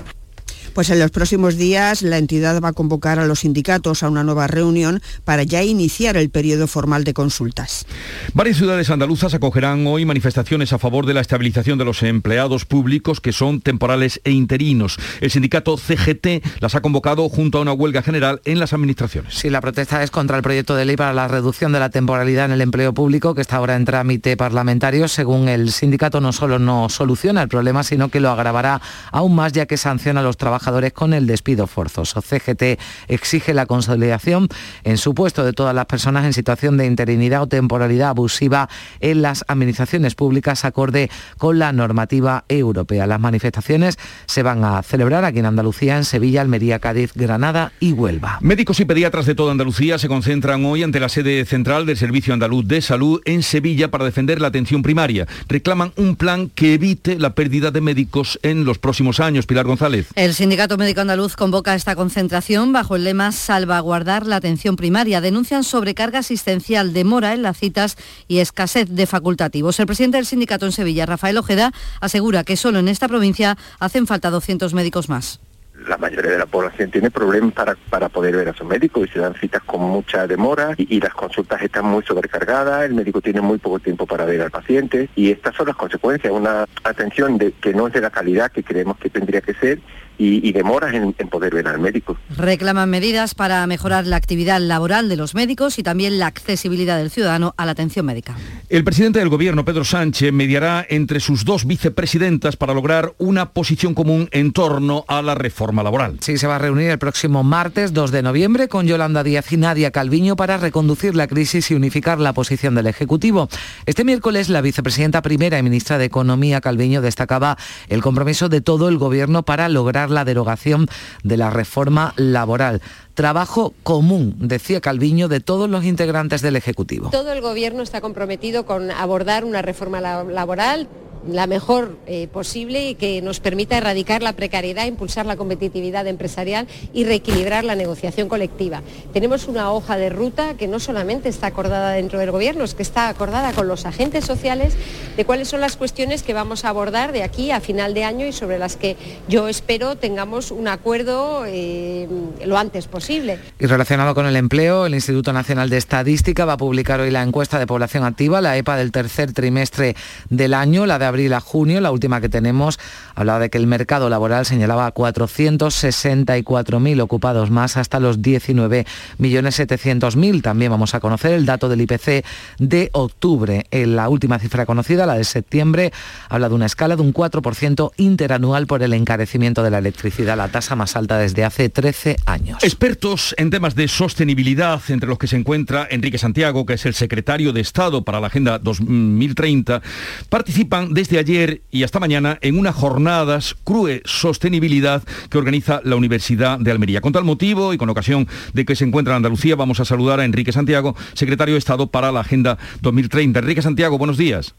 Pues 0.74 0.88
en 0.90 1.00
los 1.00 1.10
próximos 1.10 1.56
días 1.56 2.02
la 2.02 2.18
entidad 2.18 2.60
va 2.62 2.68
a 2.68 2.72
convocar 2.72 3.18
a 3.18 3.26
los 3.26 3.40
sindicatos 3.40 4.02
a 4.02 4.08
una 4.08 4.22
nueva 4.22 4.46
reunión 4.46 5.02
para 5.24 5.42
ya 5.42 5.62
iniciar 5.62 6.16
el 6.16 6.30
periodo 6.30 6.68
formal 6.68 7.02
de 7.02 7.12
consultas. 7.12 7.86
Varias 8.34 8.56
ciudades 8.56 8.88
andaluzas 8.90 9.34
acogerán 9.34 9.84
hoy 9.86 10.04
manifestaciones 10.04 10.72
a 10.72 10.78
favor 10.78 11.06
de 11.06 11.14
la 11.14 11.20
estabilización 11.20 11.76
de 11.76 11.84
los 11.84 12.02
empleados 12.04 12.66
públicos 12.66 13.20
que 13.20 13.32
son 13.32 13.60
temporales 13.60 14.20
e 14.22 14.30
interinos. 14.30 14.96
El 15.20 15.30
sindicato 15.30 15.76
CGT 15.76 16.60
las 16.60 16.76
ha 16.76 16.82
convocado 16.82 17.28
junto 17.28 17.58
a 17.58 17.62
una 17.62 17.72
huelga 17.72 18.02
general 18.02 18.40
en 18.44 18.60
las 18.60 18.72
administraciones. 18.72 19.34
Sí, 19.34 19.50
la 19.50 19.60
protesta 19.60 20.02
es 20.04 20.12
contra 20.12 20.36
el 20.36 20.42
proyecto 20.42 20.76
de 20.76 20.84
ley 20.84 20.96
para 20.96 21.12
la 21.12 21.26
reducción 21.26 21.72
de 21.72 21.80
la 21.80 21.90
temporalidad 21.90 22.44
en 22.44 22.52
el 22.52 22.60
empleo 22.60 22.94
público 22.94 23.34
que 23.34 23.40
está 23.40 23.56
ahora 23.56 23.74
en 23.74 23.84
trámite 23.84 24.36
parlamentario. 24.36 25.08
Según 25.08 25.48
el 25.48 25.72
sindicato 25.72 26.20
no 26.20 26.32
solo 26.32 26.60
no 26.60 26.88
soluciona 26.88 27.42
el 27.42 27.48
problema, 27.48 27.82
sino 27.82 28.08
que 28.08 28.20
lo 28.20 28.30
agravará 28.30 28.80
aún 29.10 29.34
más 29.34 29.52
ya 29.52 29.66
que 29.66 29.76
sanciona 29.76 30.20
a 30.20 30.22
los 30.22 30.36
trabajadores 30.36 30.59
con 30.94 31.14
el 31.14 31.26
despido 31.26 31.66
forzoso. 31.66 32.22
CGT 32.22 32.78
exige 33.08 33.54
la 33.54 33.66
consolidación 33.66 34.48
en 34.84 34.98
su 34.98 35.14
puesto 35.14 35.44
de 35.44 35.52
todas 35.52 35.74
las 35.74 35.86
personas 35.86 36.24
en 36.24 36.32
situación 36.32 36.76
de 36.76 36.86
interinidad 36.86 37.42
o 37.42 37.46
temporalidad 37.46 38.10
abusiva 38.10 38.68
en 39.00 39.22
las 39.22 39.44
administraciones 39.48 40.14
públicas 40.14 40.64
acorde 40.64 41.10
con 41.38 41.58
la 41.58 41.72
normativa 41.72 42.44
europea. 42.48 43.06
Las 43.06 43.20
manifestaciones 43.20 43.98
se 44.26 44.42
van 44.42 44.64
a 44.64 44.82
celebrar 44.82 45.24
aquí 45.24 45.38
en 45.38 45.46
Andalucía, 45.46 45.96
en 45.96 46.04
Sevilla, 46.04 46.40
Almería, 46.40 46.78
Cádiz, 46.78 47.12
Granada 47.14 47.72
y 47.80 47.92
Huelva. 47.92 48.38
Médicos 48.40 48.80
y 48.80 48.84
pediatras 48.84 49.26
de 49.26 49.34
toda 49.34 49.52
Andalucía 49.52 49.98
se 49.98 50.08
concentran 50.08 50.64
hoy 50.64 50.82
ante 50.82 51.00
la 51.00 51.08
sede 51.08 51.44
central 51.44 51.86
del 51.86 51.96
Servicio 51.96 52.34
Andaluz 52.34 52.66
de 52.66 52.80
Salud 52.82 53.20
en 53.24 53.42
Sevilla 53.42 53.90
para 53.90 54.04
defender 54.04 54.40
la 54.40 54.48
atención 54.48 54.82
primaria. 54.82 55.26
Reclaman 55.48 55.92
un 55.96 56.16
plan 56.16 56.50
que 56.54 56.74
evite 56.74 57.18
la 57.18 57.34
pérdida 57.34 57.70
de 57.70 57.80
médicos 57.80 58.38
en 58.42 58.64
los 58.64 58.78
próximos 58.78 59.20
años. 59.20 59.46
Pilar 59.46 59.66
González. 59.66 60.06
El 60.14 60.34
Sindicato 60.50 60.76
Médico 60.76 61.00
Andaluz 61.00 61.36
convoca 61.36 61.76
esta 61.76 61.94
concentración 61.94 62.72
bajo 62.72 62.96
el 62.96 63.04
lema 63.04 63.30
Salvaguardar 63.30 64.26
la 64.26 64.34
atención 64.34 64.74
primaria. 64.74 65.20
Denuncian 65.20 65.62
sobrecarga 65.62 66.18
asistencial, 66.18 66.92
demora 66.92 67.34
en 67.34 67.42
las 67.42 67.56
citas 67.56 67.96
y 68.26 68.40
escasez 68.40 68.88
de 68.90 69.06
facultativos. 69.06 69.78
El 69.78 69.86
presidente 69.86 70.16
del 70.16 70.26
sindicato 70.26 70.66
en 70.66 70.72
Sevilla, 70.72 71.06
Rafael 71.06 71.38
Ojeda, 71.38 71.70
asegura 72.00 72.42
que 72.42 72.56
solo 72.56 72.80
en 72.80 72.88
esta 72.88 73.06
provincia 73.06 73.56
hacen 73.78 74.08
falta 74.08 74.28
200 74.30 74.74
médicos 74.74 75.08
más 75.08 75.38
la 75.86 75.96
mayoría 75.96 76.32
de 76.32 76.38
la 76.38 76.46
población 76.46 76.90
tiene 76.90 77.10
problemas 77.10 77.54
para, 77.54 77.74
para 77.88 78.10
poder 78.10 78.36
ver 78.36 78.50
a 78.50 78.54
su 78.54 78.64
médico 78.64 79.02
y 79.04 79.08
se 79.08 79.18
dan 79.18 79.34
citas 79.34 79.62
con 79.62 79.80
mucha 79.80 80.26
demora 80.26 80.74
y, 80.76 81.00
las 81.00 81.14
consultas 81.14 81.62
están 81.62 81.86
muy 81.86 82.04
sobrecargadas, 82.04 82.84
el 82.84 82.94
médico 82.94 83.22
tiene 83.22 83.40
muy 83.40 83.58
poco 83.58 83.78
tiempo 83.78 84.06
para 84.06 84.26
ver 84.26 84.42
al 84.42 84.50
paciente 84.50 85.08
y 85.16 85.30
estas 85.30 85.56
son 85.56 85.68
las 85.68 85.76
consecuencias, 85.76 86.32
una 86.32 86.66
atención 86.84 87.38
que 87.38 87.72
no 87.72 87.86
es 87.86 87.94
de 87.94 88.02
la 88.02 88.10
calidad 88.10 88.52
que 88.52 88.62
creemos 88.62 88.98
que 88.98 89.08
tendría 89.08 89.40
que 89.40 89.54
ser 89.54 89.80
y, 90.22 90.52
demoras 90.52 90.94
en, 90.94 91.14
en, 91.16 91.28
poder 91.28 91.54
ver 91.54 91.68
al 91.68 91.78
médico. 91.78 92.16
Reclaman 92.36 92.90
medidas 92.90 93.34
para 93.34 93.66
mejorar 93.66 94.06
la 94.06 94.16
actividad 94.16 94.60
laboral 94.60 95.08
de 95.08 95.16
los 95.16 95.34
médicos 95.34 95.78
y 95.78 95.82
también 95.82 96.18
la 96.18 96.26
accesibilidad 96.26 96.96
del 96.98 97.10
ciudadano 97.10 97.54
a 97.56 97.66
la 97.66 97.72
atención 97.72 98.06
médica. 98.06 98.36
El 98.68 98.84
presidente 98.84 99.18
del 99.18 99.28
Gobierno, 99.28 99.64
Pedro 99.64 99.84
Sánchez, 99.84 100.32
mediará 100.32 100.86
entre 100.88 101.20
sus 101.20 101.44
dos 101.44 101.66
vicepresidentas 101.66 102.56
para 102.56 102.74
lograr 102.74 103.14
una 103.18 103.50
posición 103.50 103.94
común 103.94 104.28
en 104.32 104.52
torno 104.52 105.04
a 105.08 105.22
la 105.22 105.34
reforma 105.34 105.50
reforma 105.50 105.82
laboral. 105.82 106.16
Sí, 106.20 106.38
se 106.38 106.46
va 106.46 106.56
a 106.56 106.58
reunir 106.58 106.90
el 106.90 106.98
próximo 106.98 107.42
martes 107.42 107.92
2 107.92 108.12
de 108.12 108.22
noviembre 108.22 108.68
con 108.68 108.86
Yolanda 108.86 109.24
Díaz 109.24 109.52
y 109.52 109.56
Nadia 109.56 109.90
Calviño 109.90 110.36
para 110.36 110.58
reconducir 110.58 111.16
la 111.16 111.26
crisis 111.26 111.70
y 111.70 111.74
unificar 111.74 112.20
la 112.20 112.32
posición 112.32 112.76
del 112.76 112.86
Ejecutivo. 112.86 113.48
Este 113.84 114.04
miércoles 114.04 114.48
la 114.48 114.60
vicepresidenta 114.60 115.22
primera 115.22 115.58
y 115.58 115.62
ministra 115.64 115.98
de 115.98 116.04
Economía 116.04 116.60
Calviño 116.60 117.02
destacaba 117.02 117.58
el 117.88 118.00
compromiso 118.00 118.48
de 118.48 118.60
todo 118.60 118.88
el 118.88 118.96
Gobierno 118.96 119.42
para 119.42 119.68
lograr 119.68 120.09
la 120.10 120.24
derogación 120.24 120.88
de 121.22 121.36
la 121.36 121.50
reforma 121.50 122.14
laboral 122.16 122.80
trabajo 123.14 123.74
común, 123.82 124.34
decía 124.38 124.80
Calviño, 124.80 125.28
de 125.28 125.40
todos 125.40 125.68
los 125.68 125.84
integrantes 125.84 126.40
del 126.40 126.56
Ejecutivo. 126.56 127.10
Todo 127.10 127.32
el 127.32 127.42
Gobierno 127.42 127.82
está 127.82 128.00
comprometido 128.00 128.64
con 128.64 128.90
abordar 128.90 129.44
una 129.44 129.60
reforma 129.60 130.00
laboral 130.00 130.88
la 131.28 131.46
mejor 131.46 131.96
eh, 132.06 132.28
posible 132.28 132.90
y 132.90 132.94
que 132.94 133.22
nos 133.22 133.40
permita 133.40 133.76
erradicar 133.76 134.22
la 134.22 134.32
precariedad, 134.34 134.86
impulsar 134.86 135.26
la 135.26 135.36
competitividad 135.36 136.06
empresarial 136.06 136.66
y 136.92 137.04
reequilibrar 137.04 137.64
la 137.64 137.74
negociación 137.74 138.28
colectiva. 138.28 138.82
Tenemos 139.12 139.48
una 139.48 139.70
hoja 139.72 139.96
de 139.96 140.08
ruta 140.08 140.54
que 140.54 140.68
no 140.68 140.80
solamente 140.80 141.28
está 141.28 141.48
acordada 141.48 141.92
dentro 141.92 142.18
del 142.18 142.30
Gobierno, 142.30 142.64
es 142.64 142.74
que 142.74 142.82
está 142.82 143.08
acordada 143.08 143.52
con 143.52 143.68
los 143.68 143.86
agentes 143.86 144.24
sociales 144.24 144.74
de 145.16 145.24
cuáles 145.24 145.48
son 145.48 145.60
las 145.60 145.76
cuestiones 145.76 146.22
que 146.22 146.32
vamos 146.32 146.64
a 146.64 146.70
abordar 146.70 147.12
de 147.12 147.22
aquí 147.22 147.50
a 147.50 147.60
final 147.60 147.94
de 147.94 148.04
año 148.04 148.26
y 148.26 148.32
sobre 148.32 148.58
las 148.58 148.76
que 148.76 148.96
yo 149.28 149.48
espero 149.48 149.96
tengamos 149.96 150.50
un 150.50 150.68
acuerdo 150.68 151.44
eh, 151.46 152.08
lo 152.44 152.58
antes 152.58 152.86
posible. 152.86 153.38
Y 153.58 153.66
relacionado 153.66 154.14
con 154.14 154.26
el 154.26 154.36
empleo, 154.36 154.86
el 154.86 154.94
Instituto 154.94 155.32
Nacional 155.32 155.70
de 155.70 155.76
Estadística 155.76 156.44
va 156.44 156.54
a 156.54 156.56
publicar 156.56 157.00
hoy 157.00 157.10
la 157.10 157.22
encuesta 157.22 157.58
de 157.58 157.66
población 157.66 158.04
activa, 158.04 158.40
la 158.40 158.56
EPA 158.56 158.76
del 158.76 158.92
tercer 158.92 159.32
trimestre 159.32 159.96
del 160.28 160.54
año, 160.54 160.86
la 160.86 160.98
de 160.98 161.09
abril 161.10 161.34
a 161.34 161.40
junio, 161.40 161.80
la 161.80 161.92
última 161.92 162.20
que 162.20 162.28
tenemos, 162.28 162.78
hablaba 163.14 163.38
de 163.40 163.50
que 163.50 163.58
el 163.58 163.66
mercado 163.66 164.08
laboral 164.08 164.46
señalaba 164.46 164.94
464.000 164.94 167.00
ocupados 167.00 167.50
más 167.50 167.76
hasta 167.76 167.98
los 168.00 168.20
19.700.000. 168.20 170.42
También 170.42 170.70
vamos 170.70 170.94
a 170.94 171.00
conocer 171.00 171.32
el 171.32 171.44
dato 171.44 171.68
del 171.68 171.80
IPC 171.82 172.24
de 172.58 172.88
octubre. 172.92 173.66
En 173.70 173.96
la 173.96 174.08
última 174.08 174.38
cifra 174.38 174.64
conocida, 174.66 175.06
la 175.06 175.14
de 175.14 175.24
septiembre, 175.24 175.92
habla 176.28 176.48
de 176.48 176.54
una 176.54 176.66
escala 176.66 176.94
de 176.96 177.02
un 177.02 177.12
4% 177.12 177.90
interanual 177.96 178.66
por 178.66 178.82
el 178.82 178.94
encarecimiento 178.94 179.62
de 179.62 179.70
la 179.70 179.78
electricidad, 179.78 180.36
la 180.36 180.48
tasa 180.48 180.76
más 180.76 180.96
alta 180.96 181.18
desde 181.18 181.44
hace 181.44 181.68
13 181.68 182.16
años. 182.26 182.62
Expertos 182.62 183.34
en 183.36 183.50
temas 183.50 183.74
de 183.74 183.88
sostenibilidad, 183.88 184.80
entre 184.88 185.08
los 185.08 185.18
que 185.18 185.26
se 185.26 185.34
encuentra 185.36 185.88
Enrique 185.90 186.18
Santiago, 186.18 186.64
que 186.66 186.74
es 186.74 186.86
el 186.86 186.94
secretario 186.94 187.52
de 187.52 187.60
Estado 187.60 188.04
para 188.04 188.20
la 188.20 188.28
Agenda 188.28 188.58
2030, 188.58 189.82
participan 190.28 190.94
desde 191.00 191.18
ayer 191.18 191.62
y 191.70 191.82
hasta 191.82 191.98
mañana 191.98 192.38
en 192.42 192.58
unas 192.58 192.74
jornadas 192.74 193.56
CRUE 193.64 194.02
Sostenibilidad 194.04 195.02
que 195.30 195.38
organiza 195.38 195.80
la 195.82 195.96
Universidad 195.96 196.58
de 196.58 196.70
Almería. 196.70 197.00
Con 197.00 197.14
tal 197.14 197.24
motivo 197.24 197.72
y 197.72 197.78
con 197.78 197.88
ocasión 197.88 198.28
de 198.52 198.66
que 198.66 198.76
se 198.76 198.84
encuentra 198.84 199.14
en 199.14 199.16
Andalucía, 199.16 199.56
vamos 199.56 199.80
a 199.80 199.86
saludar 199.86 200.20
a 200.20 200.26
Enrique 200.26 200.52
Santiago, 200.52 200.94
secretario 201.14 201.54
de 201.54 201.58
Estado 201.58 201.86
para 201.86 202.12
la 202.12 202.20
Agenda 202.20 202.58
2030. 202.82 203.38
Enrique 203.38 203.62
Santiago, 203.62 203.96
buenos 203.96 204.18
días. 204.18 204.54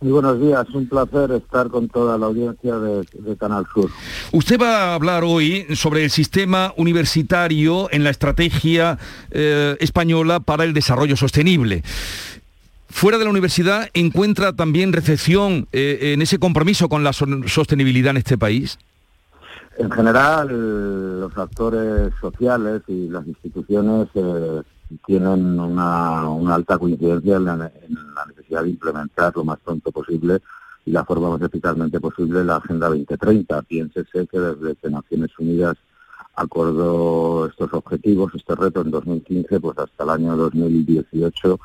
Muy 0.00 0.12
buenos 0.12 0.40
días, 0.40 0.64
un 0.72 0.88
placer 0.88 1.32
estar 1.32 1.68
con 1.68 1.88
toda 1.88 2.16
la 2.16 2.26
audiencia 2.26 2.78
de, 2.78 3.36
Canal 3.36 3.66
Sur. 3.74 3.90
Usted 4.32 4.58
va 4.58 4.84
a 4.84 4.94
hablar 4.94 5.22
hoy 5.22 5.66
sobre 5.74 6.04
el 6.04 6.10
sistema 6.10 6.72
universitario 6.76 7.88
en 7.90 8.04
la 8.04 8.10
estrategia 8.10 8.96
eh, 9.30 9.76
española 9.80 10.40
para 10.40 10.64
el 10.64 10.72
desarrollo 10.72 11.16
sostenible 11.16 11.82
fuera 12.88 13.18
de 13.18 13.24
la 13.24 13.30
universidad 13.30 13.88
encuentra 13.94 14.52
también 14.52 14.92
recepción 14.92 15.68
eh, 15.72 16.12
en 16.14 16.22
ese 16.22 16.38
compromiso 16.38 16.88
con 16.88 17.04
la 17.04 17.12
sostenibilidad 17.12 18.10
en 18.10 18.18
este 18.18 18.38
país? 18.38 18.78
En 19.78 19.90
general, 19.90 21.20
los 21.20 21.38
actores 21.38 22.12
sociales 22.20 22.82
y 22.88 23.08
las 23.08 23.26
instituciones 23.26 24.08
eh, 24.14 24.62
tienen 25.06 25.60
una, 25.60 26.54
alta 26.54 26.78
coincidencia 26.78 27.36
en 27.36 27.44
la, 27.44 27.70
necesidad 28.26 28.64
de 28.64 28.70
implementar 28.70 29.32
lo 29.36 29.44
más 29.44 29.58
pronto 29.64 29.92
posible 29.92 30.40
y 30.84 30.90
la 30.90 31.04
forma 31.04 31.30
más 31.30 31.42
eficazmente 31.42 32.00
posible 32.00 32.42
la 32.44 32.56
Agenda 32.56 32.88
2030. 32.88 33.62
Piénsese 33.62 34.26
que 34.26 34.38
desde 34.40 34.74
que 34.76 34.90
Naciones 34.90 35.30
Unidas 35.38 35.76
acordó 36.34 37.46
estos 37.46 37.72
objetivos, 37.72 38.32
este 38.34 38.54
reto 38.56 38.80
en 38.80 38.90
2015, 38.90 39.60
pues 39.60 39.78
hasta 39.78 40.04
el 40.04 40.10
año 40.10 40.36
2018 40.36 41.58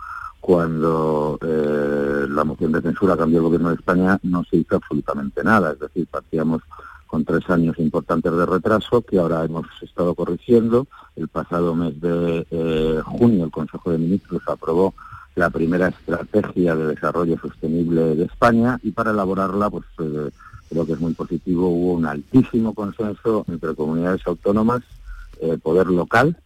cuando 0.43 1.39
eh, 1.41 2.27
la 2.27 2.43
moción 2.43 2.73
de 2.73 2.81
censura 2.81 3.15
cambió 3.15 3.37
el 3.37 3.45
gobierno 3.45 3.69
de 3.69 3.75
España 3.75 4.19
no 4.23 4.43
se 4.43 4.57
hizo 4.57 4.75
absolutamente 4.75 5.41
nada, 5.41 5.71
es 5.71 5.79
decir, 5.79 6.05
partíamos 6.05 6.61
con 7.07 7.23
tres 7.23 7.49
años 7.49 7.79
importantes 7.79 8.29
de 8.29 8.45
retraso 8.45 9.03
que 9.03 9.19
ahora 9.19 9.45
hemos 9.45 9.65
estado 9.81 10.13
corrigiendo. 10.13 10.85
El 11.15 11.29
pasado 11.29 11.73
mes 11.75 11.99
de 12.01 12.45
eh, 12.51 13.01
junio 13.05 13.45
el 13.45 13.51
Consejo 13.51 13.91
de 13.91 13.99
Ministros 13.99 14.41
aprobó 14.47 14.93
la 15.35 15.49
primera 15.49 15.87
estrategia 15.87 16.75
de 16.75 16.87
desarrollo 16.87 17.39
sostenible 17.39 18.13
de 18.17 18.25
España 18.25 18.77
y 18.83 18.91
para 18.91 19.11
elaborarla, 19.11 19.69
pues 19.69 19.85
eh, 19.99 20.29
creo 20.67 20.85
que 20.85 20.91
es 20.91 20.99
muy 20.99 21.13
positivo, 21.13 21.69
hubo 21.69 21.93
un 21.93 22.05
altísimo 22.05 22.73
consenso 22.73 23.45
entre 23.47 23.75
comunidades 23.75 24.27
autónomas, 24.27 24.81
poder 25.61 25.87
local 25.87 26.37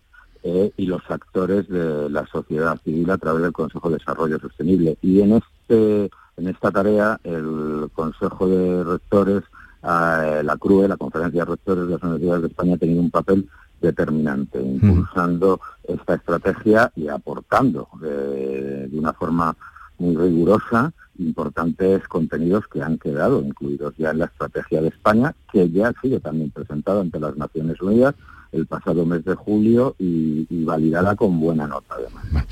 eh, 0.44 0.72
y 0.78 0.86
los 0.86 1.02
actores 1.10 1.68
de 1.68 2.10
la 2.10 2.26
sociedad 2.28 2.80
civil 2.84 3.10
a 3.10 3.18
través 3.18 3.44
del 3.44 3.54
Consejo 3.54 3.90
de 3.90 3.98
Desarrollo 3.98 4.40
Sostenible. 4.40 4.98
Y 5.02 5.22
en, 5.22 5.34
este, 5.34 6.10
en 6.38 6.48
esta 6.48 6.72
tarea 6.72 7.20
el 7.24 7.90
Consejo 7.94 8.48
de 8.48 8.84
Rectores, 8.84 9.44
eh, 9.84 10.42
la 10.44 10.58
CRUE, 10.60 10.88
la 10.88 10.98
Conferencia 10.98 11.42
de 11.44 11.52
Rectores 11.52 11.88
de 11.88 11.94
las 11.94 12.04
Universidades 12.04 12.42
de 12.42 12.48
España, 12.48 12.76
ha 12.76 12.78
tenido 12.78 13.02
un 13.02 13.12
papel 13.12 13.50
determinante, 13.82 14.60
impulsando 14.60 15.60
esta 15.84 16.16
estrategia 16.16 16.92
y 16.96 17.08
aportando 17.08 17.88
de, 18.02 18.88
de 18.88 19.00
una 19.00 19.14
forma 19.14 19.56
muy 20.00 20.16
rigurosa 20.16 20.94
importantes 21.20 22.08
contenidos 22.08 22.68
que 22.68 22.82
han 22.82 22.98
quedado 22.98 23.42
incluidos 23.42 23.94
ya 23.98 24.12
en 24.12 24.20
la 24.20 24.26
estrategia 24.26 24.82
de 24.82 24.90
España, 24.90 25.34
que 25.52 25.70
ya 25.70 25.90
ha 25.90 26.02
sido 26.02 26.20
también 26.20 26.52
presentada 26.52 27.02
ante 27.02 27.20
las 27.20 27.36
Naciones 27.38 27.82
Unidas 27.82 28.16
el 28.52 28.66
pasado 28.66 29.06
mes 29.06 29.24
de 29.26 29.36
julio 29.36 29.96
y, 30.00 30.46
validada 30.68 31.16
con 31.16 31.40
buena 31.40 31.66
nota 31.66 31.96
además. 31.98 32.46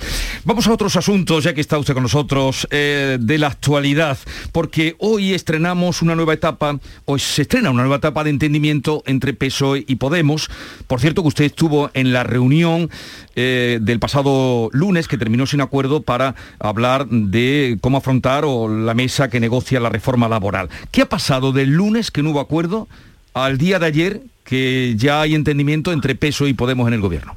Vamos 0.45 0.67
a 0.67 0.73
otros 0.73 0.95
asuntos, 0.95 1.43
ya 1.43 1.53
que 1.53 1.61
está 1.61 1.77
usted 1.77 1.93
con 1.93 2.03
nosotros, 2.03 2.67
eh, 2.69 3.17
de 3.19 3.37
la 3.37 3.47
actualidad, 3.47 4.17
porque 4.51 4.95
hoy 4.99 5.33
estrenamos 5.33 6.01
una 6.01 6.15
nueva 6.15 6.33
etapa, 6.33 6.79
hoy 7.05 7.19
se 7.19 7.41
estrena 7.41 7.71
una 7.71 7.81
nueva 7.81 7.97
etapa 7.97 8.23
de 8.23 8.29
entendimiento 8.29 9.03
entre 9.05 9.33
PSOE 9.33 9.83
y 9.87 9.95
Podemos. 9.95 10.49
Por 10.87 11.01
cierto 11.01 11.23
que 11.23 11.29
usted 11.29 11.45
estuvo 11.45 11.89
en 11.93 12.13
la 12.13 12.23
reunión 12.23 12.89
eh, 13.35 13.79
del 13.81 13.99
pasado 13.99 14.69
lunes, 14.71 15.07
que 15.07 15.17
terminó 15.17 15.45
sin 15.47 15.61
acuerdo, 15.61 16.03
para 16.03 16.35
hablar 16.59 17.07
de 17.09 17.77
cómo 17.81 17.97
afrontar 17.97 18.45
o 18.45 18.69
la 18.69 18.93
mesa 18.93 19.29
que 19.29 19.39
negocia 19.39 19.79
la 19.79 19.89
reforma 19.89 20.29
laboral. 20.29 20.69
¿Qué 20.91 21.01
ha 21.01 21.09
pasado 21.09 21.51
del 21.51 21.71
lunes 21.71 22.11
que 22.11 22.23
no 22.23 22.31
hubo 22.31 22.39
acuerdo 22.39 22.87
al 23.33 23.57
día 23.57 23.79
de 23.79 23.85
ayer 23.85 24.21
que 24.45 24.95
ya 24.95 25.21
hay 25.21 25.35
entendimiento 25.35 25.91
entre 25.91 26.15
peso 26.15 26.47
y 26.47 26.53
Podemos 26.53 26.87
en 26.87 26.93
el 26.93 27.01
gobierno? 27.01 27.35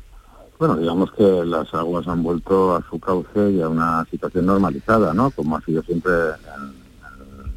Bueno, 0.58 0.76
digamos 0.76 1.10
que 1.12 1.24
las 1.44 1.72
aguas 1.72 2.06
han 2.06 2.22
vuelto 2.22 2.76
a 2.76 2.84
su 2.88 2.98
cauce 2.98 3.50
y 3.50 3.62
a 3.62 3.68
una 3.68 4.04
situación 4.10 4.46
normalizada, 4.46 5.14
¿no? 5.14 5.30
Como 5.30 5.56
ha 5.56 5.60
sido 5.62 5.82
siempre 5.82 6.12
en, 6.12 6.78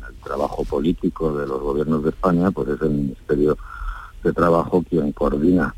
el 0.08 0.16
trabajo 0.24 0.64
político 0.64 1.36
de 1.36 1.48
los 1.48 1.60
gobiernos 1.60 2.04
de 2.04 2.12
España, 2.12 2.52
pues 2.52 2.70
es 2.70 2.82
el 2.82 2.92
Ministerio 2.92 3.58
de 4.24 4.32
Trabajo 4.34 4.84
quien 4.88 5.12
coordina 5.12 5.74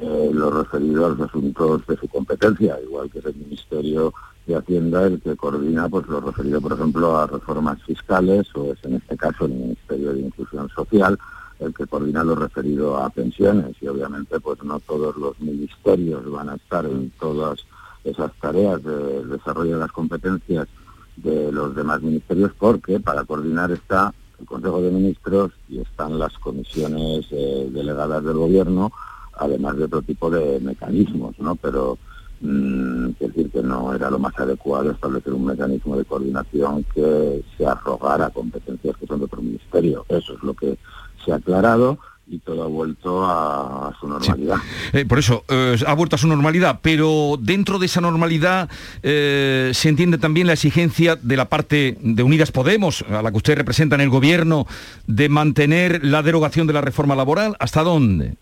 eh, 0.00 0.30
lo 0.32 0.50
referido 0.50 1.06
a 1.06 1.08
los 1.08 1.20
asuntos 1.20 1.86
de 1.86 1.96
su 1.96 2.06
competencia, 2.08 2.78
igual 2.82 3.10
que 3.10 3.20
es 3.20 3.24
el 3.24 3.34
Ministerio 3.36 4.12
de 4.46 4.56
Hacienda 4.56 5.06
el 5.06 5.20
que 5.20 5.34
coordina 5.34 5.88
pues 5.88 6.06
lo 6.06 6.20
referido, 6.20 6.60
por 6.60 6.74
ejemplo, 6.74 7.16
a 7.16 7.26
reformas 7.26 7.82
fiscales 7.84 8.46
o 8.54 8.72
es 8.72 8.84
en 8.84 8.96
este 8.96 9.16
caso 9.16 9.46
el 9.46 9.52
Ministerio 9.52 10.12
de 10.12 10.20
Inclusión 10.20 10.68
Social 10.68 11.18
el 11.60 11.74
que 11.74 11.86
coordina 11.86 12.22
lo 12.22 12.34
referido 12.34 12.96
a 12.96 13.10
pensiones 13.10 13.74
y 13.80 13.88
obviamente 13.88 14.40
pues 14.40 14.62
no 14.62 14.78
todos 14.80 15.16
los 15.16 15.38
ministerios 15.40 16.30
van 16.30 16.50
a 16.50 16.54
estar 16.56 16.84
en 16.84 17.10
todas 17.18 17.60
esas 18.04 18.32
tareas 18.40 18.82
de 18.82 19.24
desarrollo 19.24 19.74
de 19.74 19.80
las 19.80 19.92
competencias 19.92 20.68
de 21.16 21.50
los 21.50 21.74
demás 21.74 22.02
ministerios 22.02 22.52
porque 22.58 23.00
para 23.00 23.24
coordinar 23.24 23.70
está 23.72 24.12
el 24.38 24.46
Consejo 24.46 24.82
de 24.82 24.90
Ministros 24.90 25.52
y 25.68 25.80
están 25.80 26.18
las 26.18 26.36
comisiones 26.38 27.26
eh, 27.30 27.68
delegadas 27.70 28.22
del 28.22 28.36
Gobierno, 28.36 28.92
además 29.38 29.76
de 29.76 29.84
otro 29.84 30.02
tipo 30.02 30.30
de 30.30 30.60
mecanismos, 30.60 31.38
¿no? 31.38 31.56
Pero 31.56 31.98
mm, 32.40 33.10
decir 33.18 33.50
que 33.50 33.62
no 33.62 33.94
era 33.94 34.10
lo 34.10 34.18
más 34.18 34.38
adecuado 34.38 34.90
establecer 34.90 35.32
un 35.32 35.46
mecanismo 35.46 35.96
de 35.96 36.04
coordinación 36.04 36.84
que 36.94 37.42
se 37.56 37.66
arrogara 37.66 38.30
competencias 38.30 38.96
que 38.98 39.06
son 39.06 39.20
de 39.20 39.24
otro 39.24 39.40
ministerio. 39.40 40.04
Eso 40.08 40.34
es 40.34 40.42
lo 40.42 40.54
que 40.54 40.78
se 41.26 41.32
ha 41.32 41.36
aclarado 41.36 41.98
y 42.28 42.38
todo 42.40 42.64
ha 42.64 42.66
vuelto 42.66 43.24
a, 43.24 43.94
su 44.00 44.08
normalidad. 44.08 44.56
Eh, 44.92 45.04
por 45.04 45.18
eso, 45.18 45.44
eh, 45.48 45.76
ha 45.86 45.94
vuelto 45.94 46.16
a 46.16 46.18
su 46.18 46.26
normalidad, 46.26 46.80
pero 46.82 47.36
dentro 47.40 47.78
de 47.78 47.86
esa 47.86 48.00
normalidad 48.00 48.68
eh, 49.02 49.70
se 49.72 49.88
entiende 49.88 50.18
también 50.18 50.46
la 50.46 50.54
exigencia 50.54 51.16
de 51.16 51.36
la 51.36 51.48
parte 51.48 51.96
de 52.00 52.22
Unidas 52.22 52.50
Podemos, 52.50 53.02
a 53.02 53.22
la 53.22 53.30
que 53.30 53.36
usted 53.36 53.56
representa 53.56 53.94
en 53.94 54.00
el 54.00 54.08
gobierno, 54.08 54.66
de 55.06 55.28
mantener 55.28 56.04
la 56.04 56.22
derogación 56.22 56.66
de 56.66 56.72
la 56.72 56.80
reforma 56.80 57.14
laboral. 57.14 57.56
¿Hasta 57.60 57.82
dónde? 57.82 58.34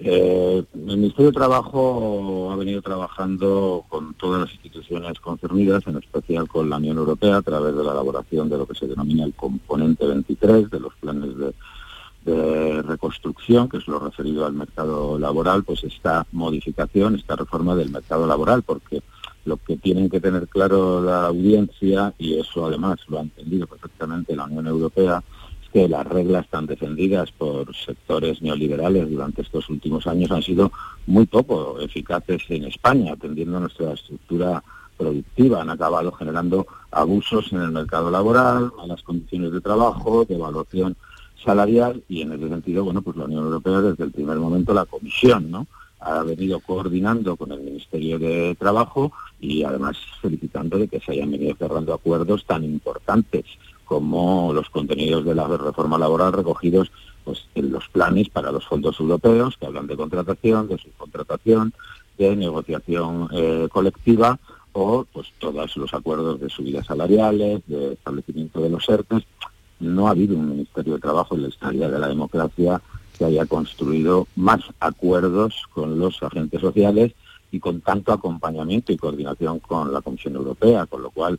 Eh, 0.00 0.64
el 0.72 0.96
Ministerio 0.96 1.26
de 1.26 1.36
Trabajo 1.36 2.50
ha 2.52 2.56
venido 2.56 2.80
trabajando 2.80 3.84
con 3.88 4.14
todas 4.14 4.42
las 4.42 4.52
instituciones 4.52 5.18
concernidas, 5.18 5.86
en 5.88 5.96
especial 5.96 6.48
con 6.48 6.70
la 6.70 6.76
Unión 6.76 6.98
Europea, 6.98 7.38
a 7.38 7.42
través 7.42 7.76
de 7.76 7.82
la 7.82 7.92
elaboración 7.92 8.48
de 8.48 8.58
lo 8.58 8.66
que 8.66 8.78
se 8.78 8.86
denomina 8.86 9.24
el 9.24 9.34
componente 9.34 10.06
23 10.06 10.70
de 10.70 10.80
los 10.80 10.94
planes 11.00 11.36
de, 11.36 11.52
reconstrucción, 12.82 13.68
que 13.68 13.78
es 13.78 13.88
lo 13.88 13.98
referido 13.98 14.46
al 14.46 14.52
mercado 14.52 15.18
laboral, 15.18 15.64
pues 15.64 15.84
esta 15.84 16.26
modificación, 16.32 17.16
esta 17.16 17.36
reforma 17.36 17.74
del 17.74 17.90
mercado 17.90 18.26
laboral, 18.26 18.62
porque 18.62 19.02
lo 19.44 19.56
que 19.56 19.76
tienen 19.76 20.10
que 20.10 20.20
tener 20.20 20.48
claro 20.48 21.00
la 21.00 21.26
audiencia, 21.26 22.14
y 22.18 22.38
eso 22.38 22.66
además 22.66 22.98
lo 23.08 23.18
ha 23.18 23.22
entendido 23.22 23.66
perfectamente 23.66 24.36
la 24.36 24.44
Unión 24.44 24.66
Europea, 24.66 25.22
que 25.72 25.88
las 25.88 26.06
reglas 26.06 26.48
tan 26.48 26.66
defendidas 26.66 27.30
por 27.30 27.74
sectores 27.74 28.40
neoliberales 28.40 29.10
durante 29.10 29.42
estos 29.42 29.68
últimos 29.68 30.06
años 30.06 30.30
han 30.30 30.42
sido 30.42 30.72
muy 31.06 31.26
poco 31.26 31.78
eficaces 31.80 32.42
en 32.48 32.64
España, 32.64 33.12
atendiendo 33.12 33.58
a 33.58 33.60
nuestra 33.60 33.92
estructura 33.92 34.62
productiva. 34.96 35.60
Han 35.60 35.70
acabado 35.70 36.10
generando 36.12 36.66
abusos 36.90 37.52
en 37.52 37.60
el 37.60 37.70
mercado 37.70 38.10
laboral, 38.10 38.72
malas 38.76 39.02
condiciones 39.02 39.52
de 39.52 39.60
trabajo, 39.60 40.24
devaluación 40.26 40.96
salarial 41.44 42.02
y 42.08 42.22
en 42.22 42.32
ese 42.32 42.48
sentido, 42.48 42.84
bueno, 42.84 43.02
pues 43.02 43.16
la 43.16 43.24
Unión 43.24 43.44
Europea 43.44 43.80
desde 43.80 44.04
el 44.04 44.12
primer 44.12 44.38
momento, 44.38 44.74
la 44.74 44.86
Comisión, 44.86 45.50
¿no? 45.50 45.66
ha 46.00 46.22
venido 46.22 46.60
coordinando 46.60 47.36
con 47.36 47.52
el 47.52 47.60
Ministerio 47.60 48.18
de 48.18 48.54
Trabajo 48.56 49.12
y 49.40 49.64
además 49.64 49.96
felicitando 50.20 50.78
de 50.78 50.88
que 50.88 51.00
se 51.00 51.12
hayan 51.12 51.32
venido 51.32 51.56
cerrando 51.56 51.92
acuerdos 51.92 52.44
tan 52.44 52.64
importantes 52.64 53.44
como 53.84 54.52
los 54.52 54.68
contenidos 54.70 55.24
de 55.24 55.34
la 55.34 55.48
reforma 55.48 55.98
laboral 55.98 56.32
recogidos 56.32 56.92
pues, 57.24 57.46
en 57.54 57.72
los 57.72 57.88
planes 57.88 58.28
para 58.28 58.52
los 58.52 58.66
fondos 58.66 59.00
europeos 59.00 59.56
que 59.56 59.66
hablan 59.66 59.86
de 59.86 59.96
contratación, 59.96 60.68
de 60.68 60.78
subcontratación, 60.78 61.72
de 62.16 62.36
negociación 62.36 63.28
eh, 63.32 63.68
colectiva 63.70 64.38
o 64.72 65.04
pues 65.12 65.28
todos 65.38 65.76
los 65.76 65.94
acuerdos 65.94 66.40
de 66.40 66.50
subidas 66.50 66.86
salariales, 66.86 67.62
de 67.66 67.94
establecimiento 67.94 68.60
de 68.60 68.70
los 68.70 68.88
ERTES. 68.88 69.24
No 69.80 70.08
ha 70.08 70.10
habido 70.10 70.36
un 70.36 70.50
Ministerio 70.50 70.94
de 70.94 71.00
Trabajo 71.00 71.34
en 71.34 71.42
la 71.42 71.48
historia 71.48 71.88
de 71.88 71.98
la 71.98 72.08
democracia 72.08 72.80
que 73.16 73.24
haya 73.24 73.46
construido 73.46 74.26
más 74.36 74.60
acuerdos 74.80 75.64
con 75.72 75.98
los 75.98 76.22
agentes 76.22 76.60
sociales 76.60 77.12
y 77.50 77.60
con 77.60 77.80
tanto 77.80 78.12
acompañamiento 78.12 78.92
y 78.92 78.96
coordinación 78.96 79.58
con 79.60 79.92
la 79.92 80.02
Comisión 80.02 80.36
Europea, 80.36 80.86
con 80.86 81.02
lo 81.02 81.10
cual 81.10 81.38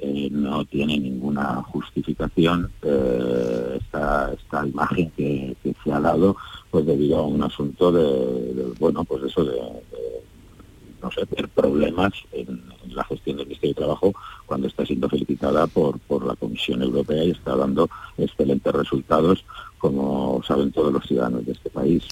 eh, 0.00 0.28
no 0.30 0.64
tiene 0.64 0.96
ninguna 0.96 1.62
justificación 1.62 2.70
eh, 2.82 3.80
esta, 3.80 4.66
imagen 4.66 5.10
que, 5.16 5.56
se 5.82 5.92
ha 5.92 6.00
dado 6.00 6.36
pues 6.70 6.86
debido 6.86 7.18
a 7.18 7.22
un 7.22 7.42
asunto 7.42 7.90
de, 7.90 8.74
bueno 8.78 9.02
pues 9.02 9.24
eso 9.24 9.44
de, 9.44 9.60
no 11.02 11.10
sé 11.10 11.22
ver 11.30 11.48
problemas 11.48 12.12
en, 12.32 12.62
la 12.88 13.04
gestión 13.04 13.36
del 13.36 13.46
Ministerio 13.46 13.74
de 13.74 13.80
Trabajo 13.80 14.12
cuando 14.46 14.66
está 14.66 14.84
siendo 14.84 15.08
felicitada 15.08 15.66
por 15.66 15.98
por 16.00 16.26
la 16.26 16.34
Comisión 16.34 16.82
Europea 16.82 17.22
y 17.22 17.30
está 17.30 17.54
dando 17.54 17.88
excelentes 18.16 18.72
resultados 18.72 19.44
como 19.78 20.42
saben 20.46 20.72
todos 20.72 20.92
los 20.92 21.06
ciudadanos 21.06 21.46
de 21.46 21.52
este 21.52 21.70
país. 21.70 22.02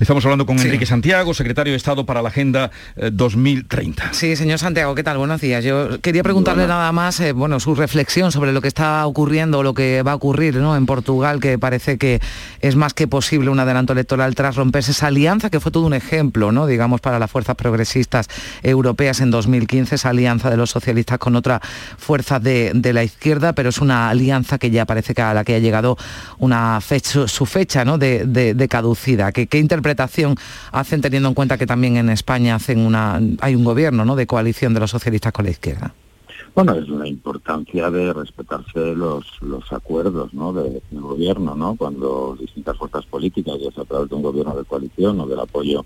estamos 0.00 0.24
hablando 0.24 0.44
con 0.44 0.58
Enrique 0.58 0.86
Santiago, 0.86 1.32
secretario 1.34 1.72
de 1.72 1.76
Estado 1.76 2.04
para 2.04 2.20
la 2.20 2.28
Agenda 2.28 2.70
2030. 3.12 4.04
Eh, 4.04 4.08
sí, 4.12 4.36
señor 4.36 4.58
Santiago, 4.58 4.94
¿qué 4.94 5.04
tal? 5.04 5.16
Buenos 5.18 5.40
días. 5.40 5.64
Yo 5.64 6.00
quería 6.00 6.22
preguntarle 6.22 6.66
nada 6.66 6.90
más, 6.92 7.20
eh, 7.20 7.32
bueno, 7.32 7.60
su 7.60 7.74
reflexión 7.74 8.32
sobre 8.32 8.52
lo 8.52 8.60
que 8.60 8.68
está 8.68 9.06
ocurriendo, 9.06 9.62
lo 9.62 9.72
que 9.72 10.02
va 10.02 10.12
a 10.12 10.14
ocurrir 10.16 10.56
¿no? 10.56 10.76
en 10.76 10.86
Portugal, 10.86 11.40
que 11.40 11.58
parece 11.58 11.96
que 11.96 12.20
es 12.60 12.74
más 12.74 12.92
que 12.92 13.06
posible 13.06 13.50
un 13.50 13.60
adelanto 13.60 13.92
electoral 13.92 14.34
tras 14.34 14.56
romperse 14.56 14.90
esa 14.90 15.06
alianza, 15.06 15.48
que 15.48 15.60
fue 15.60 15.70
todo 15.70 15.86
un 15.86 15.94
ejemplo, 15.94 16.50
¿no? 16.50 16.66
digamos, 16.66 17.00
para 17.00 17.18
las 17.18 17.30
fuerzas 17.30 17.54
progresistas 17.54 18.28
europeas 18.62 19.20
en 19.20 19.30
2015, 19.30 19.94
esa 19.94 20.10
alianza 20.10 20.50
de 20.50 20.56
los 20.56 20.70
socialistas 20.70 21.18
con 21.18 21.36
otras 21.36 21.60
fuerzas 21.96 22.42
de, 22.42 22.72
de 22.74 22.92
la 22.92 23.04
izquierda, 23.04 23.52
pero 23.52 23.68
es 23.68 23.78
una 23.78 24.08
alianza 24.08 24.58
que 24.58 24.70
ya 24.70 24.84
parece 24.84 25.14
que 25.14 25.22
a 25.22 25.32
la 25.32 25.44
que 25.44 25.54
ha 25.54 25.58
llegado 25.60 25.96
una 26.38 26.80
fe 26.80 26.95
su, 27.04 27.46
fecha 27.46 27.84
¿no? 27.84 27.98
de, 27.98 28.66
caducidad. 28.70 29.32
¿Qué, 29.32 29.46
¿Qué, 29.46 29.58
interpretación 29.58 30.36
hacen 30.72 31.00
teniendo 31.00 31.28
en 31.28 31.34
cuenta 31.34 31.58
que 31.58 31.66
también 31.66 31.96
en 31.96 32.10
España 32.10 32.54
hacen 32.54 32.80
una, 32.80 33.20
hay 33.40 33.54
un 33.54 33.64
gobierno 33.64 34.04
¿no? 34.04 34.16
de 34.16 34.26
coalición 34.26 34.74
de 34.74 34.80
los 34.80 34.90
socialistas 34.90 35.32
con 35.32 35.44
la 35.44 35.50
izquierda? 35.50 35.94
Bueno, 36.54 36.74
es 36.74 36.88
la 36.88 37.06
importancia 37.06 37.90
de 37.90 38.14
respetarse 38.14 38.94
los, 38.94 39.26
los 39.42 39.70
acuerdos 39.74 40.32
¿no? 40.32 40.54
del 40.54 40.80
gobierno, 40.90 41.54
¿no? 41.54 41.76
cuando 41.76 42.34
distintas 42.40 42.78
fuerzas 42.78 43.04
políticas, 43.04 43.56
ya 43.60 43.70
sea 43.72 43.82
a 43.82 43.86
través 43.86 44.08
de 44.08 44.14
un 44.14 44.22
gobierno 44.22 44.56
de 44.56 44.64
coalición 44.64 45.20
o 45.20 45.26
del 45.26 45.40
apoyo 45.40 45.84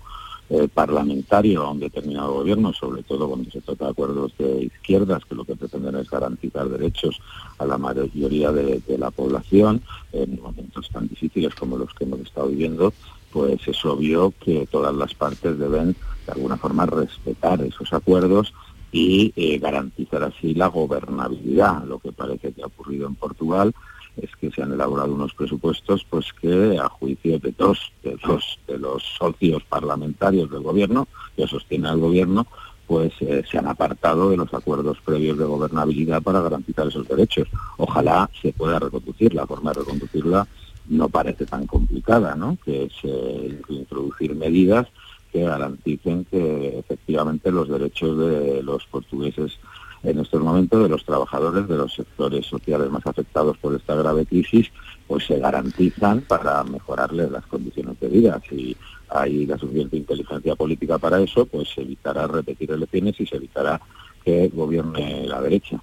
eh, 0.53 0.67
parlamentario 0.67 1.63
a 1.63 1.71
un 1.71 1.79
determinado 1.79 2.33
gobierno, 2.33 2.73
sobre 2.73 3.03
todo 3.03 3.29
cuando 3.29 3.49
se 3.49 3.61
trata 3.61 3.85
de 3.85 3.91
acuerdos 3.91 4.33
de 4.37 4.65
izquierdas, 4.65 5.23
que 5.23 5.35
lo 5.35 5.45
que 5.45 5.55
pretenden 5.55 5.95
es 5.95 6.09
garantizar 6.09 6.67
derechos 6.67 7.21
a 7.57 7.65
la 7.65 7.77
mayoría 7.77 8.51
de, 8.51 8.81
la 8.97 9.11
población 9.11 9.81
en 10.11 10.41
momentos 10.41 10.89
tan 10.89 11.07
difíciles 11.07 11.55
como 11.55 11.77
los 11.77 11.93
que 11.93 12.03
hemos 12.03 12.19
estado 12.19 12.49
viviendo, 12.49 12.93
pues 13.31 13.65
es 13.65 13.85
obvio 13.85 14.33
que 14.41 14.67
todas 14.69 14.93
las 14.93 15.13
partes 15.13 15.57
deben 15.57 15.95
de 16.25 16.31
alguna 16.33 16.57
forma 16.57 16.85
respetar 16.85 17.61
esos 17.61 17.93
acuerdos 17.93 18.53
y 18.91 19.31
eh, 19.37 19.57
garantizar 19.57 20.23
así 20.23 20.53
la 20.53 20.67
gobernabilidad, 20.67 21.85
lo 21.85 21.99
que 21.99 22.11
parece 22.11 22.51
que 22.51 22.61
ha 22.61 22.67
ocurrido 22.67 23.07
en 23.07 23.15
Portugal 23.15 23.73
es 24.17 24.35
que 24.35 24.51
se 24.51 24.61
han 24.61 24.73
elaborado 24.73 25.13
unos 25.13 25.33
presupuestos 25.33 26.05
pues 26.09 26.33
que 26.33 26.77
a 26.77 26.89
juicio 26.89 27.39
de 27.39 27.53
dos 27.57 27.91
de 28.03 28.17
dos 28.25 28.59
de 28.67 28.77
los 28.77 29.03
socios 29.03 29.63
parlamentarios 29.63 30.49
del 30.51 30.61
gobierno 30.61 31.07
que 31.35 31.47
sostienen 31.47 31.87
al 31.87 31.99
gobierno 31.99 32.45
pues 32.87 33.13
eh, 33.21 33.41
se 33.49 33.57
han 33.57 33.67
apartado 33.67 34.29
de 34.29 34.35
los 34.37 34.53
acuerdos 34.53 34.97
previos 35.05 35.37
de 35.37 35.45
gobernabilidad 35.45 36.21
para 36.21 36.41
garantizar 36.41 36.87
esos 36.87 37.07
derechos. 37.07 37.47
Ojalá 37.77 38.29
se 38.41 38.51
pueda 38.51 38.79
reconducir, 38.79 39.33
la 39.33 39.47
forma 39.47 39.71
de 39.71 39.79
reconducirla 39.79 40.45
no 40.89 41.07
parece 41.07 41.45
tan 41.45 41.67
complicada, 41.67 42.35
¿no? 42.35 42.57
que 42.65 42.83
es 42.83 42.93
eh, 43.03 43.61
introducir 43.69 44.35
medidas 44.35 44.87
que 45.31 45.43
garanticen 45.43 46.25
que 46.25 46.79
efectivamente 46.79 47.49
los 47.49 47.69
derechos 47.69 48.17
de 48.17 48.61
los 48.61 48.85
portugueses 48.87 49.57
en 50.03 50.19
estos 50.19 50.41
momentos 50.41 50.81
de 50.83 50.89
los 50.89 51.05
trabajadores 51.05 51.67
de 51.67 51.77
los 51.77 51.93
sectores 51.93 52.45
sociales 52.45 52.89
más 52.89 53.05
afectados 53.05 53.57
por 53.57 53.75
esta 53.75 53.95
grave 53.95 54.25
crisis, 54.25 54.71
pues 55.07 55.25
se 55.25 55.39
garantizan 55.39 56.21
para 56.21 56.63
mejorarles 56.63 57.31
las 57.31 57.45
condiciones 57.45 57.99
de 57.99 58.07
vida. 58.07 58.41
Si 58.49 58.75
hay 59.09 59.45
la 59.45 59.57
suficiente 59.57 59.97
inteligencia 59.97 60.55
política 60.55 60.97
para 60.97 61.19
eso, 61.21 61.45
pues 61.45 61.69
se 61.73 61.81
evitará 61.81 62.27
repetir 62.27 62.71
elecciones 62.71 63.19
y 63.19 63.25
se 63.25 63.35
evitará 63.35 63.79
que 64.23 64.49
gobierne 64.53 65.25
la 65.25 65.41
derecha. 65.41 65.81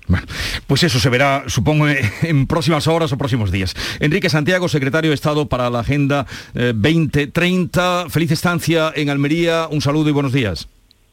pues 0.67 0.83
eso 0.85 0.99
se 0.99 1.09
verá, 1.09 1.45
supongo, 1.49 1.87
en 2.23 2.47
próximas 2.47 2.87
horas 2.87 3.13
o 3.13 3.19
próximos 3.19 3.51
días. 3.51 3.75
Enrique 4.01 4.31
Santiago, 4.31 4.69
secretario 4.69 5.11
de 5.11 5.15
Estado 5.15 5.49
para 5.49 5.71
la 5.71 5.81
Agenda 5.81 6.27
2030. 6.55 8.03
Eh, 8.07 8.11
Feliz 8.11 8.31
estancia 8.31 8.93
en 8.95 9.11
Almería. 9.11 9.69
Un 9.71 9.81
saludo 9.81 10.09
y 10.09 10.13
buenos 10.13 10.33
días. 10.33 10.69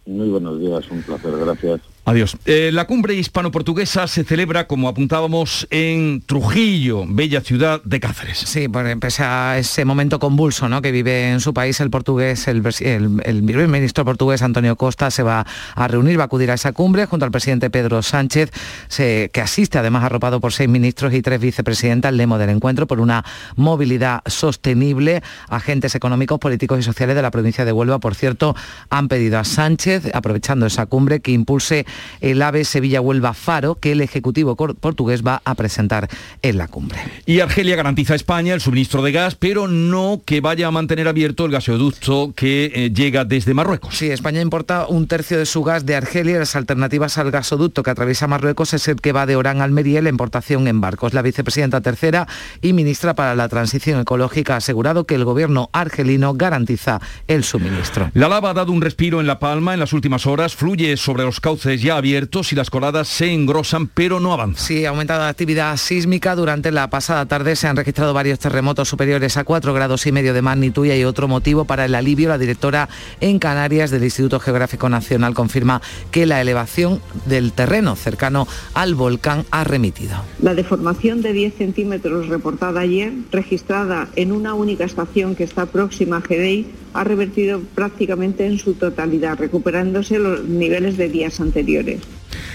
Muy 0.06 0.30
buenos 0.30 0.60
días, 0.60 0.86
un 0.92 1.02
placer, 1.02 1.32
gracias. 1.36 1.95
Adiós. 2.08 2.38
Eh, 2.46 2.70
la 2.72 2.86
cumbre 2.86 3.16
hispano-portuguesa 3.16 4.08
se 4.08 4.24
celebra, 4.24 4.68
como 4.68 4.88
apuntábamos, 4.88 5.68
en 5.72 6.22
Trujillo, 6.22 7.04
bella 7.08 7.42
ciudad 7.42 7.82
de 7.84 8.00
Cáceres. 8.00 8.38
Sí, 8.38 8.68
pese 9.00 9.24
a 9.24 9.58
ese 9.58 9.86
momento 9.86 10.20
convulso 10.20 10.70
¿no? 10.70 10.84
que 10.84 10.92
vive 10.92 11.32
en 11.32 11.40
su 11.40 11.52
país, 11.56 11.80
el 11.80 11.90
portugués, 11.90 12.48
el, 12.48 12.62
el, 13.24 13.42
ministro 13.42 14.06
portugués 14.06 14.44
Antonio 14.44 14.76
Costa 14.76 15.10
se 15.10 15.24
va 15.24 15.48
a 15.74 15.88
reunir, 15.88 16.20
va 16.20 16.24
a 16.24 16.26
acudir 16.28 16.52
a 16.52 16.54
esa 16.54 16.74
cumbre 16.74 17.08
junto 17.08 17.26
al 17.26 17.32
presidente 17.32 17.72
Pedro 17.72 18.04
Sánchez, 18.04 18.52
que 18.96 19.42
asiste 19.42 19.80
además 19.80 20.04
arropado 20.04 20.40
por 20.40 20.54
seis 20.54 20.70
ministros 20.70 21.12
y 21.12 21.24
tres 21.24 21.42
vicepresidentas, 21.42 22.12
el 22.12 22.18
lemo 22.18 22.38
del 22.38 22.52
encuentro 22.52 22.86
por 22.86 23.00
una 23.00 23.26
movilidad 23.56 24.22
sostenible. 24.28 25.24
Agentes 25.50 25.96
económicos, 25.96 26.38
políticos 26.38 26.78
y 26.78 26.84
sociales 26.84 27.16
de 27.16 27.24
la 27.24 27.32
provincia 27.32 27.66
de 27.66 27.72
Huelva, 27.72 27.98
por 27.98 28.14
cierto, 28.14 28.56
han 28.92 29.08
pedido 29.08 29.40
a 29.40 29.44
Sánchez, 29.44 30.12
aprovechando 30.14 30.68
esa 30.68 30.86
cumbre, 30.86 31.22
que 31.22 31.32
impulse 31.32 31.88
el 32.22 32.42
AVE 32.42 32.66
Sevilla-Huelva 32.66 33.34
Faro 33.34 33.76
que 33.76 33.92
el 33.92 34.02
Ejecutivo 34.02 34.56
portugués 34.56 35.26
va 35.26 35.42
a 35.46 35.56
presentar 35.56 36.08
en 36.42 36.58
la 36.58 36.68
cumbre. 36.68 37.00
Y 37.26 37.40
Argelia 37.40 37.76
garantiza 37.76 38.14
a 38.14 38.16
España 38.16 38.54
el 38.54 38.62
suministro 38.62 39.02
de 39.02 39.12
gas, 39.12 39.36
pero 39.36 39.68
no 39.68 40.22
que 40.26 40.42
vaya 40.42 40.68
a 40.68 40.72
mantener 40.72 41.08
abierto 41.08 41.46
el 41.46 41.52
gasoducto 41.52 42.34
que 42.36 42.72
eh, 42.74 42.92
llega 42.92 43.26
desde 43.26 43.54
Marruecos. 43.54 43.96
Sí, 43.96 44.10
España 44.10 44.42
importa 44.42 44.88
un 44.88 45.08
tercio 45.08 45.38
de 45.38 45.46
su 45.46 45.64
gas 45.64 45.86
de 45.86 45.96
Argelia. 45.96 46.40
Las 46.40 46.56
alternativas 46.56 47.18
al 47.18 47.32
gasoducto 47.32 47.84
que 47.84 47.92
atraviesa 47.92 48.28
Marruecos 48.28 48.74
es 48.74 48.88
el 48.88 49.02
que 49.02 49.12
va 49.12 49.26
de 49.26 49.36
Orán 49.36 49.62
a 49.62 49.64
Almería 49.64 50.02
la 50.02 50.10
importación 50.10 50.68
en 50.68 50.82
barcos. 50.82 51.14
La 51.14 51.22
vicepresidenta 51.22 51.82
tercera 51.82 52.28
y 52.62 52.74
ministra 52.74 53.16
para 53.16 53.36
la 53.36 53.50
transición 53.50 54.00
ecológica 54.00 54.56
ha 54.56 54.58
asegurado 54.58 55.06
que 55.06 55.16
el 55.16 55.26
gobierno 55.26 55.70
argelino 55.74 56.34
garantiza 56.34 57.02
el 57.28 57.44
suministro. 57.44 58.12
La 58.14 58.30
lava 58.30 58.52
ha 58.52 58.54
dado 58.54 58.72
un 58.72 58.82
respiro 58.82 59.20
en 59.22 59.28
La 59.28 59.40
Palma 59.40 59.74
en 59.74 59.80
las 59.80 59.94
últimas 59.94 60.26
horas, 60.26 60.56
fluye 60.56 60.98
sobre 60.98 61.24
los 61.24 61.40
cauces 61.40 61.82
ya 61.86 61.98
abiertos 61.98 62.52
y 62.52 62.56
las 62.56 62.72
coladas 62.72 63.08
se 63.08 63.32
engrosan 63.32 63.86
pero 63.86 64.20
no 64.20 64.34
avanzan. 64.34 64.66
Sí, 64.66 64.86
ha 64.86 64.90
aumentado 64.90 65.20
la 65.20 65.30
actividad 65.30 65.78
sísmica. 65.78 66.36
Durante 66.36 66.72
la 66.72 66.90
pasada 66.90 67.28
tarde 67.28 67.56
se 67.56 67.68
han 67.68 67.76
registrado 67.76 68.12
varios 68.12 68.40
terremotos 68.40 68.90
superiores 68.90 69.38
a 69.38 69.44
4 69.44 69.72
grados 69.72 70.08
y 70.08 70.12
medio 70.12 70.34
de 70.34 70.42
magnitud 70.42 70.88
y 70.88 70.90
hay 70.90 71.04
otro 71.04 71.28
motivo 71.28 71.66
para 71.66 71.86
el 71.86 71.94
alivio. 71.94 72.30
La 72.30 72.40
directora 72.40 72.90
en 73.22 73.38
Canarias 73.38 73.92
del 73.92 74.04
Instituto 74.04 74.40
Geográfico 74.40 74.90
Nacional 74.90 75.36
confirma 75.36 75.80
que 76.10 76.26
la 76.26 76.42
elevación 76.42 77.02
del 77.28 77.52
terreno 77.52 77.96
cercano 77.96 78.48
al 78.74 78.96
volcán 78.96 79.46
ha 79.52 79.64
remitido. 79.64 80.16
La 80.42 80.56
deformación 80.56 81.22
de 81.22 81.34
10 81.34 81.54
centímetros 81.56 82.30
reportada 82.30 82.82
ayer, 82.82 83.14
registrada 83.32 84.10
en 84.16 84.32
una 84.32 84.56
única 84.56 84.86
estación 84.86 85.36
que 85.36 85.44
está 85.44 85.68
próxima 85.68 86.18
a 86.18 86.22
Gedei, 86.22 86.66
ha 86.96 87.04
revertido 87.04 87.60
prácticamente 87.76 88.48
en 88.48 88.58
su 88.58 88.74
totalidad, 88.74 89.38
recuperándose 89.38 90.18
los 90.18 90.46
niveles 90.46 90.96
de 90.98 91.10
días 91.10 91.42
anteriores. 91.42 91.75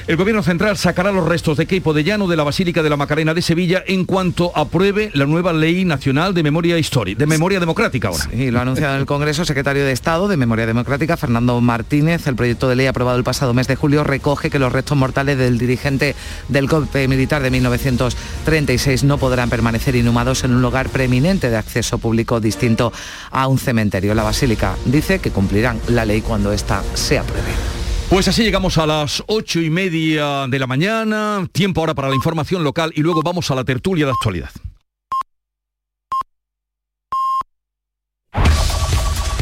El 0.06 0.16
Gobierno 0.16 0.42
Central 0.42 0.76
sacará 0.76 1.12
los 1.12 1.26
restos 1.26 1.56
de 1.56 1.66
Queipo 1.66 1.92
de 1.92 2.04
Llano 2.04 2.26
de 2.26 2.36
la 2.36 2.42
Basílica 2.42 2.82
de 2.82 2.90
la 2.90 2.96
Macarena 2.96 3.32
de 3.32 3.42
Sevilla 3.42 3.84
en 3.86 4.04
cuanto 4.04 4.50
apruebe 4.56 5.10
la 5.14 5.26
nueva 5.26 5.52
Ley 5.52 5.84
Nacional 5.84 6.34
de 6.34 6.42
Memoria 6.42 6.78
Histórica, 6.78 7.18
de 7.18 7.26
Memoria 7.26 7.60
Democrática 7.60 8.08
ahora. 8.08 8.24
Sí, 8.30 8.50
lo 8.50 8.58
ha 8.58 8.62
anunciado 8.62 8.94
en 8.94 9.00
el 9.00 9.06
Congreso 9.06 9.42
el 9.42 9.46
secretario 9.46 9.84
de 9.84 9.92
Estado 9.92 10.26
de 10.26 10.36
Memoria 10.36 10.66
Democrática, 10.66 11.16
Fernando 11.16 11.60
Martínez. 11.60 12.26
El 12.26 12.34
proyecto 12.34 12.68
de 12.68 12.76
ley 12.76 12.86
aprobado 12.86 13.18
el 13.18 13.24
pasado 13.24 13.54
mes 13.54 13.68
de 13.68 13.76
julio 13.76 14.02
recoge 14.02 14.50
que 14.50 14.58
los 14.58 14.72
restos 14.72 14.98
mortales 14.98 15.38
del 15.38 15.58
dirigente 15.58 16.16
del 16.48 16.66
golpe 16.66 17.06
militar 17.06 17.42
de 17.42 17.50
1936 17.50 19.04
no 19.04 19.18
podrán 19.18 19.48
permanecer 19.50 19.94
inhumados 19.96 20.44
en 20.44 20.54
un 20.54 20.62
lugar 20.62 20.88
preeminente 20.88 21.50
de 21.50 21.56
acceso 21.56 21.98
público 21.98 22.40
distinto 22.40 22.92
a 23.30 23.46
un 23.46 23.58
cementerio. 23.58 24.14
La 24.14 24.24
Basílica 24.24 24.76
dice 24.86 25.20
que 25.20 25.30
cumplirán 25.30 25.78
la 25.88 26.04
ley 26.04 26.20
cuando 26.20 26.52
ésta 26.52 26.82
se 26.94 27.18
apruebe. 27.18 27.89
Pues 28.10 28.26
así 28.26 28.42
llegamos 28.42 28.76
a 28.76 28.86
las 28.86 29.22
ocho 29.28 29.60
y 29.60 29.70
media 29.70 30.48
de 30.48 30.58
la 30.58 30.66
mañana, 30.66 31.46
tiempo 31.52 31.80
ahora 31.80 31.94
para 31.94 32.08
la 32.08 32.16
información 32.16 32.64
local 32.64 32.92
y 32.96 33.02
luego 33.02 33.22
vamos 33.22 33.52
a 33.52 33.54
la 33.54 33.62
tertulia 33.62 34.04
de 34.04 34.10
actualidad. 34.10 34.50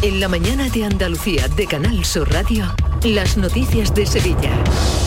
En 0.01 0.21
la 0.21 0.29
mañana 0.29 0.69
de 0.69 0.85
Andalucía 0.85 1.49
de 1.49 1.67
Canal 1.67 2.05
Sur 2.05 2.33
Radio, 2.33 2.73
las 3.03 3.37
noticias 3.37 3.93
de 3.95 4.07
Sevilla. 4.07 4.51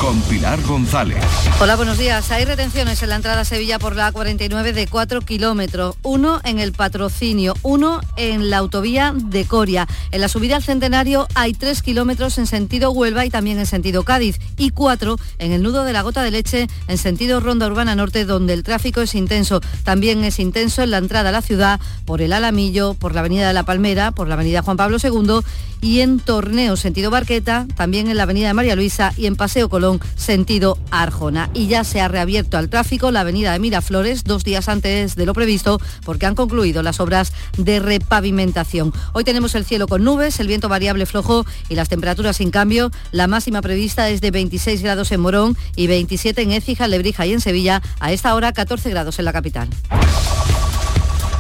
Con 0.02 0.20
Pilar 0.24 0.62
González. 0.64 1.24
Hola, 1.62 1.78
buenos 1.78 1.98
días. 1.98 2.30
Hay 2.32 2.44
retenciones 2.44 3.02
en 3.02 3.10
la 3.10 3.16
entrada 3.16 3.42
a 3.42 3.46
Sevilla 3.46 3.80
por 3.80 3.96
la 3.96 4.12
A49 4.12 4.74
de 4.74 4.88
4 4.88 5.22
kilómetros, 5.22 5.96
uno 6.04 6.42
en 6.44 6.60
el 6.60 6.74
patrocinio, 6.74 7.54
uno 7.62 8.02
en 8.18 8.50
la 8.50 8.58
autovía 8.58 9.14
de 9.16 9.46
Coria. 9.46 9.88
En 10.12 10.20
la 10.20 10.28
subida 10.28 10.58
al 10.58 10.64
Centenario 10.64 11.26
hay 11.36 11.54
3 11.54 11.82
kilómetros 11.82 12.38
en 12.38 12.46
sentido 12.46 12.92
Huelva 12.92 13.26
y 13.26 13.30
también 13.30 13.60
en 13.60 13.68
sentido 13.68 14.04
Cádiz 14.04 14.40
y 14.58 14.72
4 14.72 15.16
en 15.40 15.54
el 15.54 15.64
nudo 15.64 15.86
de 15.86 15.94
la 15.94 16.02
Gota 16.02 16.22
de 16.22 16.32
Leche 16.32 16.68
en 16.90 16.98
sentido 16.98 17.40
Ronda 17.40 17.68
Urbana 17.68 17.96
Norte 17.96 18.26
donde 18.26 18.54
el 18.54 18.64
tráfico 18.64 19.00
es 19.00 19.16
intenso. 19.16 19.62
También 19.84 20.26
es 20.26 20.40
intenso 20.40 20.82
en 20.82 20.92
la 20.92 20.98
entrada 20.98 21.30
a 21.30 21.32
la 21.32 21.42
ciudad 21.42 21.80
por 22.04 22.22
el 22.22 22.34
Alamillo, 22.34 22.94
por 22.94 23.14
la 23.14 23.22
Avenida 23.22 23.48
de 23.48 23.54
la 23.54 23.64
Palmera, 23.64 24.12
por 24.12 24.28
la 24.28 24.34
Avenida 24.34 24.62
Juan 24.62 24.81
Pablo 24.82 24.98
II 25.00 25.46
y 25.82 26.00
en 26.00 26.20
Torneo 26.20 26.76
sentido 26.76 27.12
Barqueta, 27.12 27.68
también 27.76 28.10
en 28.10 28.18
la 28.18 28.24
Avenida 28.24 28.48
de 28.48 28.56
María 28.56 28.76
Luisa 28.76 29.14
y 29.16 29.28
en 29.28 29.36
Paseo 29.36 29.70
Colón 29.70 30.02
sentido 30.16 30.80
Arjona. 30.90 31.52
Y 31.54 31.68
ya 31.68 31.84
se 31.84 32.02
ha 32.02 32.08
reabierto 32.08 32.58
al 32.58 32.68
tráfico 32.68 33.12
la 33.12 33.20
Avenida 33.20 33.52
de 33.52 33.60
Miraflores 33.60 34.24
dos 34.24 34.44
días 34.44 34.70
antes 34.70 35.16
de 35.16 35.28
lo 35.28 35.36
previsto 35.36 35.80
porque 36.04 36.26
han 36.26 36.34
concluido 36.34 36.82
las 36.82 37.00
obras 37.00 37.32
de 37.60 37.80
repavimentación. 37.80 38.92
Hoy 39.14 39.24
tenemos 39.24 39.54
el 39.54 39.66
cielo 39.66 39.88
con 39.88 40.04
nubes, 40.04 40.40
el 40.40 40.48
viento 40.48 40.68
variable 40.68 41.06
flojo 41.06 41.46
y 41.70 41.76
las 41.76 41.88
temperaturas 41.88 42.38
sin 42.38 42.50
cambio. 42.50 42.90
La 43.12 43.28
máxima 43.28 43.62
prevista 43.62 44.10
es 44.10 44.20
de 44.20 44.32
26 44.32 44.82
grados 44.82 45.12
en 45.12 45.22
Morón 45.22 45.56
y 45.76 45.86
27 45.86 46.42
en 46.42 46.54
Écija, 46.54 46.88
Lebrija 46.88 47.28
y 47.28 47.34
en 47.34 47.40
Sevilla. 47.40 47.84
A 48.00 48.12
esta 48.12 48.34
hora 48.34 48.52
14 48.52 48.90
grados 48.90 49.20
en 49.20 49.26
la 49.26 49.34
capital. 49.34 49.70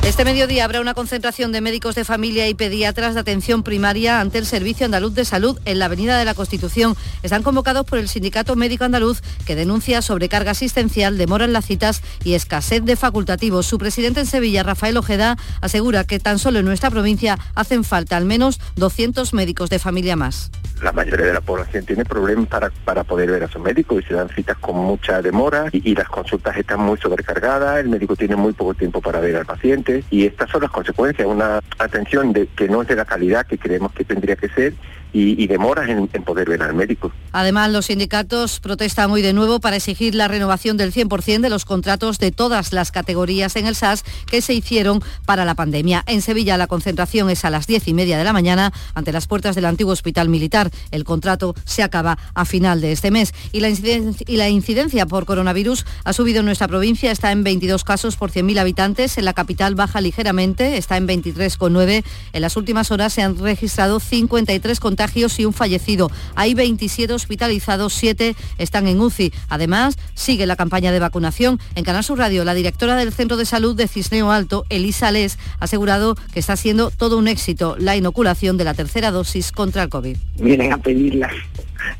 Este 0.03 0.25
mediodía 0.25 0.65
habrá 0.65 0.81
una 0.81 0.95
concentración 0.95 1.51
de 1.51 1.61
médicos 1.61 1.93
de 1.93 2.03
familia 2.03 2.47
y 2.47 2.55
pediatras 2.55 3.13
de 3.13 3.19
atención 3.19 3.61
primaria 3.61 4.19
ante 4.19 4.39
el 4.39 4.47
Servicio 4.47 4.87
Andaluz 4.87 5.13
de 5.13 5.25
Salud 5.25 5.59
en 5.65 5.77
la 5.77 5.85
Avenida 5.85 6.17
de 6.17 6.25
la 6.25 6.33
Constitución. 6.33 6.95
Están 7.21 7.43
convocados 7.43 7.85
por 7.85 7.99
el 7.99 8.09
Sindicato 8.09 8.55
Médico 8.55 8.83
Andaluz 8.83 9.21
que 9.45 9.55
denuncia 9.55 10.01
sobrecarga 10.01 10.51
asistencial, 10.51 11.19
demora 11.19 11.45
en 11.45 11.53
las 11.53 11.67
citas 11.67 12.01
y 12.23 12.33
escasez 12.33 12.83
de 12.83 12.95
facultativos. 12.95 13.67
Su 13.67 13.77
presidente 13.77 14.21
en 14.21 14.25
Sevilla, 14.25 14.63
Rafael 14.63 14.97
Ojeda, 14.97 15.37
asegura 15.61 16.03
que 16.03 16.19
tan 16.19 16.39
solo 16.39 16.57
en 16.57 16.65
nuestra 16.65 16.89
provincia 16.89 17.37
hacen 17.53 17.83
falta 17.83 18.17
al 18.17 18.25
menos 18.25 18.59
200 18.77 19.35
médicos 19.35 19.69
de 19.69 19.77
familia 19.77 20.15
más 20.15 20.49
la 20.81 20.91
mayoría 20.91 21.27
de 21.27 21.33
la 21.33 21.41
población 21.41 21.85
tiene 21.85 22.05
problemas 22.05 22.47
para, 22.47 22.71
para 22.85 23.03
poder 23.03 23.29
ver 23.29 23.43
a 23.43 23.47
su 23.47 23.59
médico 23.59 23.99
y 23.99 24.03
se 24.03 24.13
dan 24.13 24.29
citas 24.29 24.57
con 24.57 24.75
mucha 24.75 25.21
demora 25.21 25.65
y, 25.71 25.91
y, 25.91 25.95
las 25.95 26.09
consultas 26.09 26.57
están 26.57 26.79
muy 26.79 26.97
sobrecargadas, 26.97 27.79
el 27.79 27.89
médico 27.89 28.15
tiene 28.15 28.35
muy 28.35 28.53
poco 28.53 28.73
tiempo 28.73 28.99
para 29.01 29.19
ver 29.19 29.35
al 29.35 29.45
paciente 29.45 29.90
y 30.09 30.25
estas 30.25 30.49
son 30.49 30.61
las 30.61 30.71
consecuencias, 30.71 31.27
una 31.27 31.61
atención 31.79 32.33
de, 32.33 32.47
que 32.47 32.67
no 32.67 32.81
es 32.81 32.87
de 32.87 32.95
la 32.95 33.05
calidad 33.05 33.45
que 33.45 33.57
creemos 33.57 33.91
que 33.93 34.03
tendría 34.03 34.35
que 34.35 34.49
ser 34.49 34.73
y, 35.13 35.41
y 35.41 35.47
demoras 35.47 35.89
en, 35.89 36.07
poder 36.23 36.49
ver 36.49 36.61
al 36.61 36.73
médico. 36.73 37.11
Además, 37.31 37.71
los 37.71 37.87
sindicatos 37.87 38.59
protestan 38.59 39.11
hoy 39.11 39.21
de 39.21 39.33
nuevo 39.33 39.59
para 39.59 39.75
exigir 39.75 40.15
la 40.15 40.27
renovación 40.27 40.77
del 40.77 40.93
100% 40.93 41.41
de 41.41 41.49
los 41.49 41.65
contratos 41.65 42.19
de 42.19 42.31
todas 42.31 42.73
las 42.73 42.91
categorías 42.91 43.55
en 43.55 43.67
el 43.67 43.75
SAS 43.75 44.03
que 44.29 44.41
se 44.41 44.53
hicieron 44.53 45.01
para 45.25 45.45
la 45.45 45.55
pandemia. 45.55 46.03
En 46.07 46.21
Sevilla 46.21 46.57
la 46.57 46.67
concentración 46.67 47.29
es 47.29 47.43
a 47.45 47.49
las 47.49 47.67
10 47.67 47.87
y 47.87 47.93
media 47.93 48.17
de 48.17 48.23
la 48.23 48.33
mañana 48.33 48.71
ante 48.93 49.11
las 49.11 49.27
puertas 49.27 49.55
del 49.55 49.65
antiguo 49.65 49.93
hospital 49.93 50.29
militar. 50.29 50.71
El 50.91 51.03
contrato 51.03 51.55
se 51.65 51.83
acaba 51.83 52.17
a 52.33 52.45
final 52.45 52.81
de 52.81 52.91
este 52.91 53.11
mes 53.11 53.33
y 53.51 53.59
la 53.59 53.69
incidencia, 53.69 54.25
y 54.27 54.37
la 54.37 54.49
incidencia 54.49 55.05
por 55.05 55.25
coronavirus 55.25 55.85
ha 56.03 56.13
subido 56.13 56.39
en 56.39 56.45
nuestra 56.45 56.67
provincia, 56.67 57.11
está 57.11 57.31
en 57.31 57.43
22 57.43 57.83
casos 57.83 58.15
por 58.15 58.31
100.000 58.31 58.59
habitantes, 58.59 59.17
en 59.17 59.25
la 59.25 59.33
capital 59.33 59.75
baja 59.75 59.99
ligeramente, 60.01 60.77
está 60.77 60.97
en 60.97 61.07
23,9. 61.07 62.03
En 62.33 62.41
las 62.41 62.55
últimas 62.55 62.91
horas 62.91 63.13
se 63.13 63.21
han 63.21 63.37
registrado 63.37 63.99
53 63.99 64.79
contagios 64.79 65.00
y 65.37 65.45
un 65.45 65.53
fallecido. 65.53 66.11
Hay 66.35 66.53
27 66.53 67.11
hospitalizados, 67.13 67.93
7 67.93 68.35
están 68.59 68.87
en 68.87 68.99
UCI. 68.99 69.33
Además, 69.49 69.97
sigue 70.13 70.45
la 70.45 70.55
campaña 70.55 70.91
de 70.91 70.99
vacunación. 70.99 71.59
En 71.75 71.83
Canal 71.83 72.03
Sur 72.03 72.19
Radio, 72.19 72.45
la 72.45 72.53
directora 72.53 72.95
del 72.95 73.11
Centro 73.11 73.35
de 73.35 73.45
Salud 73.45 73.75
de 73.75 73.87
Cisneo 73.87 74.31
Alto, 74.31 74.65
Elisa 74.69 75.11
Les, 75.11 75.39
ha 75.59 75.65
asegurado 75.65 76.15
que 76.33 76.39
está 76.39 76.55
siendo 76.55 76.91
todo 76.91 77.17
un 77.17 77.27
éxito 77.27 77.75
la 77.79 77.95
inoculación 77.95 78.57
de 78.57 78.63
la 78.63 78.75
tercera 78.75 79.09
dosis 79.09 79.51
contra 79.51 79.81
el 79.83 79.89
COVID. 79.89 80.17
Vienen 80.37 80.71
a 80.71 80.77
pedirlas 80.77 81.33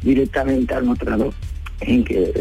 directamente 0.03 0.75
al 0.75 0.83
mostrador, 0.83 1.33
en 1.79 2.03
que 2.03 2.33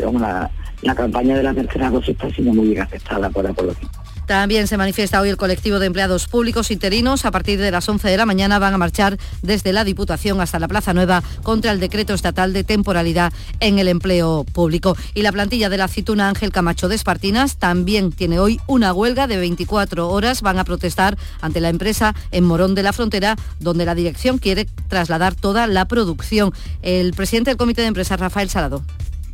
la 0.83 0.95
campaña 0.95 1.37
de 1.37 1.43
la 1.43 1.55
tercera 1.55 1.89
dosis 1.89 2.11
está 2.11 2.31
siendo 2.31 2.53
muy 2.53 2.69
bien 2.69 2.83
aceptada 2.83 3.31
por 3.31 3.45
la 3.45 3.55
población. 3.55 3.91
También 4.31 4.69
se 4.69 4.77
manifiesta 4.77 5.21
hoy 5.21 5.29
el 5.29 5.37
colectivo 5.37 5.81
de 5.81 5.87
empleados 5.87 6.29
públicos 6.29 6.71
interinos. 6.71 7.25
A 7.25 7.33
partir 7.33 7.59
de 7.59 7.73
las 7.73 7.89
11 7.89 8.09
de 8.09 8.17
la 8.17 8.27
mañana 8.27 8.61
van 8.61 8.73
a 8.73 8.79
marchar 8.79 9.19
desde 9.43 9.73
la 9.73 9.83
Diputación 9.83 10.41
hasta 10.41 10.61
la 10.61 10.69
Plaza 10.69 10.95
Nueva 10.95 11.25
contra 11.43 11.73
el 11.73 11.81
decreto 11.81 12.15
estatal 12.15 12.53
de 12.53 12.63
temporalidad 12.63 13.33
en 13.59 13.81
el 13.81 13.89
empleo 13.89 14.45
público. 14.45 14.97
Y 15.15 15.23
la 15.23 15.33
plantilla 15.33 15.69
de 15.69 15.79
la 15.79 15.87
aceituna 15.87 16.29
Ángel 16.29 16.53
Camacho 16.53 16.89
de 16.89 16.95
Espartinas 16.95 17.57
también 17.57 18.13
tiene 18.13 18.39
hoy 18.39 18.61
una 18.69 18.93
huelga 18.93 19.27
de 19.27 19.37
24 19.37 20.09
horas. 20.09 20.43
Van 20.43 20.61
a 20.61 20.65
protestar 20.65 21.19
ante 21.41 21.61
la 21.61 21.69
empresa 21.69 22.15
en 22.31 22.45
Morón 22.45 22.77
de 22.77 22.85
la 22.85 22.93
Frontera, 22.93 23.35
donde 23.59 23.85
la 23.85 23.97
dirección 23.97 24.39
quiere 24.39 24.69
trasladar 24.87 25.35
toda 25.35 25.67
la 25.67 25.87
producción. 25.87 26.53
El 26.83 27.15
presidente 27.15 27.51
del 27.51 27.59
Comité 27.59 27.81
de 27.81 27.89
Empresas, 27.89 28.21
Rafael 28.21 28.49
Salado 28.49 28.85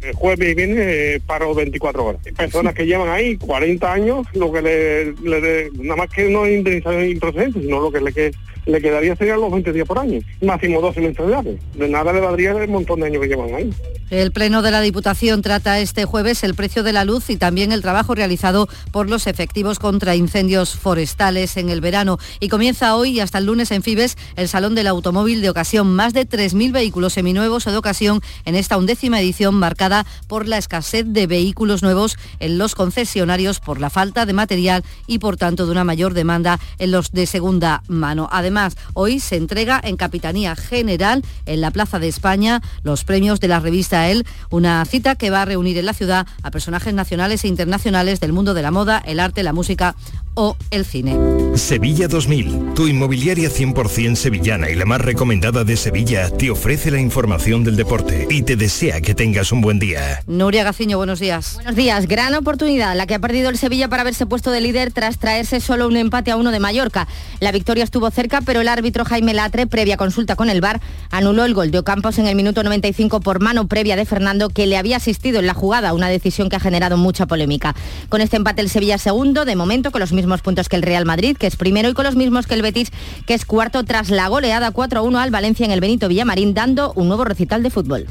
el 0.03 0.15
jueves 0.15 0.55
viene 0.55 0.77
eh, 0.79 1.21
paro 1.25 1.55
24 1.55 2.05
horas. 2.05 2.21
Personas 2.37 2.75
que 2.75 2.87
llevan 2.87 3.09
ahí 3.09 3.37
40 3.37 3.93
años, 3.93 4.27
lo 4.35 4.53
que 4.53 4.63
le, 4.63 5.13
le 5.23 5.71
nada 5.75 5.97
más 5.97 6.11
que 6.11 6.29
no 6.29 6.47
es 6.47 6.59
indemnización 6.59 7.09
improcedente, 7.09 7.61
sino 7.61 7.81
lo 7.81 7.91
que 7.91 8.01
le, 8.01 8.13
que 8.13 8.33
le 8.67 8.81
quedaría 8.81 9.17
serían 9.17 9.41
los 9.41 9.51
20 9.51 9.73
días 9.73 9.87
por 9.87 9.99
año, 9.99 10.21
máximo 10.43 10.81
12 10.81 11.01
mensualidades. 11.01 11.59
De 11.75 11.89
nada 11.89 12.13
le 12.13 12.21
valdría 12.21 12.51
el 12.51 12.69
montón 12.69 13.01
de 13.01 13.07
años 13.07 13.23
que 13.23 13.29
llevan 13.29 13.55
ahí. 13.55 13.73
El 14.11 14.31
Pleno 14.31 14.63
de 14.63 14.71
la 14.71 14.81
Diputación 14.81 15.43
trata 15.43 15.81
este 15.81 16.05
jueves 16.05 16.45
el 16.45 16.55
precio 16.55 16.85
de 16.85 16.93
la 16.93 17.05
luz 17.05 17.29
y 17.29 17.37
también 17.37 17.73
el 17.73 17.83
trabajo 17.83 18.15
realizado 18.15 18.69
por 18.93 19.11
los 19.11 19.27
efectivos 19.27 19.81
contra 19.81 20.15
incendios 20.15 20.77
forestales 20.77 21.57
en 21.57 21.71
el 21.71 21.81
verano. 21.81 22.19
Y 22.39 22.49
comienza 22.49 22.95
hoy 22.95 23.11
y 23.11 23.21
hasta 23.21 23.39
el 23.39 23.47
lunes 23.47 23.73
en 23.73 23.83
Fibes 23.83 24.17
el 24.37 24.49
Salón 24.49 24.77
del 24.77 24.87
Automóvil 24.87 25.43
de 25.43 25.51
Ocasión. 25.51 25.95
Más 25.95 26.13
de 26.13 26.29
3.000 26.29 26.73
vehículos 26.73 27.15
seminuevos 27.15 27.67
o 27.67 27.73
de 27.73 27.79
ocasión 27.79 28.21
en 28.45 28.55
esta 28.55 28.77
undécima 28.77 29.21
edición 29.21 29.57
marcada 29.57 30.07
por 30.29 30.47
la 30.47 30.59
escasez 30.59 31.05
de 31.09 31.27
vehículos 31.27 31.83
nuevos 31.83 32.17
en 32.39 32.59
los 32.59 32.77
concesionarios, 32.77 33.59
por 33.59 33.81
la 33.81 33.91
falta 33.91 34.25
de 34.25 34.33
material 34.33 34.85
y 35.09 35.19
por 35.19 35.37
tanto 35.37 35.67
de 35.67 35.73
una 35.73 35.85
mayor 35.85 36.15
demanda 36.15 36.61
en 36.79 36.93
los 36.93 37.11
de 37.11 37.27
segunda 37.27 37.83
mano. 37.89 38.29
Además, 38.31 38.56
hoy 38.95 39.21
se 39.21 39.37
entrega 39.37 39.81
en 39.83 39.97
Capitanía 39.97 40.57
General 40.57 41.23
en 41.45 41.61
la 41.61 41.71
Plaza 41.71 41.99
de 41.99 42.09
España 42.09 42.63
los 42.83 43.05
premios 43.05 43.39
de 43.41 43.49
la 43.49 43.61
revista 43.61 44.09
él, 44.09 44.27
una 44.51 44.85
cita 44.85 45.15
que 45.15 45.31
va 45.31 45.43
a 45.43 45.45
reunir 45.45 45.77
en 45.79 45.87
la 45.87 45.93
ciudad 45.93 46.27
a 46.43 46.51
personajes 46.51 46.95
nacionales 46.95 47.45
e 47.45 47.49
internacionales 47.49 48.21
del 48.21 48.33
mundo 48.33 48.55
de 48.55 48.63
la 48.63 48.71
moda, 48.71 49.03
el 49.05 49.21
arte, 49.21 49.43
la 49.43 49.53
música 49.53 49.95
o 50.37 50.57
el 50.71 50.85
cine. 50.85 51.17
Sevilla 51.57 52.07
2000, 52.07 52.75
tu 52.75 52.87
inmobiliaria 52.87 53.49
100% 53.49 54.15
sevillana 54.15 54.71
y 54.71 54.75
la 54.75 54.85
más 54.85 55.01
recomendada 55.01 55.65
de 55.65 55.77
Sevilla, 55.77 56.31
te 56.31 56.51
ofrece 56.51 56.91
la 56.91 57.01
información 57.01 57.65
del 57.65 57.77
deporte 57.77 58.29
y 58.31 58.43
te 58.43 58.55
desea 58.55 59.01
que 59.01 59.15
tengas 59.15 59.51
un 59.51 59.63
buen 59.63 59.79
día. 59.79 60.23
Nuria 60.27 60.63
Gaciño, 60.63 60.99
buenos 60.99 61.19
días. 61.19 61.55
Buenos 61.55 61.75
días, 61.75 62.07
gran 62.07 62.35
oportunidad 62.35 62.95
la 62.95 63.07
que 63.07 63.15
ha 63.15 63.19
perdido 63.19 63.49
el 63.49 63.57
Sevilla 63.57 63.89
para 63.89 64.03
haberse 64.03 64.27
puesto 64.27 64.51
de 64.51 64.61
líder 64.61 64.93
tras 64.93 65.19
traerse 65.19 65.61
solo 65.61 65.89
un 65.89 65.97
empate 65.97 66.31
a 66.31 66.37
uno 66.37 66.51
de 66.51 66.61
Mallorca. 66.61 67.09
La 67.41 67.51
victoria 67.51 67.85
estuvo 67.85 68.11
cerca, 68.11 68.43
pero 68.43 68.61
el 68.61 68.69
árbitro 68.69 69.07
Jaime 69.07 69.33
Latre, 69.33 69.67
previa 69.67 69.97
consulta 69.97 70.37
con 70.37 70.51
el 70.51 70.61
VAR, 70.61 70.83
anuló 71.11 71.47
el 71.47 71.55
gol 71.55 71.71
de 71.71 71.79
Ocampos 71.79 72.19
en 72.19 72.27
el 72.27 72.37
minuto 72.37 72.63
95 72.63 73.21
por 73.21 73.41
mano 73.41 73.67
previa 73.69 73.97
de 73.97 74.05
Fernando, 74.05 74.51
que 74.51 74.67
le 74.67 74.77
había 74.77 74.99
asistido 74.99 75.39
en 75.39 75.47
la 75.47 75.55
jugada, 75.55 75.95
una 75.95 76.09
decisión 76.09 76.51
que 76.51 76.57
ha 76.57 76.61
generado 76.61 76.99
mucha 76.99 77.25
polémica. 77.25 77.75
Con 78.11 78.21
este 78.21 78.37
empate 78.37 78.61
el 78.61 78.69
Sevilla 78.69 78.99
segundo, 78.99 79.47
de 79.47 79.57
momento 79.57 79.91
con 79.91 80.01
los 80.01 80.13
mismos 80.13 80.26
puntos 80.43 80.69
que 80.69 80.77
el 80.77 80.83
Real 80.83 81.05
Madrid, 81.05 81.37
que 81.37 81.47
es 81.47 81.57
primero, 81.57 81.89
y 81.89 81.95
con 81.95 82.05
los 82.05 82.17
mismos 82.17 82.47
que 82.47 82.55
el 82.55 82.63
Betis, 82.63 82.91
que 83.27 83.35
es 83.35 83.45
cuarto 83.45 83.85
tras 83.85 84.11
la 84.11 84.29
goleada 84.29 84.73
4-1 84.73 85.17
al 85.17 85.31
Valencia 85.31 85.65
en 85.65 85.73
el 85.73 85.81
Benito 85.81 86.09
Villamarín, 86.09 86.55
dando 86.55 86.93
un 86.95 87.09
nuevo 87.09 87.25
recital 87.25 87.63
de 87.63 87.71
fútbol. 87.71 88.07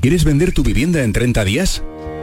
¿Quieres 0.00 0.24
vender 0.24 0.52
tu 0.52 0.62
vivienda 0.62 1.02
en 1.02 1.12
30 1.12 1.44
días? 1.44 1.82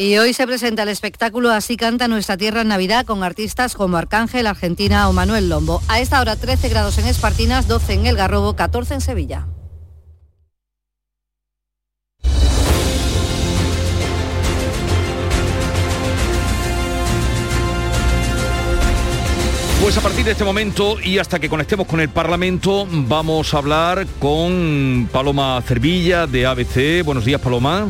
Y 0.00 0.16
hoy 0.16 0.32
se 0.32 0.46
presenta 0.46 0.84
el 0.84 0.90
espectáculo 0.90 1.50
Así 1.50 1.76
canta 1.76 2.06
nuestra 2.06 2.36
tierra 2.36 2.60
en 2.60 2.68
Navidad 2.68 3.04
con 3.04 3.24
artistas 3.24 3.74
como 3.74 3.96
Arcángel, 3.96 4.46
Argentina 4.46 5.08
o 5.08 5.12
Manuel 5.12 5.48
Lombo. 5.48 5.82
A 5.88 5.98
esta 5.98 6.20
hora 6.20 6.36
13 6.36 6.68
grados 6.68 6.98
en 6.98 7.08
Espartinas, 7.08 7.66
12 7.66 7.94
en 7.94 8.06
El 8.06 8.14
Garrobo, 8.14 8.54
14 8.54 8.94
en 8.94 9.00
Sevilla. 9.00 9.48
Pues 19.82 19.96
a 19.96 20.00
partir 20.00 20.24
de 20.24 20.30
este 20.30 20.44
momento 20.44 21.00
y 21.00 21.18
hasta 21.18 21.40
que 21.40 21.48
conectemos 21.48 21.88
con 21.88 21.98
el 21.98 22.08
Parlamento 22.08 22.86
vamos 22.88 23.52
a 23.52 23.58
hablar 23.58 24.06
con 24.20 25.08
Paloma 25.10 25.60
Cervilla 25.66 26.28
de 26.28 26.46
ABC. 26.46 27.04
Buenos 27.04 27.24
días, 27.24 27.40
Paloma. 27.40 27.88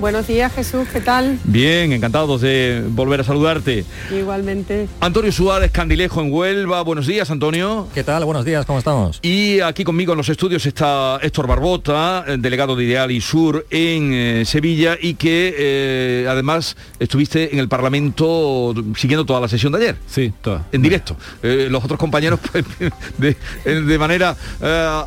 Buenos 0.00 0.28
días 0.28 0.52
Jesús, 0.52 0.86
¿qué 0.92 1.00
tal? 1.00 1.40
Bien, 1.42 1.92
encantados 1.92 2.40
de 2.40 2.84
volver 2.90 3.20
a 3.20 3.24
saludarte. 3.24 3.84
Igualmente. 4.16 4.86
Antonio 5.00 5.32
Suárez, 5.32 5.72
Candilejo 5.72 6.20
en 6.20 6.32
Huelva. 6.32 6.82
Buenos 6.82 7.08
días, 7.08 7.28
Antonio. 7.32 7.88
¿Qué 7.92 8.04
tal? 8.04 8.24
Buenos 8.24 8.44
días, 8.44 8.64
¿cómo 8.64 8.78
estamos? 8.78 9.18
Y 9.22 9.58
aquí 9.58 9.82
conmigo 9.82 10.12
en 10.12 10.18
los 10.18 10.28
estudios 10.28 10.64
está 10.66 11.18
Héctor 11.20 11.48
Barbota, 11.48 12.24
delegado 12.38 12.76
de 12.76 12.84
Ideal 12.84 13.10
y 13.10 13.20
Sur 13.20 13.66
en 13.70 14.12
eh, 14.12 14.44
Sevilla 14.44 14.96
y 15.00 15.14
que 15.14 15.54
eh, 15.58 16.26
además 16.28 16.76
estuviste 17.00 17.52
en 17.52 17.58
el 17.58 17.68
Parlamento 17.68 18.72
siguiendo 18.94 19.26
toda 19.26 19.40
la 19.40 19.48
sesión 19.48 19.72
de 19.72 19.78
ayer. 19.78 19.96
Sí, 20.06 20.32
toda. 20.40 20.64
En 20.70 20.80
directo. 20.80 21.16
Eh, 21.42 21.66
los 21.68 21.82
otros 21.82 21.98
compañeros 21.98 22.38
pues, 22.52 22.64
de, 23.18 23.36
de, 23.64 23.98
manera 23.98 24.36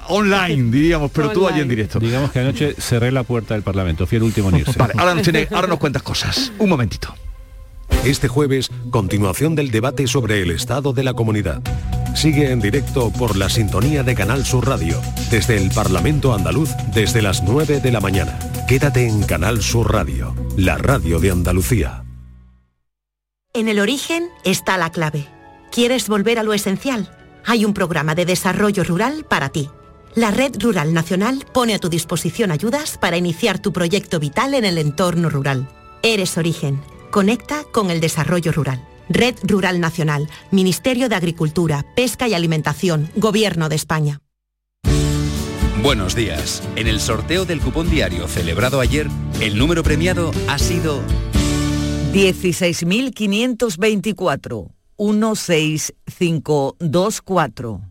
online, 0.10 0.70
diríamos, 0.70 1.12
pero 1.12 1.30
tú 1.32 1.48
allí 1.48 1.62
en 1.62 1.70
directo. 1.70 1.98
Digamos 1.98 2.30
que 2.32 2.40
anoche 2.40 2.76
cerré 2.78 3.10
la 3.14 3.24
puerta 3.24 3.54
del 3.54 3.64
Parlamento, 3.64 4.06
fui 4.06 4.18
el 4.18 4.24
último 4.24 4.50
en 4.50 4.58
irse. 4.58 4.81
Vale, 4.82 4.94
ahora 4.98 5.16
nos, 5.16 5.24
tiene, 5.24 5.48
ahora 5.52 5.68
nos 5.68 5.80
cuentas 5.80 6.02
cosas. 6.02 6.52
Un 6.58 6.70
momentito. 6.70 7.14
Este 8.06 8.28
jueves, 8.28 8.72
continuación 8.90 9.54
del 9.54 9.70
debate 9.70 10.08
sobre 10.08 10.42
el 10.42 10.50
estado 10.50 10.92
de 10.92 11.04
la 11.04 11.14
comunidad. 11.14 11.62
Sigue 12.16 12.52
en 12.52 12.60
directo 12.60 13.12
por 13.12 13.36
la 13.38 13.48
sintonía 13.50 14.02
de 14.02 14.16
Canal 14.16 14.44
Sur 14.44 14.68
Radio, 14.68 15.00
desde 15.30 15.58
el 15.58 15.70
Parlamento 15.70 16.34
Andaluz, 16.34 16.72
desde 16.94 17.22
las 17.22 17.44
9 17.44 17.80
de 17.80 17.92
la 17.92 18.00
mañana. 18.00 18.40
Quédate 18.68 19.08
en 19.08 19.22
Canal 19.24 19.62
Sur 19.62 19.94
Radio, 19.94 20.36
la 20.58 20.78
radio 20.78 21.20
de 21.20 21.30
Andalucía. 21.30 22.04
En 23.54 23.68
el 23.68 23.80
origen 23.80 24.30
está 24.46 24.78
la 24.78 24.90
clave. 24.90 25.28
¿Quieres 25.72 26.08
volver 26.08 26.40
a 26.40 26.44
lo 26.44 26.54
esencial? 26.54 27.16
Hay 27.46 27.66
un 27.66 27.74
programa 27.74 28.16
de 28.16 28.26
desarrollo 28.26 28.84
rural 28.84 29.26
para 29.30 29.50
ti 29.50 29.70
la 30.16 30.32
Red 30.32 30.56
Rural 30.60 30.94
Nacional 30.94 31.46
pone 31.54 31.76
a 31.76 31.80
tu 31.80 31.88
disposición 31.90 32.52
ayudas 32.52 32.98
para 32.98 33.18
iniciar 33.18 33.60
tu 33.60 33.72
proyecto 33.72 34.20
vital 34.20 34.54
en 34.54 34.66
el 34.66 34.78
entorno 34.78 35.30
rural. 35.30 35.70
Eres 36.04 36.38
origen. 36.38 36.82
Conecta 37.12 37.64
con 37.72 37.90
el 37.92 38.02
desarrollo 38.02 38.52
rural. 38.52 38.86
Red 39.10 39.36
Rural 39.44 39.80
Nacional, 39.80 40.30
Ministerio 40.52 41.10
de 41.10 41.16
Agricultura, 41.16 41.86
Pesca 41.96 42.28
y 42.28 42.34
Alimentación, 42.34 43.10
Gobierno 43.16 43.70
de 43.70 43.76
España. 43.76 44.20
Buenos 45.84 46.16
días. 46.16 46.64
En 46.76 46.88
el 46.88 47.00
sorteo 47.00 47.46
del 47.46 47.60
cupón 47.60 47.90
diario 47.90 48.28
celebrado 48.28 48.80
ayer, 48.80 49.08
el 49.42 49.58
número 49.58 49.82
premiado 49.84 50.32
ha 50.48 50.60
sido 50.60 51.02
16.524 52.14 54.68
16524. 54.98 57.91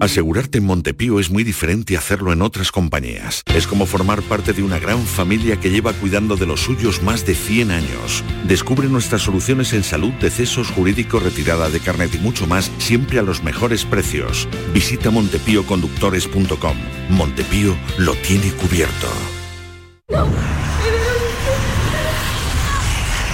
Asegurarte 0.00 0.56
en 0.56 0.64
Montepío 0.64 1.20
es 1.20 1.30
muy 1.30 1.44
diferente 1.44 1.94
a 1.94 1.98
hacerlo 1.98 2.32
en 2.32 2.40
otras 2.40 2.72
compañías. 2.72 3.42
Es 3.54 3.66
como 3.66 3.84
formar 3.84 4.22
parte 4.22 4.54
de 4.54 4.62
una 4.62 4.78
gran 4.78 5.04
familia 5.04 5.60
que 5.60 5.68
lleva 5.68 5.92
cuidando 5.92 6.36
de 6.36 6.46
los 6.46 6.60
suyos 6.60 7.02
más 7.02 7.26
de 7.26 7.34
100 7.34 7.70
años. 7.70 8.24
Descubre 8.48 8.88
nuestras 8.88 9.20
soluciones 9.20 9.74
en 9.74 9.84
salud, 9.84 10.10
decesos, 10.14 10.70
jurídico, 10.70 11.20
retirada 11.20 11.68
de 11.68 11.80
carnet 11.80 12.14
y 12.14 12.18
mucho 12.18 12.46
más, 12.46 12.72
siempre 12.78 13.18
a 13.18 13.22
los 13.22 13.42
mejores 13.42 13.84
precios. 13.84 14.48
Visita 14.72 15.10
montepíoconductores.com. 15.10 16.76
Montepío 17.10 17.76
lo 17.98 18.14
tiene 18.14 18.52
cubierto. 18.52 19.08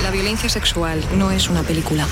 La 0.03 0.11
violencia 0.11 0.49
sexual 0.49 1.01
no 1.17 1.31
es 1.31 1.49
una 1.49 1.63
película. 1.63 2.09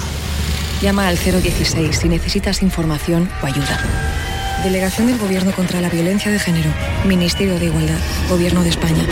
Llama 0.81 1.09
al 1.09 1.19
016 1.19 1.97
si 1.97 2.09
necesitas 2.09 2.63
información 2.63 3.29
o 3.43 3.47
ayuda. 3.47 4.34
Delegación 4.63 5.09
del 5.09 5.19
Gobierno 5.19 5.53
contra 5.53 5.81
la 5.81 5.89
Violencia 5.89 6.31
de 6.31 6.39
Género. 6.39 6.71
Ministerio 7.05 7.59
de 7.59 7.67
Igualdad. 7.67 7.99
Gobierno 8.29 8.63
de 8.63 8.71
España. 8.71 9.05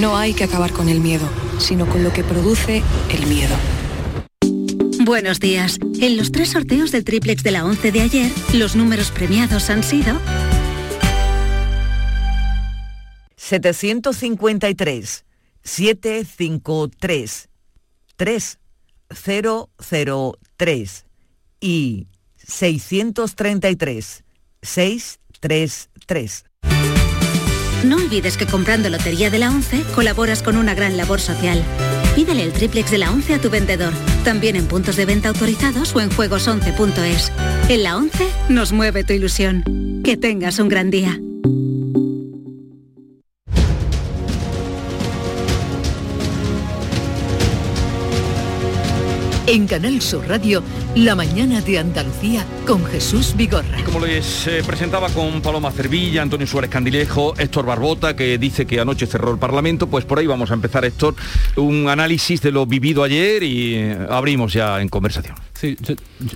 No 0.00 0.16
hay 0.16 0.34
que 0.34 0.44
acabar 0.44 0.72
con 0.72 0.88
el 0.88 1.00
miedo, 1.00 1.28
sino 1.58 1.86
con 1.86 2.04
lo 2.04 2.12
que 2.12 2.24
produce 2.24 2.82
el 3.10 3.26
miedo. 3.26 3.54
Buenos 5.04 5.40
días. 5.40 5.78
En 6.00 6.16
los 6.16 6.30
tres 6.30 6.50
sorteos 6.50 6.92
del 6.92 7.04
triplex 7.04 7.42
de 7.42 7.50
la 7.50 7.64
11 7.64 7.92
de 7.92 8.00
ayer, 8.00 8.30
los 8.54 8.76
números 8.76 9.10
premiados 9.10 9.68
han 9.68 9.82
sido 9.82 10.18
753 13.36 15.24
753 15.64 17.48
3003 18.16 21.06
y 21.60 22.06
633 22.52 24.24
633. 24.62 26.44
No 27.84 27.96
olvides 27.96 28.36
que 28.36 28.46
comprando 28.46 28.88
Lotería 28.90 29.28
de 29.30 29.38
la 29.38 29.50
11 29.50 29.82
colaboras 29.94 30.42
con 30.42 30.56
una 30.56 30.74
gran 30.74 30.96
labor 30.96 31.20
social. 31.20 31.62
Pídele 32.14 32.44
el 32.44 32.52
triplex 32.52 32.90
de 32.90 32.98
la 32.98 33.10
11 33.10 33.34
a 33.34 33.40
tu 33.40 33.50
vendedor, 33.50 33.92
también 34.22 34.54
en 34.54 34.66
puntos 34.66 34.96
de 34.96 35.06
venta 35.06 35.30
autorizados 35.30 35.94
o 35.96 36.00
en 36.00 36.10
juegos11.es. 36.10 37.32
En 37.68 37.82
la 37.82 37.96
11 37.96 38.28
nos 38.50 38.72
mueve 38.72 39.02
tu 39.02 39.14
ilusión. 39.14 39.64
Que 40.04 40.16
tengas 40.16 40.58
un 40.58 40.68
gran 40.68 40.90
día. 40.90 41.18
En 49.46 49.66
Canal 49.66 50.00
Sur 50.00 50.28
Radio, 50.28 50.62
La 50.94 51.16
mañana 51.16 51.60
de 51.60 51.76
Andalucía 51.76 52.46
con 52.64 52.84
Jesús 52.84 53.34
Vigorra. 53.36 53.82
Como 53.84 53.98
les 53.98 54.46
eh, 54.46 54.62
presentaba 54.64 55.08
con 55.08 55.42
Paloma 55.42 55.72
Cervilla, 55.72 56.22
Antonio 56.22 56.46
Suárez 56.46 56.70
Candilejo, 56.70 57.34
Héctor 57.36 57.66
Barbota, 57.66 58.14
que 58.14 58.38
dice 58.38 58.66
que 58.66 58.78
anoche 58.78 59.06
cerró 59.06 59.32
el 59.32 59.38
Parlamento, 59.38 59.88
pues 59.88 60.04
por 60.04 60.20
ahí 60.20 60.28
vamos 60.28 60.52
a 60.52 60.54
empezar, 60.54 60.84
Héctor, 60.84 61.16
un 61.56 61.88
análisis 61.88 62.40
de 62.40 62.52
lo 62.52 62.66
vivido 62.66 63.02
ayer 63.02 63.42
y 63.42 63.74
eh, 63.74 63.98
abrimos 64.08 64.52
ya 64.52 64.80
en 64.80 64.88
conversación. 64.88 65.34
Sí, 65.62 65.76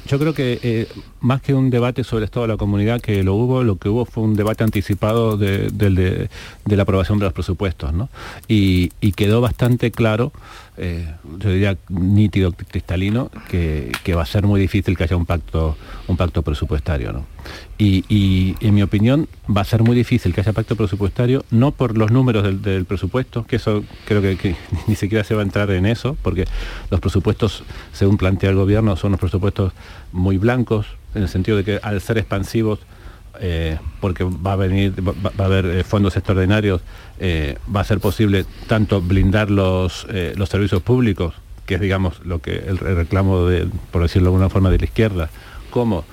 yo, 0.06 0.20
creo 0.20 0.34
que 0.34 0.60
eh, 0.62 0.86
más 1.20 1.42
que 1.42 1.52
un 1.52 1.68
debate 1.68 2.04
sobre 2.04 2.26
el 2.26 2.30
de 2.30 2.46
la 2.46 2.56
comunidad, 2.56 3.00
que 3.00 3.24
lo 3.24 3.34
hubo, 3.34 3.64
lo 3.64 3.74
que 3.74 3.88
hubo 3.88 4.04
fue 4.04 4.22
un 4.22 4.36
debate 4.36 4.62
anticipado 4.62 5.36
de, 5.36 6.28
la 6.64 6.82
aprobación 6.84 7.18
de 7.18 7.24
los 7.24 7.32
presupuestos, 7.32 7.92
¿no? 7.92 8.08
Y, 8.46 8.92
y 9.00 9.10
quedó 9.14 9.40
bastante 9.40 9.90
claro, 9.90 10.30
eh, 10.76 11.12
yo 11.40 11.50
diría 11.50 11.76
nítido, 11.88 12.52
cristalino, 12.52 13.32
que, 13.50 13.90
que 14.04 14.14
va 14.14 14.22
a 14.22 14.26
ser 14.26 14.46
muy 14.46 14.60
difícil 14.60 14.96
que 14.96 15.02
haya 15.02 15.16
un 15.16 15.26
pacto, 15.26 15.76
un 16.06 16.16
pacto 16.16 16.42
presupuestario, 16.42 17.12
¿no? 17.12 17.26
Y, 17.78 18.56
en 18.60 18.74
mi 18.74 18.82
opinión 18.82 19.28
va 19.54 19.60
a 19.60 19.64
ser 19.64 19.82
muy 19.82 19.94
difícil 19.94 20.32
que 20.34 20.40
haya 20.40 20.54
pacto 20.54 20.76
presupuestario, 20.76 21.44
no 21.50 21.72
por 21.72 21.98
los 21.98 22.10
números 22.10 22.62
del, 22.62 22.84
presupuesto, 22.86 23.44
que 23.44 23.56
eso 23.56 23.84
creo 24.06 24.22
que, 24.22 24.56
ni 24.86 24.94
siquiera 24.94 25.24
se 25.24 25.34
va 25.34 25.42
a 25.42 25.44
entrar 25.44 25.70
en 25.70 25.84
eso, 25.84 26.16
porque 26.22 26.46
los 26.90 27.00
presupuestos, 27.00 27.64
según 27.92 28.16
plantea 28.16 28.50
el 28.50 28.56
gobierno, 28.56 28.96
son 28.96 29.08
unos 29.08 29.20
presupuestos 29.20 29.72
muy 30.12 30.38
blancos, 30.38 30.86
en 31.14 31.22
el 31.22 31.28
sentido 31.28 31.58
de 31.58 31.64
que 31.64 31.80
al 31.82 32.00
ser 32.00 32.16
expansivos, 32.18 32.80
eh, 33.40 33.78
porque 34.00 34.24
va 34.24 34.52
a 34.52 34.56
venir, 34.56 34.94
va, 35.06 35.30
a 35.36 35.46
haber 35.46 35.66
eh, 35.66 35.84
fondos 35.84 36.16
extraordinarios, 36.16 36.80
eh, 37.18 37.58
va 37.74 37.80
a 37.80 37.84
ser 37.84 38.00
posible 38.00 38.46
tanto 38.66 39.00
blindar 39.02 39.50
los, 39.50 40.06
eh, 40.10 40.32
los 40.36 40.48
servicios 40.48 40.82
públicos, 40.82 41.34
que 41.66 41.74
es 41.74 41.80
digamos 41.80 42.24
lo 42.24 42.40
que 42.40 42.56
el, 42.56 42.78
reclamo 42.78 43.46
de, 43.46 43.68
por 43.90 44.02
decirlo 44.02 44.30
de 44.30 44.34
alguna 44.34 44.48
forma, 44.48 44.70
de 44.70 44.78
la 44.78 44.84
izquierda, 44.84 45.30
como 45.70 46.04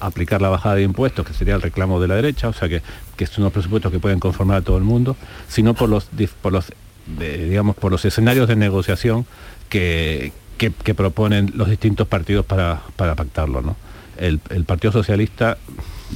aplicar 0.00 0.40
la 0.42 0.48
bajada 0.48 0.76
de 0.76 0.82
impuestos, 0.82 1.26
que 1.26 1.32
sería 1.34 1.54
el 1.54 1.62
reclamo 1.62 2.00
de 2.00 2.08
la 2.08 2.14
derecha, 2.16 2.48
o 2.48 2.52
sea 2.52 2.68
que, 2.68 2.82
que 3.16 3.26
son 3.26 3.42
unos 3.44 3.52
presupuestos 3.52 3.92
que 3.92 3.98
pueden 3.98 4.20
conformar 4.20 4.58
a 4.58 4.62
todo 4.62 4.76
el 4.78 4.84
mundo, 4.84 5.16
sino 5.48 5.74
por 5.74 5.88
los, 5.88 6.08
por 6.42 6.52
los 6.52 6.72
digamos, 7.18 7.76
por 7.76 7.90
los 7.90 8.04
escenarios 8.04 8.48
de 8.48 8.56
negociación 8.56 9.24
que, 9.68 10.32
que- 10.58 10.70
proponen 10.94 11.52
los 11.54 11.70
distintos 11.70 12.06
partidos 12.06 12.44
para, 12.44 12.82
para 12.96 13.14
pactarlo. 13.14 13.62
¿no? 13.62 13.76
El, 14.18 14.40
Partido 14.66 14.92
Socialista 14.92 15.56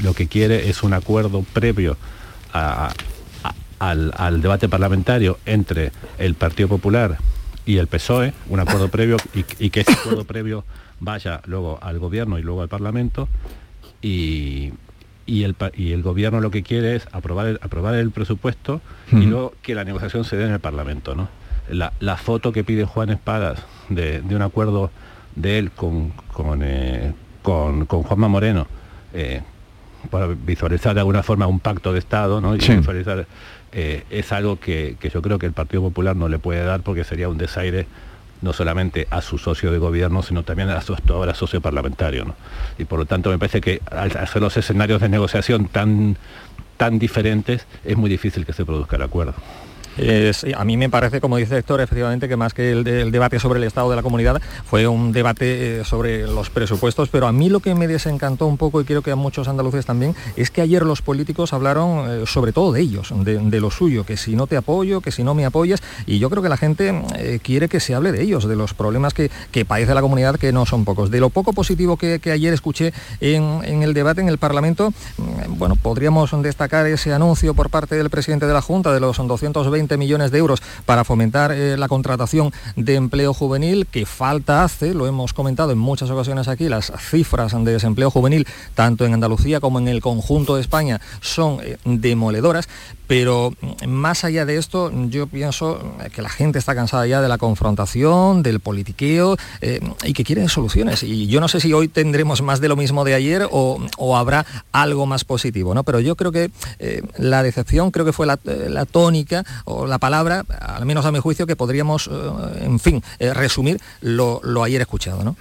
lo 0.02 0.14
que 0.14 0.26
quiere 0.26 0.68
es 0.68 0.82
un 0.82 0.92
acuerdo 0.94 1.44
previo 1.52 1.96
al, 3.78 4.12
al 4.16 4.42
debate 4.42 4.68
parlamentario 4.68 5.38
entre 5.46 5.92
el 6.18 6.34
Partido 6.34 6.68
Popular 6.68 7.18
y 7.64 7.78
el 7.78 7.86
PSOE, 7.86 8.34
un 8.48 8.60
acuerdo 8.60 8.88
previo 8.88 9.16
y, 9.34 9.44
y 9.58 9.70
que 9.70 9.80
ese 9.80 9.92
acuerdo 9.92 10.24
previo 10.24 10.64
vaya 11.05 11.40
luego 11.46 11.78
al 11.82 11.98
gobierno 11.98 12.38
y 12.38 12.42
luego 12.42 12.62
al 12.62 12.68
Parlamento 12.68 13.28
y, 14.00 14.72
y 15.26 15.42
el, 15.42 15.57
y 15.76 15.92
el 15.92 16.03
gobierno 16.03 16.40
lo 16.40 16.50
que 16.50 16.62
quiere 16.62 16.94
es 16.96 17.09
aprobar 17.12 17.46
el, 17.48 17.59
aprobar 17.62 17.94
el 17.94 18.11
presupuesto 18.11 18.80
y 19.11 19.26
luego 19.26 19.53
que 19.62 19.74
la 19.74 19.84
negociación 19.84 20.24
se 20.24 20.36
dé 20.36 20.44
en 20.46 20.53
el 20.53 20.61
Parlamento. 20.61 21.14
¿no? 21.14 21.28
La, 21.68 21.92
la 22.00 22.16
foto 22.16 22.53
que 22.53 22.64
pide 22.64 22.84
Juan 22.84 23.11
Espadas 23.11 23.62
de, 23.88 24.22
de 24.22 24.36
un 24.36 24.42
acuerdo 24.42 24.90
de 25.36 25.59
él 25.59 25.70
con, 25.72 26.11
con, 26.32 26.61
eh, 26.62 27.12
con, 27.42 27.86
con 27.86 28.03
Juanma 28.05 28.28
Moreno 28.28 28.66
eh, 29.12 29.42
para 30.11 30.26
visualizar 30.28 30.94
de 30.94 31.00
alguna 31.00 31.22
forma 31.22 31.46
un 31.46 31.59
pacto 31.61 31.92
de 31.92 31.98
Estado 31.98 32.40
¿no? 32.40 32.55
y 32.57 32.61
Sí. 32.61 32.76
visualizar, 32.76 33.26
eh, 33.72 34.05
es 34.11 34.30
algo 34.32 34.59
que, 34.61 34.96
que 35.00 35.11
yo 35.11 35.20
creo 35.22 35.38
que 35.38 35.46
el 35.46 35.53
Partido 35.53 35.82
Popular 35.82 36.14
no 36.16 36.28
le 36.28 36.38
puede 36.38 36.64
dar 36.64 36.82
porque 36.82 37.05
sería 37.05 37.28
un 37.28 37.38
desaire 37.38 37.86
no 38.43 38.53
solamente 38.53 39.07
a 39.11 39.22
su 39.22 39.38
socio 39.38 39.70
de 39.70 39.78
gobierno, 39.78 40.22
sino 40.22 40.43
también 40.43 40.68
a 40.68 40.80
su 40.80 40.97
ahora 41.09 41.34
socio 41.34 41.61
parlamentario. 41.61 42.34
Y 42.78 42.84
por 42.84 42.99
lo 42.99 43.07
tanto 43.07 43.30
me 43.30 43.38
parece 43.38 43.61
que 43.61 43.80
al 43.90 44.16
hacer 44.16 44.43
los 44.43 44.57
escenarios 44.57 45.01
de 45.01 45.09
negociación 45.09 45.68
tan, 45.68 46.16
tan 46.76 46.99
diferentes, 46.99 47.66
es 47.84 47.97
muy 47.97 48.11
difícil 48.11 48.45
que 48.45 48.53
se 48.53 48.64
produzca 48.64 48.97
el 48.97 49.03
acuerdo. 49.03 49.34
A 50.57 50.64
mí 50.64 50.76
me 50.76 50.88
parece, 50.88 51.20
como 51.20 51.36
dice 51.36 51.59
Héctor, 51.59 51.80
efectivamente 51.80 52.28
que 52.28 52.36
más 52.36 52.55
que 52.55 52.72
el, 52.72 52.84
de- 52.84 53.03
el 53.03 53.11
debate 53.12 53.38
sobre 53.38 53.59
el 53.59 53.64
estado 53.64 53.90
de 53.90 53.97
la 53.97 54.03
comunidad 54.03 54.40
fue 54.64 54.86
un 54.86 55.12
debate 55.12 55.80
eh, 55.80 55.84
sobre 55.84 56.26
los 56.26 56.49
presupuestos, 56.51 57.09
pero 57.11 57.26
a 57.26 57.32
mí 57.32 57.49
lo 57.51 57.61
que 57.61 57.74
me 57.74 57.86
desencantó 57.86 58.47
un 58.47 58.57
poco 58.57 58.80
y 58.80 58.84
creo 58.84 59.03
que 59.03 59.11
a 59.11 59.16
muchos 59.16 59.49
andaluces 59.49 59.84
también 59.84 60.14
es 60.36 60.51
que 60.51 60.62
ayer 60.62 60.84
los 60.84 61.03
políticos 61.03 61.53
hablaron 61.53 62.11
eh, 62.11 62.26
sobre 62.26 62.53
todo 62.53 62.72
de 62.72 62.80
ellos, 62.80 63.12
de, 63.14 63.61
lo 63.61 63.70
suyo, 63.70 64.05
que 64.05 64.16
si 64.16 64.34
no 64.34 64.47
te 64.47 64.57
apoyo, 64.57 65.01
que 65.03 65.12
si 65.12 65.22
no 65.24 65.34
me 65.34 65.45
apoyas, 65.45 65.82
y 66.07 66.18
yo 66.18 66.30
creo 66.30 66.43
que 66.43 66.49
la 66.49 66.57
gente 66.57 67.03
eh, 67.16 67.38
quiere 67.43 67.68
que 67.68 67.78
se 67.80 67.95
hable 67.95 68.12
de 68.12 68.22
ellos, 68.22 68.49
de 68.49 68.57
los 68.57 68.74
problemas 68.74 69.12
que, 69.14 69.30
que 69.51 69.64
padece 69.64 69.95
la 69.95 70.01
comunidad, 70.01 70.36
que 70.36 70.53
no 70.53 70.64
son 70.66 70.84
pocos. 70.84 71.11
De 71.11 71.20
lo 71.20 71.30
poco 71.30 71.53
positivo 71.53 71.97
que, 71.97 72.20
ayer 72.32 72.55
escuché 72.55 72.93
en, 73.20 73.61
en 73.64 73.82
el 73.82 73.93
debate 73.95 74.20
en 74.22 74.28
el 74.28 74.38
Parlamento, 74.38 74.90
mm, 75.18 75.59
bueno, 75.59 75.76
podríamos 75.76 76.30
destacar 76.43 76.86
ese 76.86 77.12
anuncio 77.12 77.55
por 77.55 77.68
parte 77.68 77.95
del 77.97 78.09
presidente 78.11 78.47
de 78.47 78.55
la 78.55 78.62
Junta 78.62 78.93
de 78.93 79.01
los 79.01 79.16
220 79.18 79.81
millones 79.96 80.30
de 80.30 80.38
euros 80.38 80.62
para 80.86 81.04
fomentar 81.04 81.52
eh, 81.52 81.76
la 81.76 81.88
contratación 81.88 82.52
de 82.76 82.94
empleo 82.94 83.34
juvenil, 83.34 83.86
que 83.86 84.06
falta 84.06 84.64
hace, 84.64 84.94
lo 84.94 85.06
hemos 85.06 85.32
comentado 85.32 85.72
en 85.72 85.78
muchas 85.78 86.10
ocasiones 86.10 86.48
aquí, 86.48 86.68
las 86.68 86.92
cifras 86.98 87.52
de 87.52 87.72
desempleo 87.72 88.10
juvenil, 88.10 88.46
tanto 88.74 89.04
en 89.04 89.14
Andalucía 89.14 89.60
como 89.60 89.78
en 89.78 89.88
el 89.88 90.00
conjunto 90.00 90.54
de 90.54 90.62
España, 90.62 91.00
son 91.20 91.58
eh, 91.62 91.76
demoledoras, 91.84 92.68
pero 93.06 93.52
mm, 93.60 93.88
más 93.88 94.24
allá 94.24 94.46
de 94.46 94.56
esto, 94.56 94.90
yo 95.08 95.26
pienso 95.26 95.96
eh, 96.00 96.10
que 96.10 96.22
la 96.22 96.28
gente 96.28 96.58
está 96.58 96.74
cansada 96.74 97.06
ya 97.06 97.20
de 97.20 97.28
la 97.28 97.38
confrontación, 97.38 98.42
del 98.42 98.60
politiqueo 98.60 99.36
eh, 99.60 99.80
y 100.04 100.12
que 100.12 100.24
quieren 100.24 100.48
soluciones. 100.48 101.02
Y 101.02 101.26
yo 101.26 101.40
no 101.40 101.48
sé 101.48 101.60
si 101.60 101.72
hoy 101.72 101.88
tendremos 101.88 102.42
más 102.42 102.60
de 102.60 102.68
lo 102.68 102.76
mismo 102.76 103.04
de 103.04 103.14
ayer 103.14 103.48
o, 103.50 103.78
o 103.98 104.16
habrá 104.16 104.46
algo 104.72 105.06
más 105.06 105.24
positivo, 105.24 105.74
¿no? 105.74 105.84
Pero 105.84 106.00
yo 106.00 106.16
creo 106.16 106.32
que 106.32 106.50
la 107.18 107.42
decepción 107.42 107.90
creo 107.90 108.06
que 108.06 108.12
fue 108.12 108.26
la, 108.26 108.38
la 108.44 108.86
tónica 108.86 109.44
o 109.74 109.86
la 109.86 109.98
palabra, 109.98 110.44
al 110.60 110.84
menos 110.86 111.04
a 111.06 111.12
mi 111.12 111.18
juicio, 111.18 111.46
que 111.46 111.56
podríamos, 111.56 112.08
eh, 112.08 112.64
en 112.64 112.78
fin, 112.78 113.02
eh, 113.18 113.32
resumir 113.34 113.80
lo, 114.00 114.40
lo 114.44 114.62
ayer 114.64 114.80
escuchado, 114.80 115.24
¿no? 115.24 115.36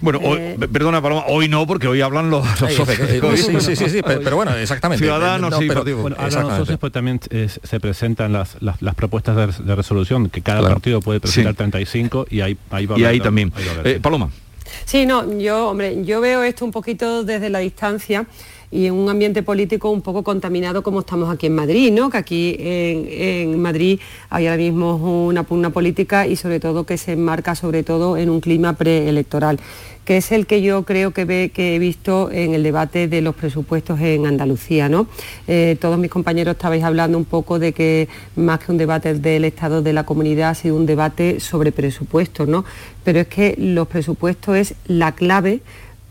Bueno, 0.00 0.20
hoy- 0.22 0.56
p- 0.58 0.68
perdona 0.68 1.00
Paloma, 1.00 1.24
hoy 1.28 1.48
no, 1.48 1.66
porque 1.66 1.86
hoy 1.88 2.00
hablan 2.00 2.30
los, 2.30 2.44
los 2.60 2.62
Ay, 2.70 2.76
socios. 2.76 2.98
eh, 3.00 3.20
sí, 3.36 3.60
sí, 3.60 3.76
sí, 3.76 3.88
sí, 3.90 4.00
pero- 4.02 4.20
pero 4.22 4.36
bueno, 4.36 4.54
exactamente. 4.56 5.04
Ciudadanos 5.04 5.50
No, 5.50 5.62
y 5.62 5.68
pero- 5.68 5.84
Bueno, 5.96 6.16
hablan 6.18 6.48
los 6.48 6.56
socios, 6.58 6.78
pero 6.80 6.90
también 6.92 7.20
eh, 7.30 7.48
se 7.62 7.80
presentan 7.80 8.32
las, 8.32 8.56
las, 8.60 8.80
las 8.82 8.94
propuestas 8.94 9.36
de, 9.36 9.46
res- 9.46 9.64
de 9.66 9.74
resolución, 9.74 10.28
que 10.30 10.42
cada 10.42 10.62
partido 10.62 11.00
puede 11.00 11.20
presentar 11.20 11.52
Sí. 11.52 11.56
35 11.58 12.26
y 12.30 12.40
ahí, 12.40 12.56
ahí 12.70 12.86
va 12.86 12.96
a 12.96 12.98
Y 12.98 13.04
ahí 13.04 13.20
también. 13.20 13.52
ahí 13.56 13.64
va 13.64 13.88
Eh, 13.90 13.94
sí. 13.94 14.00
Paloma. 14.00 14.30
Sí, 14.86 15.06
no, 15.06 15.38
yo, 15.38 15.68
hombre, 15.68 16.02
yo 16.04 16.20
veo 16.20 16.42
esto 16.42 16.64
un 16.64 16.70
poquito 16.70 17.24
desde 17.24 17.50
la 17.50 17.58
distancia 17.58 18.26
y 18.72 18.86
en 18.86 18.94
un 18.94 19.08
ambiente 19.10 19.42
político 19.42 19.90
un 19.90 20.00
poco 20.00 20.24
contaminado 20.24 20.82
como 20.82 21.00
estamos 21.00 21.32
aquí 21.32 21.46
en 21.46 21.54
Madrid, 21.54 21.92
¿no? 21.92 22.08
Que 22.08 22.16
aquí 22.16 22.56
en, 22.58 23.60
Madrid 23.60 24.00
hay 24.30 24.46
ahora 24.46 24.56
mismo 24.56 25.26
una 25.26 25.42
pugna 25.42 25.70
política 25.70 26.26
y 26.26 26.36
sobre 26.36 26.58
todo 26.58 26.84
que 26.84 26.96
se 26.96 27.12
enmarca 27.12 27.54
sobre 27.54 27.82
todo 27.82 28.16
en 28.16 28.30
un 28.30 28.40
clima 28.40 28.72
preelectoral, 28.72 29.60
que 30.06 30.16
es 30.16 30.32
el 30.32 30.46
que 30.46 30.62
yo 30.62 30.84
creo 30.84 31.12
que, 31.12 31.26
ve, 31.26 31.50
que 31.54 31.76
he 31.76 31.78
visto 31.78 32.30
en 32.32 32.54
el 32.54 32.62
debate 32.62 33.08
de 33.08 33.20
los 33.20 33.34
presupuestos 33.34 34.00
en 34.00 34.26
Andalucía, 34.26 34.88
¿no? 34.88 35.06
Eh, 35.46 35.76
todos 35.78 35.98
mis 35.98 36.10
compañeros 36.10 36.52
estabais 36.52 36.82
hablando 36.82 37.18
un 37.18 37.26
poco 37.26 37.58
de 37.58 37.74
que 37.74 38.08
más 38.36 38.60
que 38.60 38.72
un 38.72 38.78
debate 38.78 39.14
del 39.14 39.44
estado 39.44 39.82
de 39.82 39.92
la 39.92 40.04
comunidad 40.04 40.50
ha 40.50 40.54
sido 40.54 40.76
un 40.76 40.86
debate 40.86 41.40
sobre 41.40 41.72
presupuestos, 41.72 42.48
¿no? 42.48 42.64
Pero 43.04 43.20
es 43.20 43.26
que 43.28 43.54
los 43.58 43.86
presupuestos 43.86 44.56
es 44.56 44.74
la 44.86 45.12
clave 45.12 45.60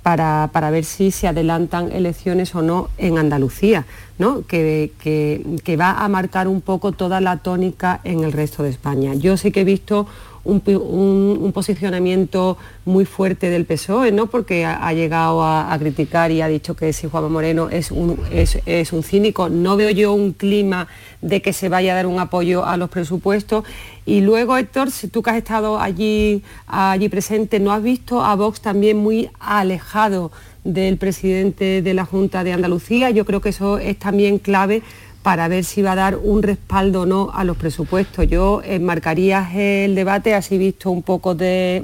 para, 0.03 0.49
para 0.51 0.71
ver 0.71 0.83
si 0.83 1.11
se 1.11 1.27
adelantan 1.27 1.91
elecciones 1.91 2.55
o 2.55 2.61
no 2.61 2.89
en 2.97 3.17
Andalucía, 3.17 3.85
¿no? 4.17 4.45
que, 4.47 4.91
que- 4.99 5.45
que 5.63 5.77
va 5.77 6.03
a 6.03 6.07
marcar 6.09 6.47
un 6.47 6.61
poco 6.61 6.91
toda 6.91 7.21
la 7.21 7.37
tónica 7.37 8.01
en 8.03 8.23
el 8.23 8.31
resto 8.31 8.63
de 8.63 8.69
España. 8.69 9.13
Yo 9.13 9.37
sí 9.37 9.51
que 9.51 9.61
he 9.61 9.65
visto 9.65 10.07
un, 10.43 11.51
posicionamiento 11.53 12.57
muy 12.85 13.05
fuerte 13.05 13.49
del 13.49 13.65
PSOE, 13.65 14.11
¿no? 14.11 14.27
porque 14.27 14.65
ha, 14.65 14.93
llegado 14.93 15.43
a, 15.43 15.75
criticar 15.79 16.31
y 16.31 16.41
ha 16.41 16.47
dicho 16.47 16.75
que 16.75 16.93
si 16.93 17.07
Juanma 17.07 17.29
Moreno 17.29 17.69
es 17.69 17.91
un, 17.91 18.19
es 18.31 18.93
un 18.93 19.03
cínico. 19.03 19.49
No 19.49 19.77
veo 19.77 19.89
yo 19.89 20.13
un 20.13 20.33
clima 20.33 20.87
de 21.21 21.41
que 21.41 21.53
se 21.53 21.69
vaya 21.69 21.93
a 21.93 21.95
dar 21.95 22.07
un 22.07 22.19
apoyo 22.19 22.65
a 22.65 22.77
los 22.77 22.89
presupuestos. 22.89 23.63
Y 24.05 24.21
luego, 24.21 24.57
Héctor, 24.57 24.91
si 24.91 25.07
tú 25.07 25.21
que 25.21 25.29
has 25.29 25.37
estado 25.37 25.79
allí, 25.79 26.43
allí 26.67 27.09
presente, 27.09 27.59
¿no 27.59 27.71
has 27.71 27.83
visto 27.83 28.23
a 28.23 28.35
Vox 28.35 28.61
también 28.61 28.97
muy 28.97 29.29
alejado 29.39 30.31
del 30.63 30.97
presidente 30.97 31.81
de 31.81 31.93
la 31.93 32.05
Junta 32.05 32.43
de 32.43 32.53
Andalucía? 32.53 33.09
Yo 33.11 33.25
creo 33.25 33.41
que 33.41 33.49
eso 33.49 33.77
es 33.77 33.97
también 33.97 34.39
clave 34.39 34.81
para 35.23 35.47
ver 35.47 35.63
si 35.63 35.81
va 35.81 35.91
a 35.91 35.95
dar 35.95 36.17
un 36.17 36.41
respaldo 36.41 37.01
o 37.01 37.05
no 37.05 37.31
a 37.33 37.43
los 37.43 37.57
presupuestos. 37.57 38.27
Yo 38.27 38.61
enmarcaría 38.63 39.47
el 39.55 39.93
debate, 39.95 40.33
así 40.33 40.57
visto 40.57 40.89
un 40.89 41.03
poco 41.03 41.35
de- 41.35 41.81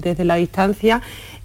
desde 0.00 0.24
la 0.24 0.34
distancia, 0.36 1.00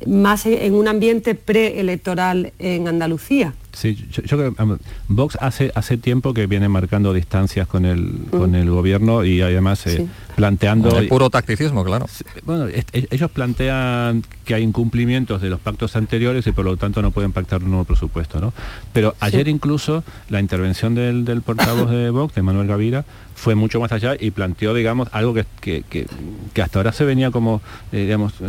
más 0.05 0.45
en, 0.45 0.73
un 0.73 0.87
ambiente 0.87 1.35
preelectoral 1.35 2.53
en 2.59 2.87
Andalucía. 2.87 3.53
Sí, 3.73 3.95
yo, 4.09 4.23
yo 4.23 4.37
creo 4.37 4.53
que 4.55 4.63
um, 4.63 4.77
Vox 5.09 5.37
hace, 5.41 5.71
hace 5.75 5.97
tiempo 5.97 6.33
que 6.33 6.47
viene 6.47 6.69
marcando 6.69 7.13
distancias 7.13 7.67
con 7.67 7.85
el, 7.85 8.09
con 8.31 8.55
el 8.55 8.69
gobierno 8.69 9.25
y 9.25 9.41
además 9.41 9.85
eh, 9.87 9.97
Sí. 9.97 10.07
planteando... 10.37 10.97
El 10.97 11.09
puro 11.09 11.29
tacticismo, 11.29 11.83
claro. 11.83 12.05
Bueno, 12.45 12.67
es- 12.67 12.85
ellos 12.93 13.29
plantean 13.31 14.23
que 14.45 14.55
hay 14.55 14.63
incumplimientos 14.63 15.41
de 15.41 15.49
los 15.49 15.59
pactos 15.59 15.95
anteriores 15.97 16.47
y 16.47 16.51
por 16.53 16.63
lo 16.63 16.77
tanto 16.77 17.01
no 17.01 17.11
pueden 17.11 17.33
pactar 17.33 17.63
un 17.63 17.69
nuevo 17.71 17.83
presupuesto, 17.83 18.39
¿no? 18.39 18.53
Pero 18.93 19.13
ayer 19.19 19.47
incluso 19.49 20.03
la 20.29 20.39
intervención 20.39 20.95
del, 20.95 21.25
del 21.25 21.41
portavoz 21.41 21.89
de 21.91 22.09
Vox, 22.11 22.33
de 22.35 22.43
Manuel 22.43 22.67
Gavira, 22.67 23.03
fue 23.35 23.55
mucho 23.55 23.81
más 23.81 23.91
allá 23.91 24.15
y 24.17 24.31
planteó, 24.31 24.73
digamos, 24.73 25.09
algo 25.11 25.33
que, 25.33 25.45
que- 25.59 25.83
que- 25.89 26.07
que 26.53 26.61
hasta 26.61 26.79
ahora 26.79 26.93
se 26.93 27.03
venía 27.03 27.29
como, 27.31 27.61
eh, 27.91 28.03
digamos, 28.03 28.33
eh, 28.39 28.45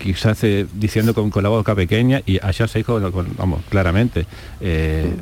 quizás 0.00 0.42
eh, 0.44 0.66
diciendo 0.74 1.14
con, 1.14 1.30
con 1.30 1.42
la 1.42 1.48
boca 1.50 1.74
pequeña 1.74 2.22
y 2.26 2.40
ayer 2.42 2.68
se 2.68 2.78
dijo, 2.80 3.00
con- 3.12 3.36
vamos, 3.36 3.60
claramente. 3.68 4.26
eh, 4.60 5.14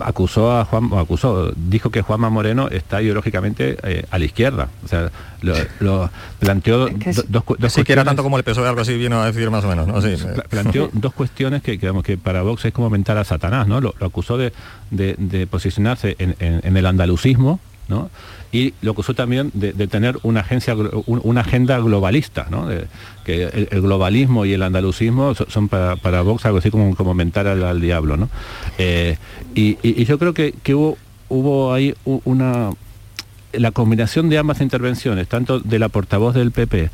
acusó 0.00 0.50
a 0.58 0.64
Juan 0.64 0.88
o 0.92 0.98
acusó 0.98 1.52
dijo 1.54 1.88
que 1.90 2.02
Juanma 2.02 2.28
Moreno 2.28 2.66
está 2.68 3.00
ideológicamente 3.00 3.76
eh, 3.84 4.04
a 4.10 4.18
la 4.18 4.24
izquierda 4.24 4.66
o 4.84 4.88
sea 4.88 5.08
lo, 5.40 5.54
lo 5.78 6.10
planteó 6.40 6.78
do- 6.88 6.88
dos, 7.28 7.44
dos 7.58 7.72
Sí, 7.72 7.84
que 7.84 7.92
era 7.92 8.02
tanto 8.02 8.24
como 8.24 8.36
el 8.36 8.42
PSOE, 8.42 8.66
algo 8.68 8.80
así 8.80 8.96
vino 8.96 9.22
a 9.22 9.26
decir 9.30 9.48
más 9.52 9.62
o 9.64 9.68
menos, 9.68 9.86
¿no? 9.86 10.02
Sí. 10.02 10.16
Pla- 10.34 10.42
planteó 10.50 10.90
dos 10.92 11.14
cuestiones 11.14 11.62
que, 11.62 11.72
que, 11.78 11.86
digamos, 11.86 12.02
que 12.02 12.16
para 12.18 12.42
Vox 12.42 12.64
es 12.64 12.72
como 12.72 12.90
mentar 12.90 13.18
a 13.18 13.24
Satanás, 13.24 13.68
¿no? 13.68 13.80
Lo, 13.80 13.94
lo 14.00 14.06
acusó 14.06 14.36
de, 14.36 14.52
de- 14.90 15.14
de 15.16 15.46
posicionarse 15.46 16.16
en, 16.18 16.34
en- 16.40 16.60
en 16.64 16.76
el 16.76 16.86
andalucismo, 16.86 17.60
¿no? 17.86 18.10
Y 18.54 18.72
lo 18.82 18.92
acusó 18.92 19.14
también 19.14 19.50
de, 19.52 19.72
tener 19.88 20.16
una 20.22 20.38
agencia 20.40 20.76
una 21.06 21.40
agenda 21.40 21.76
globalista, 21.80 22.46
¿no? 22.50 22.68
Que 23.24 23.66
el, 23.68 23.82
globalismo 23.82 24.46
y 24.46 24.52
el 24.52 24.62
andalucismo 24.62 25.34
so- 25.34 25.50
son 25.50 25.68
para, 25.68 26.22
Vox 26.22 26.46
algo 26.46 26.58
así 26.58 26.70
como, 26.70 26.94
como 26.94 27.14
mentar 27.14 27.48
al, 27.48 27.80
diablo, 27.80 28.16
¿no? 28.16 28.28
Eh, 28.78 29.16
y, 29.56 30.04
yo 30.04 30.20
creo 30.20 30.34
que, 30.34 30.54
que 30.62 30.76
hubo, 30.76 30.96
hubo 31.28 31.74
ahí 31.74 31.96
una 32.04 32.70
la 33.50 33.72
combinación 33.72 34.28
de 34.28 34.38
ambas 34.38 34.60
intervenciones, 34.60 35.26
tanto 35.26 35.58
de 35.58 35.80
la 35.80 35.88
portavoz 35.88 36.36
del 36.36 36.52
PP, 36.52 36.90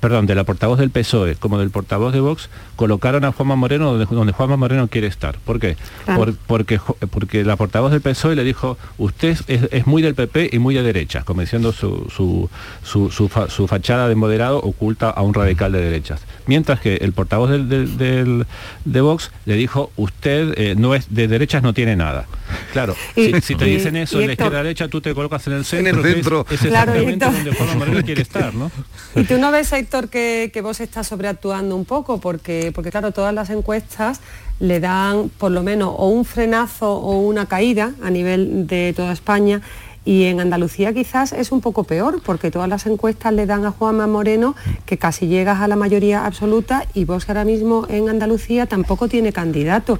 perdón, 0.00 0.26
de 0.26 0.34
la 0.34 0.44
portavoz 0.44 0.78
del 0.78 0.90
PSOE 0.90 1.36
como 1.36 1.58
del 1.58 1.70
portavoz 1.70 2.12
de 2.12 2.20
Vox, 2.20 2.48
colocaron 2.76 3.24
a 3.24 3.32
Juanma 3.32 3.56
Moreno 3.56 3.92
donde, 3.92 4.06
donde 4.14 4.32
Juanma 4.32 4.56
Moreno 4.56 4.88
quiere 4.88 5.06
estar. 5.06 5.36
¿Por 5.38 5.60
qué? 5.60 5.76
Claro. 6.04 6.20
Por- 6.24 6.34
porque, 6.36 6.80
porque 7.10 7.44
la 7.44 7.56
portavoz 7.56 7.92
del 7.92 8.00
PSOE 8.00 8.34
le 8.36 8.44
dijo, 8.44 8.78
usted 8.98 9.36
es, 9.46 9.60
es 9.70 9.86
muy 9.86 10.02
del 10.02 10.14
PP 10.14 10.50
y 10.52 10.58
muy 10.58 10.74
de 10.74 10.82
derecha, 10.82 11.22
como 11.24 11.40
diciendo 11.42 11.72
su, 11.72 12.06
su, 12.14 12.48
su, 12.82 13.10
su 13.10 13.28
fa- 13.28 13.48
su 13.50 13.66
fachada 13.68 14.08
de 14.08 14.14
moderado 14.14 14.58
oculta 14.58 15.10
a 15.10 15.22
un 15.22 15.34
radical 15.34 15.72
de 15.72 15.80
derechas. 15.82 16.22
Mientras 16.46 16.80
que 16.80 16.96
el 16.96 17.12
portavoz 17.12 17.50
del, 17.50 17.68
del- 17.68 17.96
del- 17.98 18.46
de 18.84 19.00
Vox 19.00 19.30
le 19.44 19.54
dijo, 19.54 19.92
usted 19.96 20.54
eh, 20.56 20.74
no 20.76 20.94
es 20.94 21.06
de 21.14 21.28
derechas, 21.28 21.62
no 21.62 21.74
tiene 21.74 21.94
nada. 21.96 22.26
Claro, 22.72 22.94
Y- 23.16 23.26
si, 23.34 23.40
si 23.40 23.54
te 23.54 23.68
y- 23.68 23.74
dicen 23.76 23.96
eso 23.96 24.20
en 24.20 24.26
la 24.28 24.32
izquierda 24.32 24.58
derecha, 24.62 24.88
tú 24.88 25.00
te 25.00 25.14
colocas 25.14 25.46
en 25.46 25.52
el 25.54 25.64
centro, 25.64 25.96
el 25.98 26.02
que 26.02 26.08
es- 26.08 26.14
centro. 26.16 26.46
es, 26.50 26.60
Claro, 26.60 26.92
y 26.96 26.98
exactamente 26.98 27.24
Héctor- 27.26 27.32
donde 27.34 27.50
Juanma 27.54 27.74
Moreno 27.74 28.02
quiere 28.04 28.22
estar, 28.22 28.54
¿no? 28.54 28.70
Y 29.16 29.24
tú 29.24 29.38
no 29.38 29.50
ves, 29.52 29.72
Que, 29.90 30.60
vos 30.62 30.80
estás 30.80 31.08
sobreactuando 31.08 31.74
un 31.74 31.84
poco, 31.84 32.20
porque, 32.20 32.70
porque 32.72 32.92
claro, 32.92 33.10
todas 33.10 33.34
las 33.34 33.50
encuestas 33.50 34.20
le 34.60 34.78
dan 34.78 35.30
por 35.30 35.50
lo 35.50 35.64
menos 35.64 35.92
o 35.96 36.08
un 36.08 36.24
frenazo 36.24 36.92
o 36.92 37.18
una 37.18 37.46
caída 37.46 37.92
a 38.00 38.08
nivel 38.08 38.68
de 38.68 38.92
toda 38.94 39.12
España. 39.12 39.62
Y 40.04 40.24
en 40.24 40.40
Andalucía 40.40 40.94
quizás 40.94 41.32
es 41.32 41.50
un 41.50 41.60
poco 41.60 41.84
peor, 41.84 42.22
porque 42.24 42.52
todas 42.52 42.68
las 42.68 42.86
encuestas 42.86 43.32
le 43.32 43.46
dan 43.46 43.64
a 43.64 43.72
Juanma 43.72 44.06
Moreno 44.06 44.54
que 44.86 44.96
casi 44.96 45.26
llegas 45.26 45.60
a 45.60 45.66
la 45.66 45.76
mayoría 45.76 46.24
absoluta 46.24 46.86
y 46.94 47.04
Vox 47.04 47.28
ahora 47.28 47.44
mismo 47.44 47.86
en 47.88 48.08
Andalucía 48.08 48.66
tampoco 48.66 49.08
tiene 49.08 49.32
candidato. 49.32 49.98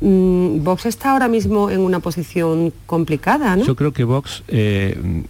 Mm, 0.00 0.64
Vox 0.64 0.86
está 0.86 1.12
ahora 1.12 1.28
mismo 1.28 1.70
en 1.70 1.80
una 1.80 2.00
posición 2.00 2.72
complicada, 2.86 3.54
¿no? 3.54 3.64
Yo 3.64 3.76
creo 3.76 3.92
que 3.92 4.04
Vox 4.04 4.42
eh, 4.48 5.24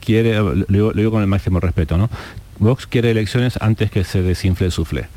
quiere, 0.00 0.34
lo 0.38 0.92
digo 0.92 1.10
con 1.10 1.20
el 1.20 1.28
máximo 1.28 1.60
respeto, 1.60 1.96
¿no? 1.96 2.10
Vox 2.60 2.86
quiere 2.86 3.10
elecciones 3.10 3.54
antes 3.60 3.90
que 3.90 4.04
se 4.04 4.22
desinfle 4.22 4.66
el 4.66 4.72
suflé. 4.72 5.08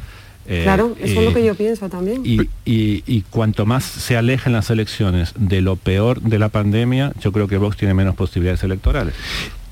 Eh, 0.45 0.61
claro, 0.63 0.95
eso 0.99 1.05
es 1.13 1.17
eh, 1.19 1.25
lo 1.25 1.33
que 1.33 1.45
yo 1.45 1.55
pienso 1.55 1.87
también. 1.89 2.21
Y, 2.25 2.41
y- 2.65 3.03
y 3.07 3.21
cuanto 3.29 3.65
más 3.65 3.83
se 3.85 4.17
alejen 4.17 4.51
las 4.51 4.69
elecciones 4.69 5.33
de 5.37 5.61
lo 5.61 5.75
peor 5.77 6.19
de 6.21 6.37
la 6.39 6.49
pandemia, 6.49 7.13
yo 7.21 7.31
creo 7.31 7.47
que 7.47 7.57
Vox 7.57 7.77
tiene 7.77 7.93
menos 7.93 8.15
posibilidades 8.15 8.63
electorales. 8.63 9.13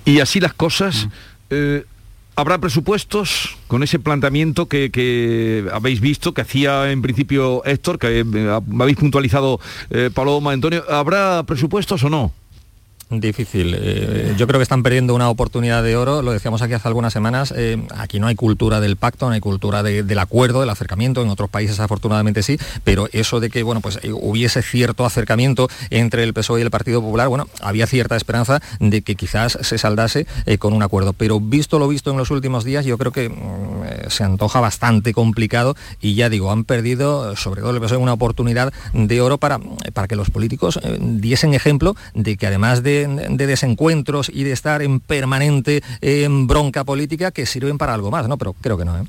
Y 0.05 0.19
así 0.21 0.39
las 0.39 0.53
cosas, 0.53 1.09
eh, 1.49 1.83
¿habrá 2.37 2.57
presupuestos 2.59 3.57
con 3.67 3.83
ese 3.83 3.99
planteamiento 3.99 4.67
que, 4.67 4.91
que 4.91 5.65
habéis 5.73 5.99
visto, 5.99 6.33
que 6.33 6.41
hacía 6.41 6.89
en 6.91 7.01
principio 7.01 7.63
Héctor, 7.65 7.99
que 7.99 8.19
eh, 8.21 8.59
habéis 8.79 8.97
puntualizado 8.97 9.59
eh, 9.89 10.09
Paloma, 10.13 10.53
Antonio? 10.53 10.83
¿Habrá 10.89 11.43
presupuestos 11.43 12.01
o 12.05 12.09
no? 12.09 12.31
Difícil. 13.13 13.75
Eh, 13.77 14.35
yo 14.37 14.47
creo 14.47 14.57
que 14.57 14.63
están 14.63 14.83
perdiendo 14.83 15.13
una 15.13 15.29
oportunidad 15.29 15.83
de 15.83 15.97
oro. 15.97 16.21
Lo 16.21 16.31
decíamos 16.31 16.61
aquí 16.61 16.73
hace 16.73 16.87
algunas 16.87 17.11
semanas. 17.11 17.53
eh, 17.57 17.85
aquí 17.97 18.21
no 18.21 18.27
hay 18.27 18.35
cultura 18.35 18.79
del 18.79 18.95
pacto, 18.95 19.27
no 19.27 19.33
hay 19.33 19.41
cultura 19.41 19.83
de- 19.83 20.03
del 20.03 20.17
acuerdo, 20.19 20.61
del 20.61 20.69
acercamiento. 20.69 21.21
En 21.21 21.27
otros 21.29 21.49
países 21.49 21.81
afortunadamente 21.81 22.41
sí. 22.41 22.57
Pero 22.85 23.09
eso 23.11 23.41
de 23.41 23.49
que 23.49 23.63
bueno 23.63 23.81
pues 23.81 23.99
eh, 24.01 24.11
hubiese 24.13 24.61
cierto 24.61 25.05
acercamiento 25.05 25.67
entre 25.89 26.23
el 26.23 26.33
PSOE 26.33 26.61
y 26.61 26.63
el 26.63 26.71
Partido 26.71 27.01
Popular, 27.01 27.27
bueno, 27.27 27.47
había 27.61 27.85
cierta 27.85 28.15
esperanza 28.15 28.61
de 28.79 29.01
que 29.01 29.15
quizás 29.15 29.57
se 29.61 29.77
saldase 29.77 30.25
con 30.59 30.71
un 30.73 30.81
acuerdo. 30.81 31.11
Pero 31.11 31.41
visto 31.41 31.79
lo 31.79 31.89
visto 31.89 32.11
en 32.11 32.17
los 32.17 32.31
últimos 32.31 32.63
días, 32.63 32.85
yo 32.85 32.97
creo 32.97 33.11
que 33.11 33.27
mm, 33.27 34.09
se 34.09 34.23
antoja 34.23 34.61
bastante 34.61 35.13
complicado 35.13 35.75
y 35.99 36.15
ya 36.15 36.29
digo, 36.29 36.49
han 36.49 36.63
perdido, 36.63 37.35
sobre 37.35 37.59
todo 37.61 37.71
el 37.71 37.81
PSOE, 37.81 37.97
una 37.97 38.13
oportunidad 38.13 38.71
de 38.93 39.19
oro 39.19 39.37
para, 39.37 39.59
para 39.93 40.07
que 40.07 40.15
los 40.15 40.29
políticos 40.29 40.79
diesen 41.01 41.53
ejemplo 41.53 41.97
de 42.13 42.37
que 42.37 42.47
además 42.47 42.83
de, 42.83 43.00
de 43.07 43.47
desencuentros 43.47 44.29
y 44.33 44.43
de 44.43 44.51
estar 44.51 44.81
en 44.81 44.99
permanente 44.99 45.81
eh, 46.01 46.27
bronca 46.29 46.83
política, 46.83 47.31
que 47.31 47.45
sirven 47.45 47.77
para 47.77 47.93
algo 47.93 48.11
más, 48.11 48.27
¿no? 48.27 48.37
Pero 48.37 48.53
creo 48.53 48.77
que 48.77 48.85
no, 48.85 48.97
¿eh? 48.97 49.03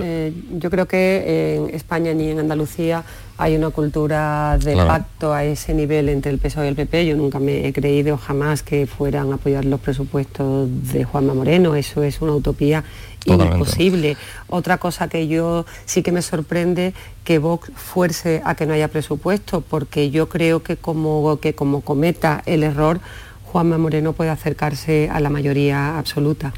Eh, 0.00 0.32
yo 0.58 0.70
creo 0.70 0.86
que 0.86 1.56
en 1.56 1.74
España 1.74 2.14
ni 2.14 2.28
en 2.30 2.38
Andalucía 2.38 3.04
hay 3.36 3.56
una 3.56 3.68
cultura 3.70 4.56
de 4.58 4.72
Claro. 4.72 4.88
pacto 4.88 5.34
a 5.34 5.44
ese 5.44 5.74
nivel 5.74 6.08
entre 6.08 6.30
el 6.30 6.38
PSOE 6.38 6.64
y 6.64 6.68
el 6.68 6.76
PP. 6.76 7.06
Yo 7.06 7.16
nunca 7.16 7.38
me 7.38 7.66
he 7.66 7.72
creído 7.72 8.16
jamás 8.16 8.62
que 8.62 8.86
fueran 8.86 9.32
a 9.32 9.34
apoyar 9.34 9.64
los 9.66 9.80
presupuestos 9.80 10.68
de 10.92 11.04
Juanma 11.04 11.34
Moreno. 11.34 11.74
Eso 11.74 12.02
es 12.02 12.22
una 12.22 12.32
utopía 12.32 12.84
Totalmente. 13.24 13.58
imposible. 13.58 14.16
Otra 14.48 14.78
cosa 14.78 15.08
que 15.08 15.28
yo 15.28 15.66
sí 15.84 16.02
que 16.02 16.12
me 16.12 16.22
sorprende 16.22 16.94
que 17.24 17.38
Vox 17.38 17.70
fuerce 17.74 18.42
a 18.44 18.54
que 18.54 18.66
no 18.66 18.72
haya 18.74 18.88
presupuesto, 18.88 19.60
porque 19.60 20.10
yo 20.10 20.28
creo 20.28 20.62
que 20.62 20.76
como, 20.76 21.38
que 21.40 21.54
como 21.54 21.82
cometa 21.82 22.42
el 22.46 22.62
error, 22.62 23.00
Juanma 23.44 23.78
Moreno 23.78 24.12
puede 24.12 24.30
acercarse 24.30 25.08
a 25.12 25.20
la 25.20 25.28
mayoría 25.30 25.98
absoluta. 25.98 26.52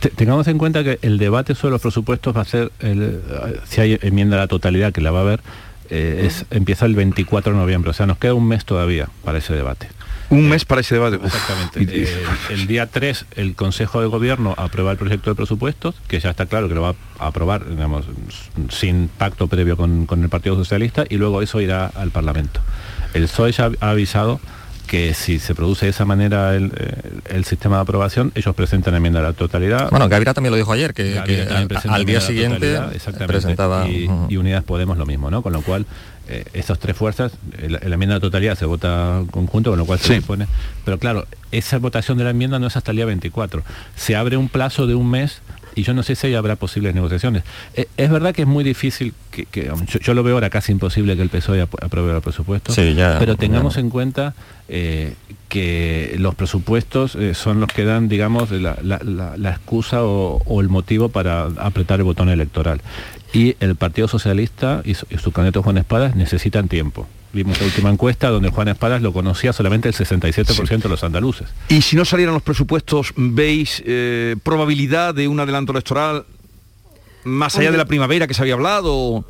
Te- 0.00 0.08
Tengamos 0.10 0.46
en 0.48 0.56
cuenta 0.56 0.82
que 0.82 0.98
el 1.02 1.18
debate 1.18 1.54
sobre 1.54 1.72
los 1.72 1.82
presupuestos 1.82 2.34
va 2.36 2.40
a 2.42 2.44
ser, 2.46 2.72
el- 2.80 3.20
si 3.66 3.80
hay 3.80 3.98
enmienda 4.02 4.36
a 4.36 4.40
la 4.40 4.46
totalidad, 4.46 4.92
que 4.92 5.00
la 5.02 5.10
va 5.10 5.18
a 5.18 5.22
haber, 5.22 5.40
eh, 5.90 6.22
es, 6.26 6.46
empieza 6.50 6.86
el 6.86 6.94
24 6.94 7.52
de 7.52 7.58
noviembre, 7.58 7.90
o 7.90 7.92
sea, 7.92 8.06
nos 8.06 8.18
queda 8.18 8.34
un 8.34 8.48
mes 8.48 8.64
todavía 8.64 9.08
para 9.24 9.38
ese 9.38 9.52
debate. 9.54 9.88
Un 10.30 10.48
mes 10.48 10.64
para 10.64 10.80
ese 10.80 10.96
debate. 10.96 11.16
Exactamente. 11.24 11.86
Eh, 11.88 12.08
el 12.50 12.66
día 12.66 12.86
3 12.86 13.26
el 13.36 13.54
Consejo 13.54 14.00
de 14.00 14.06
Gobierno 14.06 14.54
aprueba 14.56 14.92
el 14.92 14.98
proyecto 14.98 15.30
de 15.30 15.36
presupuestos, 15.36 15.94
que 16.08 16.18
ya 16.20 16.30
está 16.30 16.46
claro 16.46 16.68
que 16.68 16.74
lo 16.74 16.82
va 16.82 16.94
a 17.18 17.26
aprobar, 17.26 17.68
digamos, 17.68 18.06
sin 18.70 19.08
pacto 19.08 19.46
previo 19.46 19.76
con, 19.76 20.06
con 20.06 20.22
el 20.22 20.28
Partido 20.28 20.56
Socialista, 20.56 21.04
y 21.08 21.16
luego 21.16 21.42
eso 21.42 21.60
irá 21.60 21.86
al 21.86 22.10
Parlamento. 22.10 22.60
El 23.14 23.24
PSOE 23.24 23.52
ya 23.52 23.70
ha 23.80 23.90
avisado 23.90 24.40
que 24.86 25.14
si 25.14 25.38
se 25.38 25.54
produce 25.54 25.86
de 25.86 25.90
esa 25.90 26.04
manera 26.04 26.54
el, 26.54 26.72
eh, 26.76 27.20
el 27.30 27.44
sistema 27.44 27.76
de 27.76 27.82
aprobación, 27.82 28.32
ellos 28.34 28.54
presentan 28.54 28.94
enmienda 28.94 29.20
a 29.20 29.22
la 29.24 29.32
totalidad. 29.32 29.90
Bueno, 29.90 30.08
Gavira 30.08 30.32
también 30.32 30.52
lo 30.52 30.56
dijo 30.56 30.72
ayer, 30.72 30.94
que, 30.94 31.20
que 31.26 31.44
también 31.44 31.68
al, 31.90 32.04
día 32.04 32.20
siguiente 32.20 32.78
presentaba... 33.26 33.88
y 33.88 34.36
Unidas 34.36 34.64
Podemos 34.64 34.96
lo 34.96 35.06
mismo, 35.06 35.30
¿no? 35.30 35.42
Con 35.42 35.52
lo 35.52 35.62
cual, 35.62 35.86
eh, 36.28 36.44
estas 36.52 36.78
tres 36.78 36.96
fuerzas, 36.96 37.32
el- 37.58 37.72
la 37.72 37.94
enmienda 37.94 38.14
de 38.14 38.20
totalidad 38.20 38.56
se 38.58 38.64
vota 38.66 39.22
conjunto, 39.30 39.70
con 39.70 39.78
lo 39.78 39.86
cual 39.86 39.98
se 39.98 40.14
Sí. 40.14 40.20
supone. 40.20 40.46
Pero 40.84 40.98
claro, 40.98 41.26
esa 41.52 41.78
votación 41.78 42.18
de 42.18 42.24
la 42.24 42.30
enmienda 42.30 42.58
no 42.58 42.66
es 42.66 42.76
hasta 42.76 42.90
el 42.90 42.96
día 42.96 43.06
24. 43.06 43.62
Se 43.94 44.16
abre 44.16 44.36
un 44.36 44.48
plazo 44.48 44.86
de 44.86 44.94
un 44.94 45.08
mes 45.10 45.40
y 45.74 45.82
yo 45.82 45.92
no 45.92 46.02
sé 46.02 46.14
si 46.14 46.26
ahí 46.28 46.34
habrá 46.34 46.56
posibles 46.56 46.94
negociaciones. 46.94 47.42
Eh, 47.74 47.86
es 47.98 48.10
verdad 48.10 48.34
que 48.34 48.42
es 48.42 48.48
muy 48.48 48.64
difícil, 48.64 49.12
que, 49.30 49.44
que, 49.44 49.70
um, 49.70 49.84
yo, 49.84 50.00
yo 50.00 50.14
lo 50.14 50.22
veo 50.22 50.34
ahora 50.34 50.48
casi 50.48 50.72
imposible 50.72 51.16
que 51.16 51.22
el 51.22 51.28
PSOE 51.28 51.60
ap- 51.60 51.84
apruebe 51.84 52.18
Sí, 52.70 52.94
ya, 52.94 53.16
pero 53.18 53.36
tengamos 53.36 53.74
ya. 53.74 53.80
en 53.80 53.90
cuenta 53.90 54.34
eh, 54.68 55.14
que 55.48 56.16
los 56.18 56.34
presupuestos 56.34 57.14
eh, 57.14 57.34
son 57.34 57.60
los 57.60 57.68
que 57.70 57.84
dan, 57.84 58.08
digamos, 58.08 58.50
la, 58.50 58.76
la- 58.82 58.98
la- 59.04 59.36
la 59.36 59.50
excusa 59.50 60.02
o, 60.02 60.42
o 60.44 60.60
el 60.60 60.68
motivo 60.68 61.08
para 61.10 61.44
apretar 61.58 62.00
el 62.00 62.04
botón 62.04 62.30
electoral. 62.30 62.80
Y 63.32 63.56
el 63.60 63.76
Partido 63.76 64.08
Socialista 64.08 64.82
y 64.84 64.94
su, 64.94 65.06
y 65.10 65.18
su 65.18 65.32
candidato 65.32 65.62
Juan 65.62 65.78
Espadas 65.78 66.16
necesitan 66.16 66.68
tiempo. 66.68 67.06
Vimos 67.32 67.60
la 67.60 67.66
última 67.66 67.90
encuesta 67.90 68.30
donde 68.30 68.48
Juan 68.50 68.68
Espadas 68.68 69.02
lo 69.02 69.12
conocía 69.12 69.52
solamente 69.52 69.88
el 69.88 69.94
67% 69.94 70.82
de 70.82 70.88
los 70.88 71.04
andaluces. 71.04 71.48
Y 71.68 71.82
si 71.82 71.96
no 71.96 72.04
salieran 72.04 72.32
los 72.34 72.42
presupuestos, 72.42 73.12
¿veis 73.16 73.82
eh, 73.84 74.36
probabilidad 74.42 75.14
de 75.14 75.28
un 75.28 75.38
adelanto 75.40 75.72
electoral? 75.72 76.24
más 77.26 77.58
allá 77.58 77.72
de 77.72 77.76
la 77.76 77.84
primavera 77.84 78.26
que 78.26 78.34
se 78.34 78.42
había 78.42 78.54
hablado. 78.54 79.24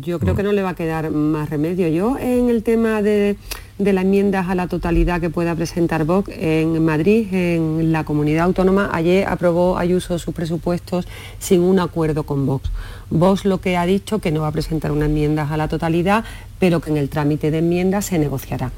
Yo 0.00 0.18
creo 0.18 0.34
que 0.34 0.42
no 0.42 0.52
le 0.52 0.62
va 0.62 0.70
a 0.70 0.74
quedar 0.74 1.10
más 1.10 1.48
remedio. 1.48 1.88
Yo 1.88 2.18
en 2.18 2.50
el 2.50 2.62
tema 2.62 3.02
de, 3.02 3.36
de 3.80 3.94
las 3.94 4.04
enmiendas 4.04 4.48
a 4.48 4.54
la 4.54 4.68
totalidad 4.68 5.20
que 5.20 5.30
pueda 5.30 5.54
presentar 5.54 6.04
Vox 6.04 6.30
en 6.34 6.84
Madrid, 6.84 7.32
en 7.32 7.92
la 7.92 8.04
comunidad 8.04 8.44
autónoma, 8.44 8.90
ayer 8.92 9.26
aprobó 9.26 9.78
Ayuso 9.78 10.18
sus 10.18 10.34
presupuestos 10.34 11.08
sin 11.38 11.62
un 11.62 11.80
acuerdo 11.80 12.24
con 12.24 12.44
Vox. 12.44 12.70
Vox 13.08 13.44
lo 13.44 13.60
que 13.60 13.76
ha 13.76 13.86
dicho 13.86 14.18
que 14.18 14.30
no 14.30 14.42
va 14.42 14.48
a 14.48 14.52
presentar 14.52 14.92
una 14.92 15.06
enmienda 15.06 15.48
a 15.50 15.56
la 15.56 15.66
totalidad, 15.66 16.24
pero 16.58 16.80
que 16.80 16.90
en 16.90 16.98
el 16.98 17.08
trámite 17.08 17.50
de 17.50 17.58
enmiendas 17.58 18.04
se 18.04 18.18
negociará. 18.18 18.70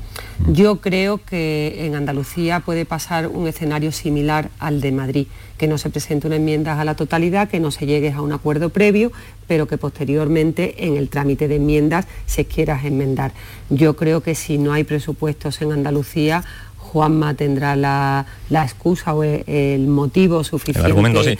Yo 0.48 0.80
creo 0.80 1.18
que 1.18 1.84
en 1.84 1.96
Andalucía 1.96 2.60
puede 2.60 2.86
pasar 2.86 3.26
un 3.26 3.48
escenario 3.48 3.90
similar 3.90 4.50
al 4.60 4.80
de 4.80 4.92
Madrid, 4.92 5.26
que 5.62 5.68
no 5.68 5.78
se 5.78 5.90
presente 5.90 6.26
una 6.26 6.34
enmienda 6.34 6.80
a 6.80 6.84
la 6.84 6.96
totalidad, 6.96 7.48
que 7.48 7.60
no 7.60 7.70
se 7.70 7.86
llegue 7.86 8.10
a 8.10 8.20
un 8.20 8.32
acuerdo 8.32 8.70
previo, 8.70 9.12
pero 9.46 9.68
que 9.68 9.78
posteriormente 9.78 10.86
en 10.88 10.96
el 10.96 11.08
trámite 11.08 11.46
de 11.46 11.54
enmiendas 11.54 12.08
se 12.26 12.46
quiera 12.46 12.80
enmendar. 12.82 13.30
Yo 13.70 13.94
creo 13.94 14.24
que 14.24 14.34
si 14.34 14.58
no 14.58 14.72
hay 14.72 14.82
presupuestos 14.82 15.62
en 15.62 15.70
Andalucía, 15.70 16.42
Juanma 16.78 17.34
tendrá 17.34 17.76
la, 17.76 18.26
la 18.50 18.64
excusa 18.64 19.14
o 19.14 19.22
el, 19.22 19.44
el 19.46 19.86
motivo 19.86 20.42
suficiente. 20.42 20.80
El 20.80 20.86
argumento, 20.86 21.22
sí. 21.22 21.38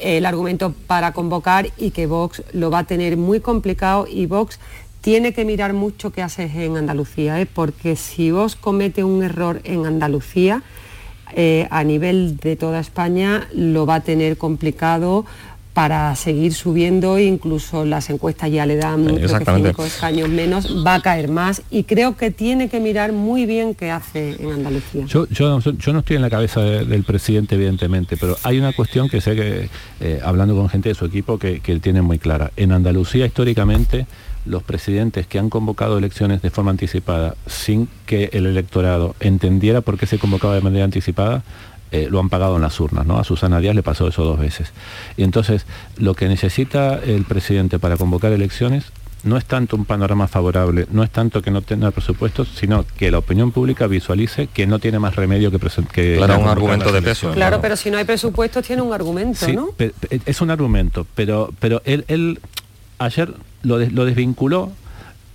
el 0.00 0.26
argumento 0.26 0.74
para 0.86 1.12
convocar 1.14 1.70
y 1.78 1.92
que 1.92 2.06
Vox 2.06 2.42
lo 2.52 2.70
va 2.70 2.80
a 2.80 2.84
tener 2.84 3.16
muy 3.16 3.40
complicado 3.40 4.06
y 4.06 4.26
Vox 4.26 4.60
tiene 5.00 5.32
que 5.32 5.46
mirar 5.46 5.72
mucho 5.72 6.10
qué 6.10 6.20
haces 6.20 6.54
en 6.56 6.76
Andalucía, 6.76 7.40
¿eh? 7.40 7.46
porque 7.46 7.96
si 7.96 8.32
vos 8.32 8.54
comete 8.54 9.02
un 9.02 9.22
error 9.22 9.62
en 9.64 9.86
Andalucía, 9.86 10.62
eh, 11.36 11.66
a 11.70 11.84
nivel 11.84 12.36
de 12.38 12.56
toda 12.56 12.80
España 12.80 13.46
lo 13.54 13.86
va 13.86 13.96
a 13.96 14.00
tener 14.00 14.36
complicado 14.36 15.24
para 15.72 16.14
seguir 16.16 16.52
subiendo, 16.52 17.18
incluso 17.18 17.86
las 17.86 18.10
encuestas 18.10 18.50
ya 18.50 18.66
le 18.66 18.76
dan 18.76 19.08
Exactamente. 19.16 19.70
cinco 19.70 19.86
escaños 19.86 20.28
menos, 20.28 20.84
va 20.86 20.96
a 20.96 21.00
caer 21.00 21.28
más 21.28 21.62
y 21.70 21.84
creo 21.84 22.14
que 22.14 22.30
tiene 22.30 22.68
que 22.68 22.78
mirar 22.78 23.12
muy 23.14 23.46
bien 23.46 23.74
qué 23.74 23.90
hace 23.90 24.36
en 24.38 24.52
Andalucía. 24.52 25.06
Yo, 25.06 25.26
yo, 25.30 25.58
yo 25.60 25.92
no 25.94 26.00
estoy 26.00 26.16
en 26.16 26.22
la 26.22 26.28
cabeza 26.28 26.60
de- 26.60 26.84
del 26.84 27.04
presidente, 27.04 27.54
evidentemente, 27.54 28.18
pero 28.18 28.36
hay 28.42 28.58
una 28.58 28.74
cuestión 28.74 29.08
que 29.08 29.22
sé 29.22 29.34
que, 29.34 29.70
eh, 30.00 30.20
hablando 30.22 30.54
con 30.54 30.68
gente 30.68 30.90
de 30.90 30.94
su 30.94 31.06
equipo, 31.06 31.38
que, 31.38 31.60
que 31.60 31.72
él 31.72 31.80
tiene 31.80 32.02
muy 32.02 32.18
clara. 32.18 32.50
En 32.58 32.70
Andalucía, 32.72 33.24
históricamente, 33.24 34.04
los 34.44 34.62
presidentes 34.62 35.26
que 35.26 35.38
han 35.38 35.50
convocado 35.50 35.98
elecciones 35.98 36.42
de 36.42 36.50
forma 36.50 36.70
anticipada 36.70 37.34
sin 37.46 37.88
que 38.06 38.30
el 38.32 38.46
electorado 38.46 39.14
entendiera 39.20 39.80
por 39.80 39.98
qué 39.98 40.06
se 40.06 40.18
convocaba 40.18 40.54
de 40.54 40.60
manera 40.60 40.84
anticipada, 40.84 41.42
eh, 41.92 42.08
lo 42.10 42.20
han 42.20 42.30
pagado 42.30 42.56
en 42.56 42.62
las 42.62 42.80
urnas, 42.80 43.06
¿no? 43.06 43.18
A 43.18 43.24
Susana 43.24 43.60
Díaz 43.60 43.74
le 43.74 43.82
pasó 43.82 44.08
eso 44.08 44.24
dos 44.24 44.38
veces. 44.38 44.72
Y 45.16 45.24
entonces, 45.24 45.66
lo 45.98 46.14
que 46.14 46.26
necesita 46.26 46.98
el 46.98 47.24
presidente 47.24 47.78
para 47.78 47.96
convocar 47.96 48.32
elecciones 48.32 48.84
no 49.24 49.36
es 49.36 49.44
tanto 49.44 49.76
un 49.76 49.84
panorama 49.84 50.26
favorable, 50.26 50.86
no 50.90 51.04
es 51.04 51.10
tanto 51.10 51.42
que 51.42 51.50
no 51.50 51.62
tenga 51.62 51.90
presupuestos, 51.90 52.48
sino 52.56 52.84
que 52.96 53.10
la 53.10 53.18
opinión 53.18 53.52
pública 53.52 53.86
visualice 53.86 54.48
que 54.48 54.66
no 54.66 54.78
tiene 54.78 54.98
más 54.98 55.14
remedio 55.14 55.50
que 55.50 55.58
presentar. 55.58 55.92
Que 55.92 56.16
Claro, 56.16 56.40
un 56.40 56.48
argumento 56.48 56.90
de 56.90 57.02
peso. 57.02 57.30
Claro, 57.32 57.60
pero 57.60 57.76
si 57.76 57.90
no 57.90 57.98
hay 57.98 58.04
presupuestos 58.04 58.66
tiene 58.66 58.82
un 58.82 58.92
argumento, 58.92 59.46
Sí, 59.46 59.52
¿no? 59.52 59.68
es 59.78 60.40
un 60.40 60.50
argumento, 60.50 61.06
pero, 61.14 61.52
pero 61.60 61.82
él, 61.84 62.04
él 62.08 62.40
ayer 62.98 63.32
lo, 63.62 63.78
des- 63.78 63.92
lo 63.92 64.04
desvinculó 64.04 64.81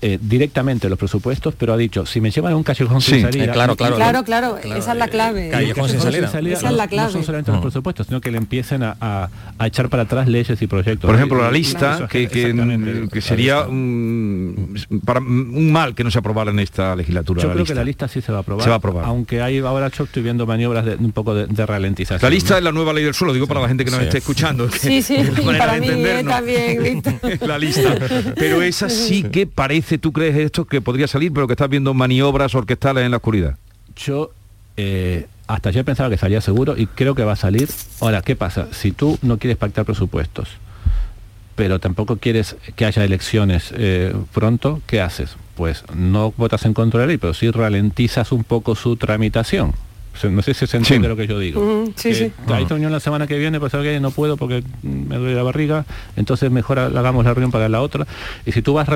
eh, 0.02 0.20
directamente 0.22 0.90
los 0.90 0.98
presupuestos, 1.00 1.56
pero 1.58 1.74
ha 1.74 1.78
dicho, 1.78 2.06
si 2.06 2.22
me 2.22 2.30
llevan 2.32 2.54
a 2.54 2.56
un 2.56 2.64
callejón 2.64 3.02
Sí, 3.02 3.14
sin 3.14 3.22
salida... 3.24 3.46
eh, 3.46 3.50
claro, 3.52 3.76
claro. 3.76 3.96
Claro, 3.96 4.24
claro, 4.24 4.58
esa 4.58 4.92
es 4.92 4.98
la 4.98 5.08
clave. 5.08 5.50
Callejón 5.50 5.90
sin 5.90 6.00
salida. 6.00 6.28
Esa 6.28 6.40
es 6.40 6.64
no- 6.64 6.72
la 6.72 6.84
No 6.86 6.90
clave. 6.90 7.12
son 7.12 7.24
solamente 7.24 7.52
los 7.52 7.62
presupuestos, 7.62 8.08
sino 8.08 8.22
que 8.22 8.32
le 8.32 8.38
empiecen 8.38 8.84
a, 8.84 8.96
a- 9.02 9.30
a 9.58 9.68
echar 9.68 9.90
para 9.90 10.04
atrás 10.04 10.28
leyes 10.28 10.62
y 10.62 10.68
proyectos. 10.68 11.08
Por 11.08 11.16
ejemplo, 11.16 11.42
la 11.42 11.52
lista, 11.52 12.00
es 12.04 12.10
que, 12.10 12.28
que- 12.28 13.08
que 13.12 13.22
sería 13.22 13.62
un, 13.64 14.76
para, 15.06 15.20
un 15.20 15.72
mal 15.72 15.96
que 15.96 16.04
no 16.04 16.12
se 16.12 16.20
aprobara 16.20 16.52
en 16.52 16.60
esta 16.60 16.96
legislatura. 16.96 17.42
Yo 17.42 17.48
la 17.48 17.54
creo 17.54 17.64
lista. 17.64 17.74
que 17.74 17.80
la 17.80 17.84
lista 17.84 18.08
sí 18.08 18.22
se 18.22 18.32
va 18.32 18.40
a 18.40 18.42
aprobar. 18.42 18.64
Se 18.64 18.70
va 18.70 18.76
a 18.76 18.78
aprobar. 18.78 19.06
Aunque 19.06 19.42
hay 19.42 19.60
ahora 19.60 19.90
yo 19.90 20.04
estoy 20.04 20.24
viendo 20.24 20.46
maniobras 20.46 20.86
de 20.86 20.96
un 20.96 21.12
poco 21.12 21.34
de, 21.34 21.48
de 21.48 21.66
ralentización. 21.66 22.22
La 22.22 22.30
lista 22.34 22.54
¿no? 22.54 22.58
es 22.60 22.64
la 22.64 22.72
nueva 22.72 22.94
ley 22.94 23.04
del 23.04 23.14
suelo, 23.14 23.34
digo 23.34 23.48
para 23.48 23.62
la 23.62 23.68
gente 23.68 23.84
que 23.86 23.92
nos 23.92 24.00
Sí. 24.02 24.06
esté 24.06 24.18
escuchando. 24.20 24.68
que 24.70 24.78
Sí, 24.80 25.02
sí, 25.02 25.16
es 25.16 25.44
la 25.46 25.58
para 25.58 25.80
mí 25.80 25.88
eh, 25.90 26.24
también, 26.28 27.02
la 27.48 27.58
lista. 27.58 27.96
Pero 28.36 28.62
esa 28.62 28.90
sí 28.90 29.24
que 29.32 29.48
parece, 29.48 29.87
¿tú 29.98 30.12
crees 30.12 30.36
esto 30.36 30.66
que 30.66 30.82
podría 30.82 31.08
salir, 31.08 31.32
pero 31.32 31.48
que 31.48 31.54
estás 31.54 31.70
viendo 31.70 31.94
maniobras 31.94 32.54
orquestales 32.54 33.06
en 33.06 33.12
la 33.12 33.18
oscuridad? 33.18 33.58
Yo 33.96 34.32
eh, 34.76 35.28
hasta 35.48 35.70
ayer 35.70 35.86
pensaba 35.86 36.10
que 36.10 36.18
salía 36.18 36.42
seguro 36.42 36.76
y 36.78 36.88
creo 36.88 37.16
que 37.16 37.24
va 37.24 37.34
a 37.34 37.38
salir. 37.38 37.70
Ahora, 38.02 38.22
¿qué 38.22 38.36
pasa? 38.36 38.68
Si 38.72 38.92
tú 38.92 39.18
no 39.22 39.38
quieres 39.38 39.58
pactar 39.58 39.86
presupuestos, 39.86 40.50
pero 41.56 41.80
tampoco 41.80 42.18
quieres 42.18 42.58
que 42.76 42.86
haya 42.86 43.04
elecciones 43.04 43.74
eh, 43.76 44.14
pronto, 44.34 44.82
¿qué 44.86 45.02
haces? 45.02 45.38
Pues 45.56 45.84
no 45.96 46.34
votas 46.36 46.66
en 46.66 46.74
contra 46.74 47.00
de 47.00 47.06
la 47.06 47.08
ley, 47.08 47.18
pero 47.18 47.34
sí 47.34 47.50
ralentizas 47.50 48.32
un 48.32 48.44
poco 48.44 48.76
su 48.76 48.98
tramitación. 48.98 49.74
No 50.24 50.42
sé 50.42 50.54
si 50.54 50.68
se 50.68 50.78
entiende 50.78 51.08
Sí. 51.08 51.10
lo 51.10 51.16
que 51.16 51.28
yo 51.28 51.40
digo. 51.40 51.86
Sí, 51.96 52.10
Que 52.10 52.16
sí. 52.16 52.32
Hay 52.48 52.66
reunión 52.66 52.92
la 52.92 53.00
semana 53.00 53.28
que 53.28 53.38
viene, 53.38 53.60
¿sabes 53.70 53.86
qué? 53.86 54.00
no 54.00 54.12
puedo 54.12 54.38
porque 54.38 54.64
me 54.84 55.18
duele 55.18 55.36
la 55.36 55.44
barriga, 55.44 55.86
entonces 56.16 56.52
mejor 56.52 56.80
hagamos 56.80 57.26
la 57.26 57.34
reunión 57.34 57.52
para 57.52 57.70
la 57.70 57.82
otra. 57.82 58.06
Y 58.46 58.52
si 58.52 58.62
tú 58.62 58.74
vas 58.74 58.88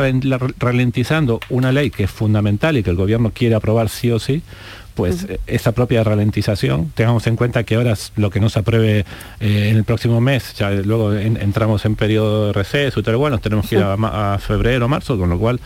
ralentizando 0.59 1.39
una 1.49 1.71
ley 1.71 1.89
que 1.91 2.03
es 2.03 2.11
fundamental 2.11 2.77
y 2.77 2.83
que 2.83 2.89
el 2.89 2.95
gobierno 2.95 3.31
quiere 3.33 3.55
aprobar 3.55 3.89
sí 3.89 4.11
o 4.11 4.19
sí, 4.19 4.41
pues 4.95 5.23
eh, 5.29 5.39
esa 5.47 5.71
propia 5.71 6.03
ralentización, 6.03 6.91
tengamos 6.93 7.25
en 7.27 7.35
cuenta 7.37 7.63
que 7.63 7.75
ahora 7.75 7.93
lo 8.17 8.29
que 8.29 8.39
no 8.41 8.49
se 8.49 8.59
apruebe 8.59 9.05
eh, 9.39 9.69
en 9.69 9.77
el 9.77 9.83
próximo 9.85 10.19
mes, 10.19 10.53
ya 10.57 10.69
luego 10.71 11.13
en- 11.13 11.37
entramos 11.37 11.85
en 11.85 11.95
periodo 11.95 12.47
de 12.47 12.53
receso 12.53 12.99
y 12.99 13.03
todo, 13.03 13.17
bueno, 13.17 13.37
tenemos 13.39 13.67
que 13.69 13.75
ir 13.75 13.83
a, 13.83 14.33
a 14.33 14.37
febrero, 14.39 14.87
marzo, 14.89 15.17
con 15.17 15.29
lo 15.29 15.39
cual 15.39 15.59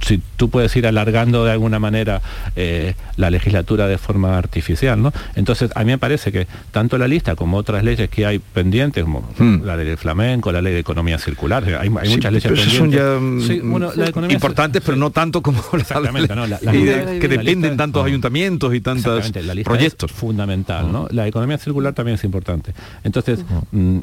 si 0.00 0.20
tú 0.36 0.48
puedes 0.48 0.74
ir 0.76 0.86
alargando 0.86 1.44
de 1.44 1.52
alguna 1.52 1.78
manera 1.78 2.22
eh, 2.56 2.94
la 3.16 3.30
legislatura 3.30 3.86
de 3.88 3.98
forma 3.98 4.38
artificial, 4.38 5.00
¿no? 5.02 5.12
Entonces, 5.34 5.70
a 5.74 5.80
mí 5.80 5.86
me 5.86 5.98
parece 5.98 6.30
que 6.32 6.46
tanto 6.70 6.98
la 6.98 7.08
lista 7.08 7.34
como 7.36 7.56
otras 7.56 7.82
leyes 7.84 8.08
que 8.08 8.24
hay 8.26 8.38
pendientes, 8.38 9.02
como 9.04 9.28
la 9.64 9.76
ley 9.76 9.86
del 9.86 9.98
flamenco, 9.98 10.52
la 10.52 10.62
ley 10.62 10.72
de 10.72 10.80
economía 10.80 11.18
circular, 11.18 11.64
hay, 11.64 11.74
hay 11.74 11.88
Hmm. 11.88 11.98
Sí, 12.04 12.10
muchas 12.16 12.32
leyes 12.32 12.42
pero 12.44 12.54
esos 12.54 12.72
son 12.72 12.90
pendientes. 12.90 13.48
ya 13.48 13.54
Sí, 13.54 13.60
mm, 13.62 13.70
bueno, 13.70 13.90
la 13.96 14.08
economía 14.08 14.34
importantes, 14.34 14.82
pero 14.84 14.96
no 14.96 15.10
tanto 15.10 15.42
como 15.42 15.62
la, 15.72 15.78
Exactamente, 15.80 16.34
no, 16.34 16.46
la- 16.46 16.58
la- 16.62 16.74
y 16.74 16.84
la- 16.84 16.96
de- 17.04 17.18
que 17.18 17.28
la 17.28 17.36
dependen 17.42 17.76
tantos 17.76 18.04
ayuntamientos 18.06 18.74
y 18.74 18.80
tantos 18.80 19.18
Exactamente, 19.18 19.42
la 19.42 19.54
lista 19.54 19.70
proyectos. 19.70 20.10
es 20.10 20.16
fundamental, 20.16 20.90
¿no? 20.92 21.06
La 21.10 21.26
economía 21.26 21.58
circular 21.58 21.92
también 21.92 22.14
es 22.16 22.24
importante. 22.24 22.72
Entonces, 23.04 23.40
mm, 23.72 23.98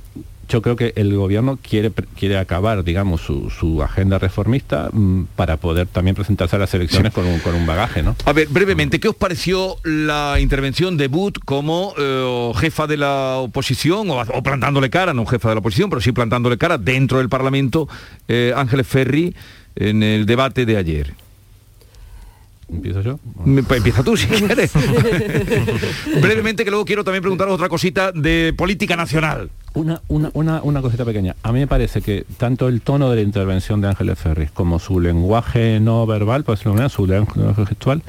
yo 0.48 0.62
creo 0.62 0.76
que 0.76 0.94
el 0.96 1.16
gobierno 1.16 1.58
quiere 1.62 1.92
quiere 2.18 2.38
acabar, 2.38 2.84
digamos, 2.84 3.22
su, 3.22 3.50
su 3.50 3.82
agenda 3.82 4.20
reformista 4.20 4.90
mm, 4.92 5.24
para 5.36 5.58
poder 5.58 5.88
también 5.88 6.16
presentarse 6.16 6.56
a 6.56 6.60
las 6.60 6.74
elecciones 6.74 7.14
con, 7.14 7.26
un, 7.26 7.40
con 7.40 7.56
un 7.56 7.66
bagaje, 7.66 8.04
¿no? 8.04 8.16
A 8.26 8.34
ver, 8.34 8.48
brevemente, 8.50 9.00
¿qué 9.00 9.08
os 9.08 9.16
pareció 9.16 9.78
la 9.84 10.38
intervención 10.40 10.98
de 10.98 11.08
Booth 11.08 11.40
como 11.44 11.94
eh, 11.98 12.52
jefa 12.58 12.88
de 12.88 12.98
la 12.98 13.38
oposición, 13.38 14.10
o, 14.10 14.22
o 14.22 14.44
plantándole 14.44 14.90
cara, 14.90 15.14
no 15.14 15.26
jefa 15.26 15.50
de 15.50 15.56
la 15.56 15.60
oposición, 15.60 15.90
pero 15.90 16.02
sí 16.02 16.12
plantándole 16.12 16.58
cara 16.58 16.78
dentro 16.78 17.18
del 17.18 17.30
Parlamento, 17.30 17.88
eh, 18.28 18.54
Ángeles 18.56 18.88
Ferri, 18.88 19.36
en 19.76 20.04
el 20.04 20.26
debate 20.26 20.66
de 20.66 20.78
ayer? 20.78 21.14
¿Empiezo 22.72 23.02
yo? 23.02 23.20
Pues 23.68 23.78
empieza 23.78 24.04
tú 24.04 24.18
si 24.18 24.28
quieres. 24.28 24.72
Brevemente, 26.22 26.64
que 26.64 26.72
luego 26.72 26.86
quiero 26.86 27.04
también 27.04 27.22
preguntaros 27.22 27.54
otra 27.54 27.70
cosita 27.70 28.12
de 28.12 28.54
política 28.58 28.96
nacional. 28.96 29.52
Una, 29.76 30.02
una, 30.08 30.30
una, 30.34 30.62
una 30.64 30.82
cosita 30.82 31.04
pequeña. 31.06 31.36
A 31.44 31.52
mí 31.52 31.60
me 31.60 31.68
parece 31.68 32.02
que 32.02 32.26
tanto 32.38 32.68
el 32.70 32.82
tono 32.82 33.10
de 33.10 33.18
la 33.18 33.22
intervención 33.22 33.82
de 33.82 33.90
Ángeles 33.90 34.18
Ferris 34.18 34.50
como 34.52 34.80
su 34.80 35.00
lenguaje 35.00 35.80
no 35.82 36.06
verbal, 36.08 36.44
por 36.44 36.58
decirlo 36.58 36.82
de 36.82 36.90
su 36.90 37.06
lenguaje 37.06 37.66
gestual, 37.66 38.02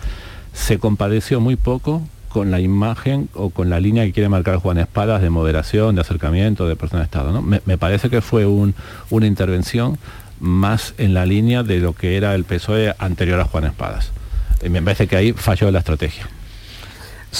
se 0.52 0.78
compadeció 0.78 1.40
muy 1.40 1.56
poco 1.56 2.02
con 2.28 2.50
la 2.50 2.60
imagen 2.60 3.28
o 3.34 3.50
con 3.50 3.68
la 3.70 3.80
línea 3.80 4.04
que 4.04 4.12
quiere 4.12 4.28
marcar 4.28 4.56
Juan 4.58 4.78
Espadas 4.78 5.22
de 5.22 5.30
moderación, 5.30 5.94
de 5.96 6.02
acercamiento, 6.02 6.68
de 6.68 6.76
persona 6.76 7.00
de 7.00 7.06
Estado. 7.06 7.32
¿no? 7.32 7.42
Me, 7.42 7.60
me 7.66 7.78
parece 7.78 8.10
que 8.10 8.20
fue 8.20 8.46
un- 8.46 8.74
una 9.10 9.26
intervención 9.26 9.98
más 10.38 10.94
en 10.98 11.14
la 11.14 11.26
línea 11.26 11.62
de 11.62 11.78
lo 11.78 11.94
que 11.94 12.16
era 12.16 12.34
el 12.34 12.44
PSOE 12.44 12.94
anterior 12.98 13.40
a 13.40 13.44
Juan 13.44 13.64
Espadas. 13.64 14.12
Y 14.64 14.68
me 14.68 14.82
parece 14.82 15.06
que 15.08 15.16
ahí 15.16 15.32
falló 15.32 15.70
la 15.70 15.78
estrategia. 15.80 16.28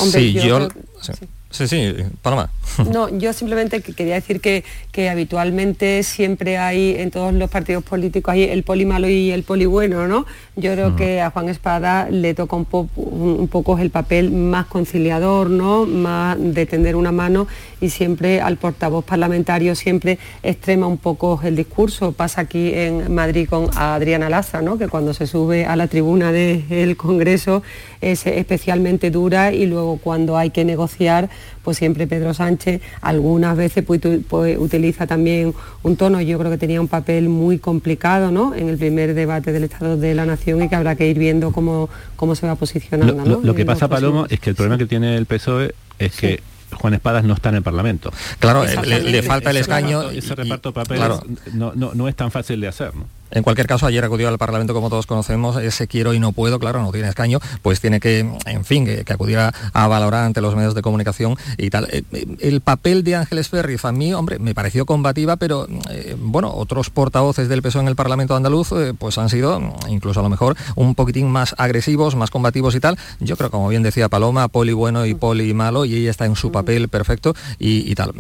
Hombre, 0.00 0.20
sí, 0.20 0.32
yo 0.32 0.42
yo... 0.44 0.68
creo- 0.68 0.82
Sí, 1.02 1.12
sí, 1.50 1.66
sí, 1.68 1.94
Paloma. 2.22 2.50
No, 2.92 3.08
yo 3.18 3.32
simplemente 3.32 3.80
que- 3.80 3.94
quería 3.94 4.14
decir 4.14 4.40
que, 4.40 4.64
que 4.92 5.08
habitualmente 5.08 6.02
siempre 6.02 6.58
hay 6.58 6.94
en 6.98 7.10
todos 7.10 7.32
los 7.32 7.48
partidos 7.50 7.82
políticos 7.84 8.32
hay 8.32 8.44
el 8.44 8.62
poli 8.64 8.84
malo 8.84 9.08
y 9.08 9.30
el 9.30 9.42
poli 9.44 9.64
bueno, 9.66 10.06
¿no? 10.08 10.26
Yo 10.58 10.72
creo 10.72 10.96
que 10.96 11.20
a 11.20 11.28
Juan 11.30 11.50
Espada 11.50 12.08
le 12.10 12.32
toca 12.32 12.56
un, 12.56 12.64
po- 12.64 12.88
un- 12.96 13.36
un 13.40 13.46
poco 13.48 13.76
el 13.78 13.90
papel 13.90 14.30
más 14.30 14.64
conciliador, 14.64 15.50
¿no? 15.50 15.84
Más 15.84 16.38
de 16.40 16.64
tender 16.64 16.96
una 16.96 17.12
mano 17.12 17.46
y 17.78 17.90
siempre 17.90 18.40
al 18.40 18.56
portavoz 18.56 19.04
parlamentario 19.04 19.74
siempre 19.74 20.18
extrema 20.42 20.86
un 20.86 20.96
poco 20.96 21.38
el 21.44 21.56
discurso. 21.56 22.12
Pasa 22.12 22.40
aquí 22.40 22.72
en 22.72 23.14
Madrid 23.14 23.46
con 23.50 23.68
Adriana 23.76 24.30
Laza, 24.30 24.62
¿no? 24.62 24.78
Que 24.78 24.88
cuando 24.88 25.12
se 25.12 25.26
sube 25.26 25.66
a 25.66 25.76
la 25.76 25.88
tribuna 25.88 26.32
del 26.32 26.96
Congreso 26.96 27.62
es 28.00 28.26
especialmente 28.26 29.10
dura 29.10 29.52
y 29.52 29.66
luego 29.66 29.98
cuando 29.98 30.38
hay 30.38 30.48
que 30.48 30.64
negociar 30.64 31.28
pues 31.66 31.78
siempre 31.78 32.06
Pedro 32.06 32.32
Sánchez 32.32 32.80
algunas 33.00 33.56
veces 33.56 33.82
pues, 33.84 34.00
pues, 34.28 34.56
utiliza 34.56 35.08
también 35.08 35.52
un 35.82 35.96
tono, 35.96 36.20
yo 36.20 36.38
creo 36.38 36.48
que 36.48 36.58
tenía 36.58 36.80
un 36.80 36.86
papel 36.86 37.28
muy 37.28 37.58
complicado 37.58 38.30
¿no? 38.30 38.54
en 38.54 38.68
el 38.68 38.78
primer 38.78 39.14
debate 39.14 39.50
del 39.50 39.64
Estado 39.64 39.96
de 39.96 40.14
la 40.14 40.26
Nación 40.26 40.62
y 40.62 40.68
que 40.68 40.76
habrá 40.76 40.94
que 40.94 41.08
ir 41.08 41.18
viendo 41.18 41.50
cómo, 41.50 41.90
cómo 42.14 42.36
se 42.36 42.46
va 42.46 42.54
posicionando. 42.54 43.24
Lo, 43.24 43.40
lo 43.40 43.54
que 43.56 43.66
pasa, 43.66 43.88
Palomo, 43.88 44.26
es 44.30 44.38
que 44.38 44.50
el 44.50 44.54
problema 44.54 44.78
que 44.78 44.86
tiene 44.86 45.16
el 45.16 45.26
PSOE 45.26 45.74
es 45.98 46.14
que 46.14 46.40
Juan 46.72 46.94
Espadas 46.94 47.24
no 47.24 47.34
está 47.34 47.48
en 47.48 47.56
el 47.56 47.62
Parlamento. 47.64 48.12
Claro, 48.38 48.64
le, 48.64 49.22
falta 49.24 49.50
el 49.50 49.56
escaño. 49.56 50.08
ese 50.10 50.36
reparto 50.36 50.68
de 50.68 50.72
papeles 50.72 51.08
no, 51.52 51.72
no, 51.74 51.94
no, 51.94 52.06
es 52.06 52.14
tan 52.14 52.30
fácil 52.30 52.60
de 52.60 52.68
hacer. 52.68 52.94
¿no? 52.94 53.06
En 53.30 53.42
cualquier 53.42 53.66
caso, 53.66 53.86
ayer 53.86 54.04
acudió 54.04 54.28
al 54.28 54.38
Parlamento, 54.38 54.72
como 54.72 54.88
todos 54.88 55.06
conocemos, 55.06 55.56
ese 55.56 55.88
quiero 55.88 56.14
y 56.14 56.20
no 56.20 56.32
puedo, 56.32 56.58
claro, 56.58 56.80
no 56.82 56.92
tiene 56.92 57.08
escaño, 57.08 57.40
pues 57.62 57.80
tiene 57.80 57.98
que, 57.98 58.20
en 58.20 58.64
fin, 58.64 58.84
que, 58.84 59.04
acudiera 59.12 59.52
a 59.72 59.88
valorar 59.88 60.24
ante 60.24 60.40
los 60.40 60.54
medios 60.54 60.74
de 60.74 60.82
comunicación 60.82 61.36
y 61.58 61.70
tal. 61.70 61.88
Eh, 61.90 62.02
eh, 62.12 62.26
el 62.40 62.60
papel 62.60 63.02
de 63.02 63.16
Ángeles 63.16 63.48
Ferriz 63.48 63.84
a 63.84 63.92
mí, 63.92 64.12
hombre, 64.14 64.38
me 64.38 64.54
pareció 64.54 64.86
combativa, 64.86 65.36
pero 65.36 65.66
eh, 65.90 66.16
bueno, 66.18 66.52
otros 66.52 66.90
portavoces 66.90 67.48
del 67.48 67.62
PSOE 67.62 67.82
en 67.82 67.88
el 67.88 67.96
Parlamento 67.96 68.36
andaluz, 68.36 68.70
pues 68.98 69.18
han 69.18 69.28
sido, 69.28 69.60
incluso 69.88 70.20
a 70.20 70.22
lo 70.22 70.28
mejor, 70.28 70.56
un 70.76 70.94
poquitín 70.94 71.28
más 71.28 71.54
agresivos, 71.58 72.14
más 72.14 72.30
combativos 72.30 72.74
y 72.74 72.80
tal. 72.80 72.98
Yo 73.20 73.36
creo, 73.36 73.50
como 73.50 73.68
bien 73.68 73.82
decía 73.82 74.08
Paloma, 74.08 74.48
poli 74.48 74.72
bueno 74.72 75.06
y 75.06 75.14
poli 75.14 75.52
malo, 75.54 75.84
y 75.84 75.96
ella 75.96 76.10
está 76.10 76.26
en 76.26 76.36
su 76.36 76.52
papel 76.52 76.88
perfecto 76.88 77.34
y, 77.58 77.94
tal. 77.94 78.12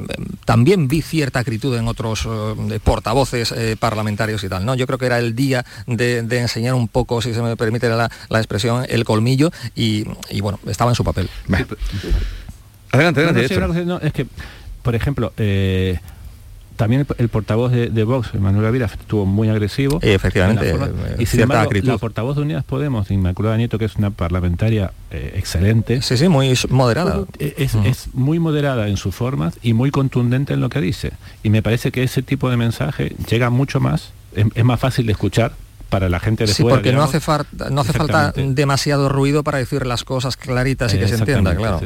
También 0.44 0.88
vi 0.88 1.02
cierta 1.02 1.40
acritud 1.40 1.76
en 1.76 1.88
otros 1.88 2.28
portavoces 2.82 3.54
parlamentarios 3.78 4.42
y 4.44 4.48
tal, 4.48 4.64
¿no? 4.64 4.74
Yo 4.74 4.86
creo 4.86 4.95
que 4.98 5.06
era 5.06 5.18
el 5.18 5.34
día 5.34 5.64
de, 5.86 6.18
enseñar 6.38 6.74
un 6.74 6.88
poco, 6.88 7.22
si 7.22 7.34
se 7.34 7.42
me 7.42 7.56
permite 7.56 7.88
la, 7.88 8.10
expresión, 8.30 8.84
el 8.88 9.04
colmillo 9.04 9.50
y, 9.74 10.04
bueno, 10.40 10.58
estaba 10.66 10.90
en 10.90 10.94
su 10.94 11.04
papel. 11.04 11.28
Adelante, 12.92 13.20
adelante. 13.20 14.06
es 14.06 14.12
que, 14.12 14.26
por 14.82 14.94
ejemplo, 14.94 15.32
eh, 15.36 15.98
también 16.76 17.06
el, 17.18 17.28
portavoz 17.28 17.72
de, 17.72 18.04
Vox, 18.04 18.34
Manuel 18.34 18.64
Gavira, 18.64 18.86
estuvo 18.86 19.26
muy 19.26 19.48
agresivo. 19.48 19.98
Efectivamente, 20.02 20.70
eh, 20.70 21.16
y 21.18 21.26
sin 21.26 21.40
embargo, 21.40 21.70
la 21.82 21.98
portavoz 21.98 22.36
de 22.36 22.42
Unidas 22.42 22.64
Podemos, 22.64 23.10
Inmaculada 23.10 23.56
Nieto, 23.56 23.78
que 23.78 23.86
es 23.86 23.96
una 23.96 24.10
parlamentaria 24.10 24.92
eh, 25.10 25.32
excelente. 25.36 26.02
Sí, 26.02 26.16
sí, 26.16 26.28
muy 26.28 26.54
moderada. 26.68 27.24
Es, 27.38 27.74
es, 27.74 28.08
muy 28.12 28.38
moderada 28.38 28.88
en 28.88 28.96
sus 28.96 29.14
formas 29.14 29.58
y 29.62 29.72
muy 29.72 29.90
contundente 29.90 30.54
en 30.54 30.60
lo 30.60 30.68
que 30.68 30.80
dice. 30.80 31.12
Y 31.42 31.50
me 31.50 31.62
parece 31.62 31.90
que 31.90 32.02
ese 32.02 32.22
tipo 32.22 32.50
de 32.50 32.56
mensaje 32.56 33.14
llega 33.28 33.50
mucho 33.50 33.80
más 33.80 34.12
es, 34.36 34.64
más 34.64 34.80
fácil 34.80 35.06
de 35.06 35.12
escuchar 35.12 35.52
para 35.88 36.08
la 36.08 36.20
gente 36.20 36.46
de 36.46 36.52
sí, 36.52 36.62
porque 36.62 36.92
no 36.92 37.02
hace, 37.02 37.20
falta 37.20 37.70
no 37.70 37.80
hace 37.80 37.92
falta 37.92 38.32
demasiado 38.32 39.08
ruido 39.08 39.44
para 39.44 39.58
decir 39.58 39.86
las 39.86 40.04
cosas 40.04 40.36
claritas 40.36 40.92
y 40.94 40.98
que 40.98 41.08
se 41.08 41.16
entienda, 41.16 41.54
claro. 41.54 41.80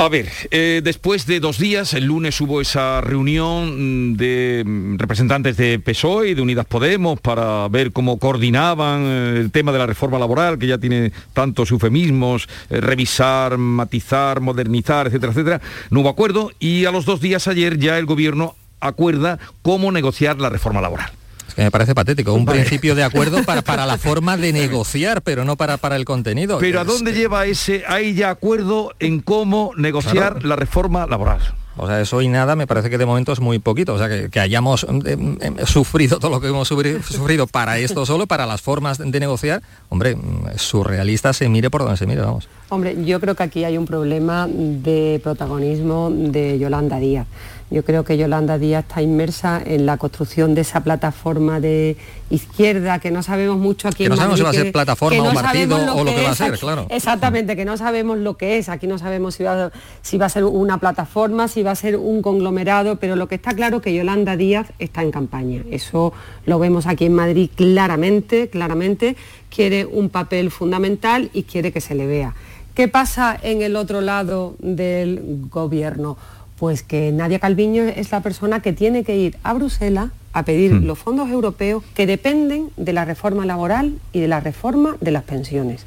A 0.00 0.08
ver, 0.08 0.28
eh, 0.52 0.80
después 0.84 1.26
de 1.26 1.40
dos 1.40 1.58
días, 1.58 1.92
el 1.92 2.04
lunes 2.04 2.40
hubo 2.40 2.60
esa 2.60 3.00
reunión 3.00 4.16
de 4.16 4.62
representantes 4.96 5.56
de 5.56 5.80
PSOE 5.80 6.28
y 6.28 6.34
de 6.34 6.40
Unidas 6.40 6.66
Podemos 6.66 7.18
para 7.18 7.66
ver 7.66 7.90
cómo 7.90 8.16
coordinaban 8.20 9.02
eh, 9.02 9.40
el 9.40 9.50
tema 9.50 9.72
de 9.72 9.78
la 9.78 9.86
reforma 9.86 10.20
laboral, 10.20 10.56
que 10.56 10.68
ya 10.68 10.78
tiene 10.78 11.10
tantos 11.32 11.72
eufemismos, 11.72 12.48
eh, 12.70 12.80
revisar, 12.80 13.58
matizar, 13.58 14.40
modernizar, 14.40 15.08
etcétera, 15.08 15.32
etcétera. 15.32 15.60
No 15.90 16.02
hubo 16.02 16.10
acuerdo 16.10 16.52
y 16.60 16.84
a 16.84 16.92
los 16.92 17.04
dos 17.04 17.20
días 17.20 17.48
ayer 17.48 17.76
ya 17.76 17.98
el 17.98 18.06
gobierno 18.06 18.54
acuerda 18.80 19.38
cómo 19.62 19.92
negociar 19.92 20.38
la 20.40 20.48
reforma 20.48 20.80
laboral. 20.80 21.10
Es 21.48 21.54
que 21.54 21.62
me 21.62 21.70
parece 21.70 21.94
patético, 21.94 22.34
un 22.34 22.44
principio 22.44 22.94
de 22.94 23.02
acuerdo 23.02 23.42
para, 23.44 23.62
para 23.62 23.86
la 23.86 23.98
forma 23.98 24.36
de 24.36 24.52
negociar, 24.52 25.22
pero 25.22 25.44
no 25.44 25.56
para, 25.56 25.76
para 25.76 25.96
el 25.96 26.04
contenido. 26.04 26.58
Pero 26.58 26.80
¿a 26.80 26.84
dónde 26.84 27.12
lleva 27.12 27.46
ese, 27.46 27.84
hay 27.88 28.14
ya 28.14 28.30
acuerdo 28.30 28.92
en 29.00 29.20
cómo 29.20 29.72
negociar 29.76 30.44
la 30.44 30.56
reforma 30.56 31.06
laboral? 31.06 31.40
O 31.78 31.86
sea, 31.86 32.00
eso 32.00 32.20
y 32.20 32.28
nada 32.28 32.56
me 32.56 32.66
parece 32.66 32.90
que 32.90 32.98
de 32.98 33.06
momento 33.06 33.32
es 33.32 33.40
muy 33.40 33.60
poquito. 33.60 33.94
O 33.94 33.98
sea, 33.98 34.08
que, 34.08 34.40
hayamos 34.40 34.84
eh, 35.04 35.16
eh, 35.40 35.52
sufrido 35.64 36.18
todo 36.18 36.30
lo 36.32 36.40
que 36.40 36.48
hemos 36.48 36.66
sufrido, 36.66 37.46
para 37.46 37.78
esto 37.78 38.04
solo, 38.04 38.26
para 38.26 38.46
las 38.46 38.60
formas 38.60 38.98
de 38.98 39.20
negociar, 39.20 39.62
hombre, 39.88 40.16
surrealista 40.56 41.32
se 41.32 41.48
mire 41.48 41.70
por 41.70 41.82
donde 41.82 41.96
se 41.96 42.06
mire, 42.06 42.20
vamos. 42.20 42.48
Hombre, 42.68 43.04
yo 43.04 43.20
creo 43.20 43.36
que 43.36 43.44
aquí 43.44 43.64
hay 43.64 43.78
un 43.78 43.86
problema 43.86 44.48
de 44.50 45.20
protagonismo 45.22 46.10
de 46.10 46.58
Yolanda 46.58 46.98
Díaz. 46.98 47.26
Yo 47.70 47.84
creo 47.84 48.02
que 48.02 48.16
Yolanda 48.16 48.56
Díaz 48.56 48.84
está 48.88 49.02
inmersa 49.02 49.60
en 49.64 49.84
la 49.84 49.98
construcción 49.98 50.54
de 50.54 50.62
esa 50.62 50.80
plataforma 50.82 51.60
de 51.60 51.98
izquierda 52.30 52.98
que 52.98 53.10
no 53.10 53.22
sabemos 53.22 53.58
mucho 53.58 53.88
aquí 53.88 54.04
que 54.04 54.08
no 54.08 54.16
sabemos 54.16 54.38
si 54.38 54.44
va 54.44 54.50
a 54.50 54.54
ser 54.54 54.72
plataforma 54.72 55.22
o 55.22 55.34
partido 55.34 55.76
o 55.94 56.04
lo 56.04 56.14
que, 56.14 56.22
va 56.22 56.30
a 56.30 56.34
ser, 56.34 56.58
claro. 56.58 56.86
Exactamente, 56.88 57.56
que 57.56 57.66
no 57.66 57.76
sabemos 57.76 58.18
lo 58.18 58.38
que 58.38 58.56
es. 58.56 58.70
Aquí 58.70 58.86
no 58.86 58.96
sabemos 58.98 59.34
si 59.34 59.44
va, 59.44 59.70
si 60.00 60.16
va 60.16 60.26
a 60.26 60.28
ser 60.30 60.44
una 60.44 60.78
plataforma, 60.78 61.46
si 61.48 61.62
va 61.62 61.72
a 61.72 61.74
ser 61.74 61.96
un 61.96 62.22
conglomerado, 62.22 62.96
pero 62.96 63.16
lo 63.16 63.28
que 63.28 63.34
está 63.34 63.54
claro 63.54 63.78
es 63.78 63.82
que 63.82 63.94
Yolanda 63.94 64.36
Díaz 64.36 64.72
está 64.78 65.02
en 65.02 65.10
campaña. 65.10 65.62
Eso 65.70 66.14
lo 66.46 66.58
vemos 66.58 66.86
aquí 66.86 67.04
en 67.04 67.14
Madrid 67.14 67.50
claramente, 67.54 68.48
claramente. 68.48 69.16
Quiere 69.50 69.84
un 69.84 70.08
papel 70.08 70.50
fundamental 70.50 71.30
y 71.34 71.42
quiere 71.42 71.70
que 71.70 71.82
se 71.82 71.94
le 71.94 72.06
vea. 72.06 72.34
¿Qué 72.74 72.86
pasa 72.86 73.36
en 73.42 73.60
el 73.60 73.74
otro 73.74 74.00
lado 74.00 74.54
del 74.60 75.46
gobierno? 75.50 76.16
Pues 76.58 76.82
que 76.82 77.12
Nadia 77.12 77.38
Calviño 77.38 77.84
es 77.84 78.10
la 78.10 78.20
persona 78.20 78.60
que 78.60 78.72
tiene 78.72 79.04
que 79.04 79.16
ir 79.16 79.38
a 79.42 79.52
Bruselas 79.52 80.10
a 80.32 80.44
pedir 80.44 80.74
hmm. 80.74 80.84
los 80.84 80.98
fondos 80.98 81.28
europeos 81.30 81.84
que 81.94 82.06
dependen 82.06 82.70
de 82.76 82.92
la 82.92 83.04
reforma 83.04 83.46
laboral 83.46 83.98
y 84.12 84.20
de 84.20 84.28
la 84.28 84.40
reforma 84.40 84.96
de 85.00 85.10
las 85.10 85.22
pensiones. 85.24 85.84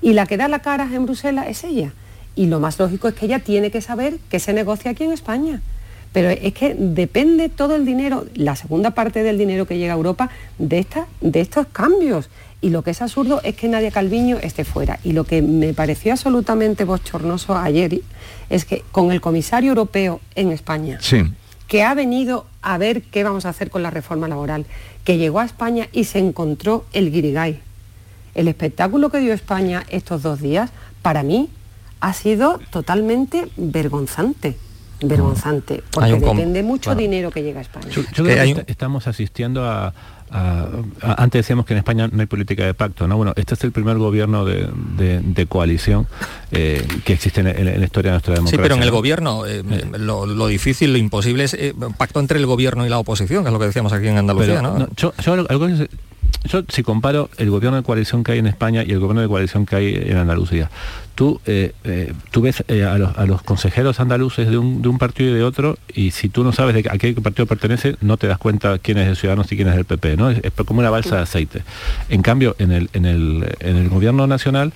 Y 0.00 0.12
la 0.14 0.26
que 0.26 0.36
da 0.36 0.48
la 0.48 0.60
cara 0.60 0.88
en 0.92 1.04
Bruselas 1.04 1.46
es 1.48 1.64
ella. 1.64 1.92
Y 2.34 2.46
lo 2.46 2.60
más 2.60 2.78
lógico 2.78 3.08
es 3.08 3.14
que 3.14 3.26
ella 3.26 3.40
tiene 3.40 3.70
que 3.70 3.80
saber 3.80 4.18
qué 4.28 4.38
se 4.38 4.52
negocia 4.52 4.92
aquí 4.92 5.04
en 5.04 5.12
España. 5.12 5.60
Pero 6.12 6.28
es 6.28 6.52
que 6.52 6.74
depende 6.74 7.48
todo 7.48 7.74
el 7.74 7.86
dinero, 7.86 8.26
la 8.34 8.54
segunda 8.54 8.90
parte 8.90 9.22
del 9.22 9.38
dinero 9.38 9.66
que 9.66 9.78
llega 9.78 9.94
a 9.94 9.96
Europa, 9.96 10.30
de, 10.58 10.86
de 11.20 11.40
estos 11.40 11.66
cambios. 11.68 12.28
Y 12.62 12.70
lo 12.70 12.82
que 12.82 12.92
es 12.92 13.02
absurdo 13.02 13.40
es 13.42 13.56
que 13.56 13.68
Nadia 13.68 13.90
Calviño 13.90 14.38
esté 14.38 14.64
fuera. 14.64 15.00
Y 15.02 15.12
lo 15.12 15.24
que 15.24 15.42
me 15.42 15.74
pareció 15.74 16.12
absolutamente 16.12 16.84
bochornoso 16.84 17.56
ayer 17.56 18.00
es 18.50 18.64
que 18.64 18.84
con 18.92 19.10
el 19.10 19.20
comisario 19.20 19.70
europeo 19.70 20.20
en 20.36 20.52
España, 20.52 21.00
que 21.66 21.82
ha 21.82 21.92
venido 21.94 22.46
a 22.62 22.78
ver 22.78 23.02
qué 23.02 23.24
vamos 23.24 23.46
a 23.46 23.48
hacer 23.48 23.68
con 23.68 23.82
la 23.82 23.90
reforma 23.90 24.28
laboral, 24.28 24.64
que 25.04 25.18
llegó 25.18 25.40
a 25.40 25.44
España 25.44 25.88
y 25.92 26.04
se 26.04 26.20
encontró 26.20 26.84
el 26.92 27.10
guirigay. 27.10 27.58
El 28.36 28.46
espectáculo 28.46 29.10
que 29.10 29.18
dio 29.18 29.34
España 29.34 29.82
estos 29.88 30.22
dos 30.22 30.40
días, 30.40 30.70
para 31.02 31.24
mí, 31.24 31.50
ha 31.98 32.12
sido 32.12 32.60
totalmente 32.70 33.48
vergonzante 33.56 34.56
vergonzante, 35.04 35.82
porque 35.90 36.12
depende 36.12 36.62
mucho 36.62 36.94
dinero 36.94 37.30
que 37.30 37.42
llega 37.42 37.58
a 37.58 37.62
España. 37.62 37.88
Yo, 37.90 38.04
creo 38.04 38.64
que 38.64 38.72
estamos 38.72 39.06
asistiendo 39.06 39.64
a, 39.68 39.92
antes 40.32 41.40
decíamos 41.40 41.66
que 41.66 41.74
en 41.74 41.78
España 41.78 42.08
no 42.10 42.20
hay 42.20 42.26
política 42.26 42.64
de 42.64 42.74
pacto, 42.74 43.06
¿no? 43.06 43.16
Bueno, 43.16 43.32
este 43.36 43.54
es 43.54 43.64
el 43.64 43.72
primer 43.72 43.98
gobierno 43.98 44.44
de, 44.44 45.46
coalición 45.48 46.06
eh, 46.52 46.86
que 47.04 47.12
existe 47.12 47.40
en, 47.40 47.46
la 47.46 47.84
historia 47.84 48.12
de 48.12 48.14
nuestra 48.14 48.34
democracia. 48.34 48.58
Sí, 48.58 48.62
pero 48.62 48.76
en 48.76 48.82
el 48.82 48.90
gobierno 48.90 49.46
eh, 49.46 49.62
lo, 49.98 50.46
difícil, 50.46 50.92
lo 50.92 50.98
imposible 50.98 51.44
es 51.44 51.54
eh, 51.54 51.74
pacto 51.98 52.20
entre 52.20 52.38
el 52.38 52.46
gobierno 52.46 52.86
y 52.86 52.88
la 52.88 52.98
oposición, 52.98 53.42
que 53.42 53.48
es 53.48 53.52
lo 53.52 53.58
que 53.58 53.66
decíamos 53.66 53.92
aquí 53.92 54.08
en 54.08 54.18
Andalucía, 54.18 54.62
¿no? 54.62 54.88
yo, 54.96 55.12
yo, 55.22 55.46
si 56.68 56.82
comparo 56.82 57.30
el 57.38 57.50
gobierno 57.50 57.76
de 57.76 57.82
coalición 57.82 58.24
que 58.24 58.32
hay 58.32 58.38
en 58.38 58.46
España 58.46 58.82
y 58.84 58.90
el 58.92 58.98
gobierno 58.98 59.20
de 59.20 59.28
coalición 59.28 59.64
que 59.64 59.76
hay 59.76 59.94
en 59.94 60.16
Andalucía, 60.16 60.70
tú, 61.14 61.40
eh, 61.46 61.72
eh, 61.84 62.12
tú 62.30 62.42
ves 62.42 62.64
eh, 62.68 62.84
a, 62.84 62.98
los, 62.98 63.42
consejeros 63.42 64.00
andaluces 64.00 64.48
de 64.50 64.58
un, 64.58 64.98
partido 64.98 65.30
y 65.30 65.34
de 65.34 65.44
otro 65.44 65.78
y 65.94 66.10
si 66.10 66.28
tú 66.28 66.44
no 66.44 66.52
sabes 66.52 66.74
de 66.74 66.90
a 66.90 66.98
qué 66.98 67.14
partido 67.14 67.46
pertenece, 67.46 67.96
no 68.00 68.16
te 68.16 68.26
das 68.26 68.38
cuenta 68.38 68.78
quién 68.78 68.98
es 68.98 69.08
el 69.08 69.16
Ciudadanos 69.16 69.50
y 69.52 69.56
quién 69.56 69.68
es 69.68 69.76
el 69.76 69.84
PP, 69.84 70.16
¿no? 70.16 70.30
Es, 70.30 70.40
como 70.66 70.80
una 70.80 70.90
balsa 70.90 71.16
de 71.16 71.22
aceite. 71.22 71.62
En 72.08 72.22
cambio, 72.22 72.56
en 72.58 72.72
el, 72.72 72.90
en 72.92 73.04
el, 73.04 73.56
en 73.60 73.76
el 73.76 73.88
gobierno 73.88 74.26
nacional 74.26 74.72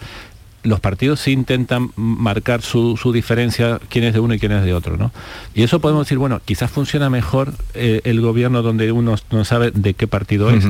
los 0.62 0.80
partidos 0.80 1.20
sí 1.20 1.30
intentan 1.30 1.90
marcar 1.94 2.60
su, 2.60 2.98
diferencia, 3.14 3.78
quién 3.88 4.02
es 4.02 4.14
de 4.14 4.18
uno 4.18 4.34
y 4.34 4.40
quién 4.40 4.50
es 4.50 4.64
de 4.64 4.74
otro, 4.74 4.96
¿no? 4.96 5.12
Y 5.54 5.62
eso 5.62 5.78
podemos 5.78 6.06
decir, 6.06 6.18
bueno, 6.18 6.40
quizás 6.44 6.72
funciona 6.72 7.08
mejor 7.08 7.52
el 7.74 8.20
gobierno 8.20 8.62
donde 8.62 8.90
uno 8.90 9.14
no 9.30 9.44
sabe 9.44 9.70
de 9.70 9.94
qué 9.94 10.08
partido 10.08 10.50
es 10.50 10.64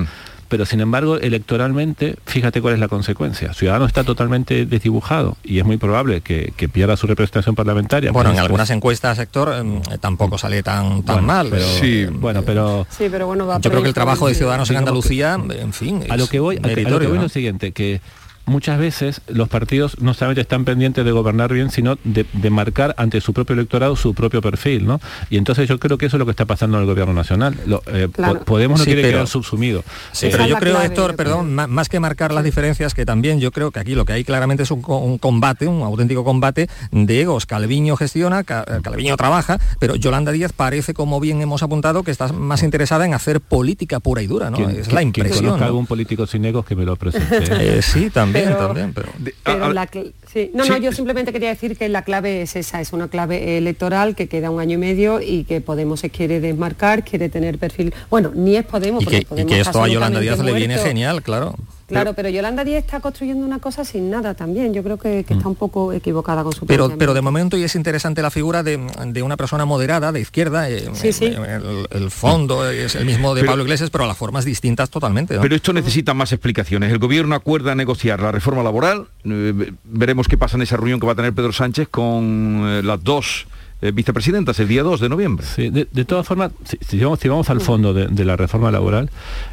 pero 0.49 0.67
sin 0.67 0.81
embargo 0.81 1.17
electoralmente 1.17 2.17
fíjate 2.27 2.61
cuál 2.61 2.75
es 2.75 2.81
la 2.81 2.89
consecuencia. 2.89 3.55
Ciudadanos 3.55 3.89
está 3.89 4.05
totalmente 4.05 4.67
desdibujado 4.67 5.37
y 5.43 5.59
es 5.59 5.65
muy 5.65 5.77
probable 5.77 6.21
que, 6.21 6.53
pierda 6.73 6.97
su 6.97 7.07
representación 7.07 7.55
parlamentaria. 7.55 8.11
Bueno, 8.11 8.33
en 8.33 8.39
algunas 8.39 8.71
encuestas, 8.71 9.17
sector 9.17 9.55
em, 9.55 9.81
tampoco 10.01 10.37
sale 10.37 10.63
tan, 10.63 11.05
tan 11.05 11.25
mal. 11.25 11.49
Pero, 11.49 11.65
sí, 11.65 12.07
bueno, 12.07 12.43
pero... 12.43 12.87
Sí, 12.91 13.07
pero 13.11 13.27
bueno, 13.27 13.61
yo 13.61 13.71
creo 13.71 13.83
que 13.83 13.89
el 13.89 13.95
trabajo 13.95 14.27
de 14.27 14.35
Ciudadanos 14.35 14.69
en 14.71 14.77
Andalucía, 14.77 15.39
en 15.49 15.73
fin... 15.73 16.05
A 16.09 16.17
lo 16.17 16.27
que 16.27 16.41
voy, 16.41 16.57
a, 16.57 16.67
lo 16.67 16.99
que 16.99 17.07
voy 17.07 17.19
lo 17.19 17.29
siguiente, 17.29 17.73
que 17.73 18.01
muchas 18.47 18.79
veces 18.79 19.21
los 19.29 19.49
partidos 19.49 20.01
no 20.01 20.15
solamente 20.15 20.41
están 20.41 20.65
pendientes 20.65 21.05
de 21.05 21.11
gobernar 21.13 21.53
bien, 21.53 21.71
sino 21.71 21.99
de, 22.05 22.25
de 22.33 22.51
marcar 22.51 22.95
ante 22.99 23.21
su 23.21 23.33
propio 23.33 23.55
electorado 23.55 23.97
su 23.97 24.15
propio 24.15 24.41
perfil, 24.41 24.87
¿no? 24.87 25.01
Y 25.31 25.37
entonces 25.37 25.69
yo 25.69 25.79
creo 25.79 25.99
que 25.99 26.07
eso 26.07 26.17
es 26.17 26.19
lo 26.19 26.25
que 26.25 26.31
está 26.31 26.45
pasando 26.45 26.77
en 26.79 26.83
el 26.85 26.89
gobierno 26.89 27.13
nacional. 27.13 27.55
Lo, 27.67 27.83
eh, 27.87 28.09
Claro. 28.13 28.39
po- 28.41 28.45
Podemos 28.57 28.79
no 28.79 28.85
Sí, 28.85 28.91
quiere 28.91 29.03
pero- 29.03 29.17
quedar 29.19 29.27
subsumido. 29.29 29.85
Sí, 30.13 30.27
Eh, 30.27 30.29
pero 30.33 30.47
yo 30.47 30.57
creo, 30.57 30.81
Héctor, 30.81 31.17
perdón, 31.17 31.55
más 31.55 31.89
que 31.89 32.01
marcar 32.01 32.33
las 32.33 32.45
diferencias, 32.45 32.95
que 32.95 33.05
también 33.05 33.39
yo 33.41 33.51
creo 33.53 33.71
que 33.71 33.81
aquí 33.81 33.95
lo 33.95 34.05
que 34.05 34.13
hay 34.15 34.25
claramente 34.25 34.63
es 34.63 34.71
un, 34.71 34.81
co- 34.83 34.99
un 34.99 35.19
combate, 35.19 35.67
un 35.67 35.83
auténtico 35.83 36.25
combate 36.25 36.69
de 36.93 37.21
egos. 37.21 37.45
Calviño 37.47 37.97
gestiona, 37.97 38.45
Ca- 38.45 38.65
Calviño 38.83 39.17
trabaja, 39.17 39.59
pero 39.79 39.97
Yolanda 39.97 40.33
Díaz 40.33 40.53
parece, 40.53 40.95
como 40.95 41.21
bien 41.21 41.43
hemos 41.43 41.63
apuntado, 41.63 42.03
que 42.03 42.11
está 42.11 42.33
más 42.33 42.63
interesada 42.63 43.05
en 43.05 43.15
hacer 43.15 43.41
política 43.41 44.01
pura 44.01 44.23
y 44.23 44.27
dura, 44.27 44.51
¿no? 44.51 44.59
es 44.69 44.89
la 44.93 44.99
quien 45.01 45.09
impresión. 45.09 45.39
conozca 45.45 45.61
¿no? 45.61 45.67
algún 45.67 45.87
político 45.87 46.27
sin 46.27 46.45
egos 46.45 46.65
que 46.65 46.77
me 46.77 46.85
lo 46.85 46.97
presente. 46.97 47.37
Eh, 47.59 47.81
sí, 47.83 48.11
también, 48.11 48.36
Pero- 48.45 48.57
también, 48.67 48.93
pero... 48.95 49.09
Pero 49.45 49.73
la 49.73 49.87
cl- 49.91 50.13
sí. 50.33 50.51
No, 50.55 50.65
no, 50.65 50.77
yo 50.77 50.93
simplemente 50.93 51.33
quería 51.33 51.49
decir 51.49 51.77
que 51.77 51.89
la 51.89 52.03
clave 52.03 52.43
es 52.43 52.57
esa, 52.57 52.81
es 52.81 52.93
una 52.93 53.09
clave 53.09 53.59
electoral 53.59 54.15
que 54.15 54.29
queda 54.29 54.51
un 54.51 54.61
año 54.61 54.75
y 54.75 54.79
medio 54.79 55.21
y 55.21 55.45
que 55.45 55.61
Podemos 55.61 56.01
se 56.01 56.11
quiere 56.11 56.41
desmarcar, 56.41 57.05
quiere 57.05 57.29
tener 57.29 57.59
perfil. 57.59 57.95
Bueno, 58.11 58.33
ni 58.35 58.57
es 58.57 58.65
Podemos, 58.65 59.03
Y 59.03 59.05
porque 59.07 59.19
que, 59.19 59.23
y 59.23 59.27
Podemos 59.27 59.53
que 59.53 59.59
está 59.61 59.71
esto 59.71 59.83
a 59.83 59.89
Yolanda 59.89 60.21
Díaz 60.21 60.39
le 60.41 60.53
viene 60.53 60.79
genial, 60.79 61.23
claro. 61.23 61.55
Claro, 61.87 62.15
pero 62.15 62.29
Yolanda 62.29 62.65
Díaz 62.65 62.85
está 62.85 62.99
construyendo 63.01 63.47
una 63.47 63.59
cosa 63.61 63.85
sin 63.85 64.11
nada 64.11 64.35
también. 64.35 64.75
Yo 64.75 64.83
creo 64.83 64.97
que, 64.99 65.23
que 65.25 65.35
está 65.35 65.49
un 65.49 65.55
poco 65.55 65.93
equivocada 65.93 66.43
con 66.43 66.53
su 66.53 66.65
Mm. 66.65 66.69
Pero, 66.69 66.93
pero 66.99 67.15
de 67.15 67.21
momento 67.23 67.57
y 67.57 67.63
es 67.63 67.77
interesante 67.77 68.23
la 68.23 68.31
figura 68.31 68.63
de, 68.65 68.85
de 69.07 69.23
una 69.23 69.37
persona 69.37 69.65
moderada, 69.65 70.11
de 70.11 70.21
izquierda. 70.21 70.69
eh, 70.69 70.91
Sí, 70.95 71.13
sí. 71.13 71.27
El, 71.27 71.87
el 71.91 72.11
fondo 72.11 72.69
es 72.69 72.95
el 72.97 73.05
mismo 73.07 73.35
de 73.35 73.43
Pero- 73.43 73.53
Pablo 73.53 73.63
Iglesias, 73.65 73.91
pero 73.91 74.07
las 74.07 74.17
formas 74.17 74.45
distintas 74.45 74.91
totalmente. 74.91 75.37
¿no? 75.37 75.43
Pero 75.43 75.55
esto 75.55 75.73
necesita 75.73 76.13
más 76.13 76.33
explicaciones. 76.33 76.91
El 76.91 76.99
gobierno 76.99 77.35
acuerda 77.37 77.75
negociar 77.75 78.21
la 78.21 78.33
reforma 78.33 78.63
laboral. 78.65 79.07
eh, 79.25 79.53
ve- 79.55 79.73
veremos 79.85 80.27
qué 80.29 80.37
pasa 80.37 80.57
en 80.57 80.63
esa 80.63 80.77
reunión 80.77 80.99
que 80.99 81.07
va 81.07 81.13
a 81.13 81.17
tener 81.17 81.33
Pedro 81.35 81.53
Sánchez 81.53 81.89
con 81.89 82.63
eh, 82.67 82.83
las 82.83 83.03
dos 83.05 83.47
eh, 83.83 83.93
vicepresidentas 83.93 84.59
el 84.59 84.67
día 84.69 84.83
2 84.83 85.01
de 85.01 85.09
noviembre. 85.09 85.47
Sí, 85.55 85.71
de, 85.71 85.87
de 85.91 86.05
todas 86.05 86.27
formas, 86.27 86.51
si, 86.65 86.79
si 86.87 86.99
vamos, 86.99 87.21
si 87.21 87.29
vamos 87.29 87.49
al 87.51 87.61
fondo 87.61 87.93
de, 87.95 88.07
de 88.09 88.25
la 88.25 88.35
reforma 88.37 88.71
laboral, 88.73 89.09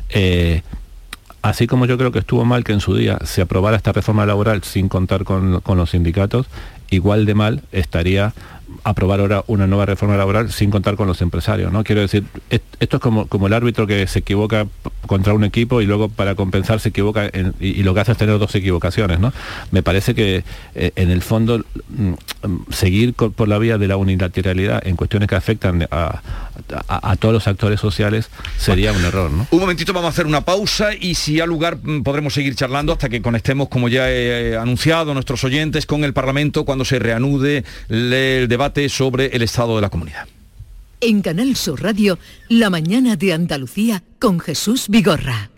eh, 0.10 0.64
así 1.44 1.68
como 1.68 1.86
yo 1.86 1.98
creo 2.00 2.12
que 2.12 2.20
estuvo 2.20 2.44
mal 2.46 2.64
que 2.64 2.74
en 2.74 2.80
su 2.80 2.96
día 2.96 3.20
se 3.24 3.42
aprobara 3.44 3.78
esta 3.78 3.92
reforma 3.92 4.26
laboral 4.26 4.64
sin 4.64 4.90
contar 4.90 5.24
con, 5.24 5.62
con 5.62 5.78
los 5.78 5.92
sindicatos, 5.92 6.48
igual 6.90 7.26
de 7.26 7.36
mal 7.36 7.62
estaría 7.72 8.34
aprobar 8.86 9.20
ahora 9.20 9.44
una 9.48 9.68
nueva 9.68 9.86
reforma 9.86 10.18
laboral 10.18 10.52
sin 10.52 10.72
contar 10.72 10.96
con 10.96 11.08
los 11.08 11.22
empresarios, 11.22 11.72
¿no? 11.72 11.84
Quiero 11.84 12.02
decir, 12.02 12.24
est- 12.50 12.64
esto 12.80 12.98
es 12.98 13.02
como, 13.04 13.28
como 13.28 13.48
el 13.48 13.54
árbitro 13.54 13.86
que 13.88 14.08
se 14.08 14.20
equivoca 14.20 14.66
contra 15.06 15.34
un 15.34 15.44
equipo 15.44 15.82
y 15.82 15.86
luego 15.86 16.10
para 16.10 16.34
compensar 16.36 16.80
se 16.80 16.90
equivoca 16.90 17.30
y, 17.60 17.84
lo 17.84 17.94
que 17.94 18.00
hace 18.00 18.14
es 18.14 18.18
tener 18.18 18.40
dos 18.40 18.54
equivocaciones, 18.56 19.20
¿no? 19.20 19.32
Me 19.72 19.84
parece 19.84 20.16
que 20.16 20.44
eh, 20.76 20.92
en 20.96 21.12
el 21.12 21.22
fondo 21.22 21.60
mm, 21.90 22.48
mm, 22.48 22.66
seguir 22.72 23.14
por 23.14 23.48
la 23.48 23.58
vía 23.58 23.78
de 23.78 23.88
la 23.88 23.98
unilateralidad 23.98 24.86
en 24.88 24.96
cuestiones 24.96 25.30
que 25.30 25.36
afectan 25.36 25.88
a, 25.92 26.22
a- 26.88 27.12
a 27.12 27.16
todos 27.16 27.34
los 27.34 27.48
actores 27.48 27.80
sociales 27.80 28.30
sería 28.58 28.92
un 28.92 29.04
error, 29.04 29.32
¿no? 29.32 29.48
Un 29.52 29.60
momentito 29.60 29.94
vamos 29.94 30.08
a 30.08 30.10
hacer 30.12 30.26
una 30.26 30.42
pausa 30.42 30.94
y 30.94 31.16
si 31.16 31.40
ha 31.40 31.46
lugar 31.46 31.78
mm, 31.82 32.04
podremos 32.04 32.34
seguir 32.34 32.56
charlando 32.56 32.94
hasta 32.94 33.10
que 33.10 33.22
conectemos, 33.22 33.70
como 33.70 33.90
ya 33.90 34.10
he 34.10 34.52
eh, 34.52 34.58
anunciado 34.58 35.12
a 35.12 35.14
nuestros 35.14 35.44
oyentes, 35.44 35.86
con 35.86 36.04
el 36.04 36.14
Parlamento 36.14 36.66
cuando 36.66 36.86
se 36.86 37.00
reanude 37.00 37.64
el 37.90 38.48
debate 38.48 38.90
sobre 38.90 39.28
el 39.28 39.42
estado 39.42 39.76
de 39.76 39.82
la 39.82 39.90
comunidad. 39.90 40.28
En 41.02 41.22
Canal 41.22 41.56
Sur 41.56 41.82
Radio, 41.84 42.18
La 42.50 42.70
mañana 42.70 43.16
de 43.18 43.34
Andalucía 43.34 44.04
con 44.20 44.40
Jesús 44.40 44.86
Vigorra. 44.88 45.50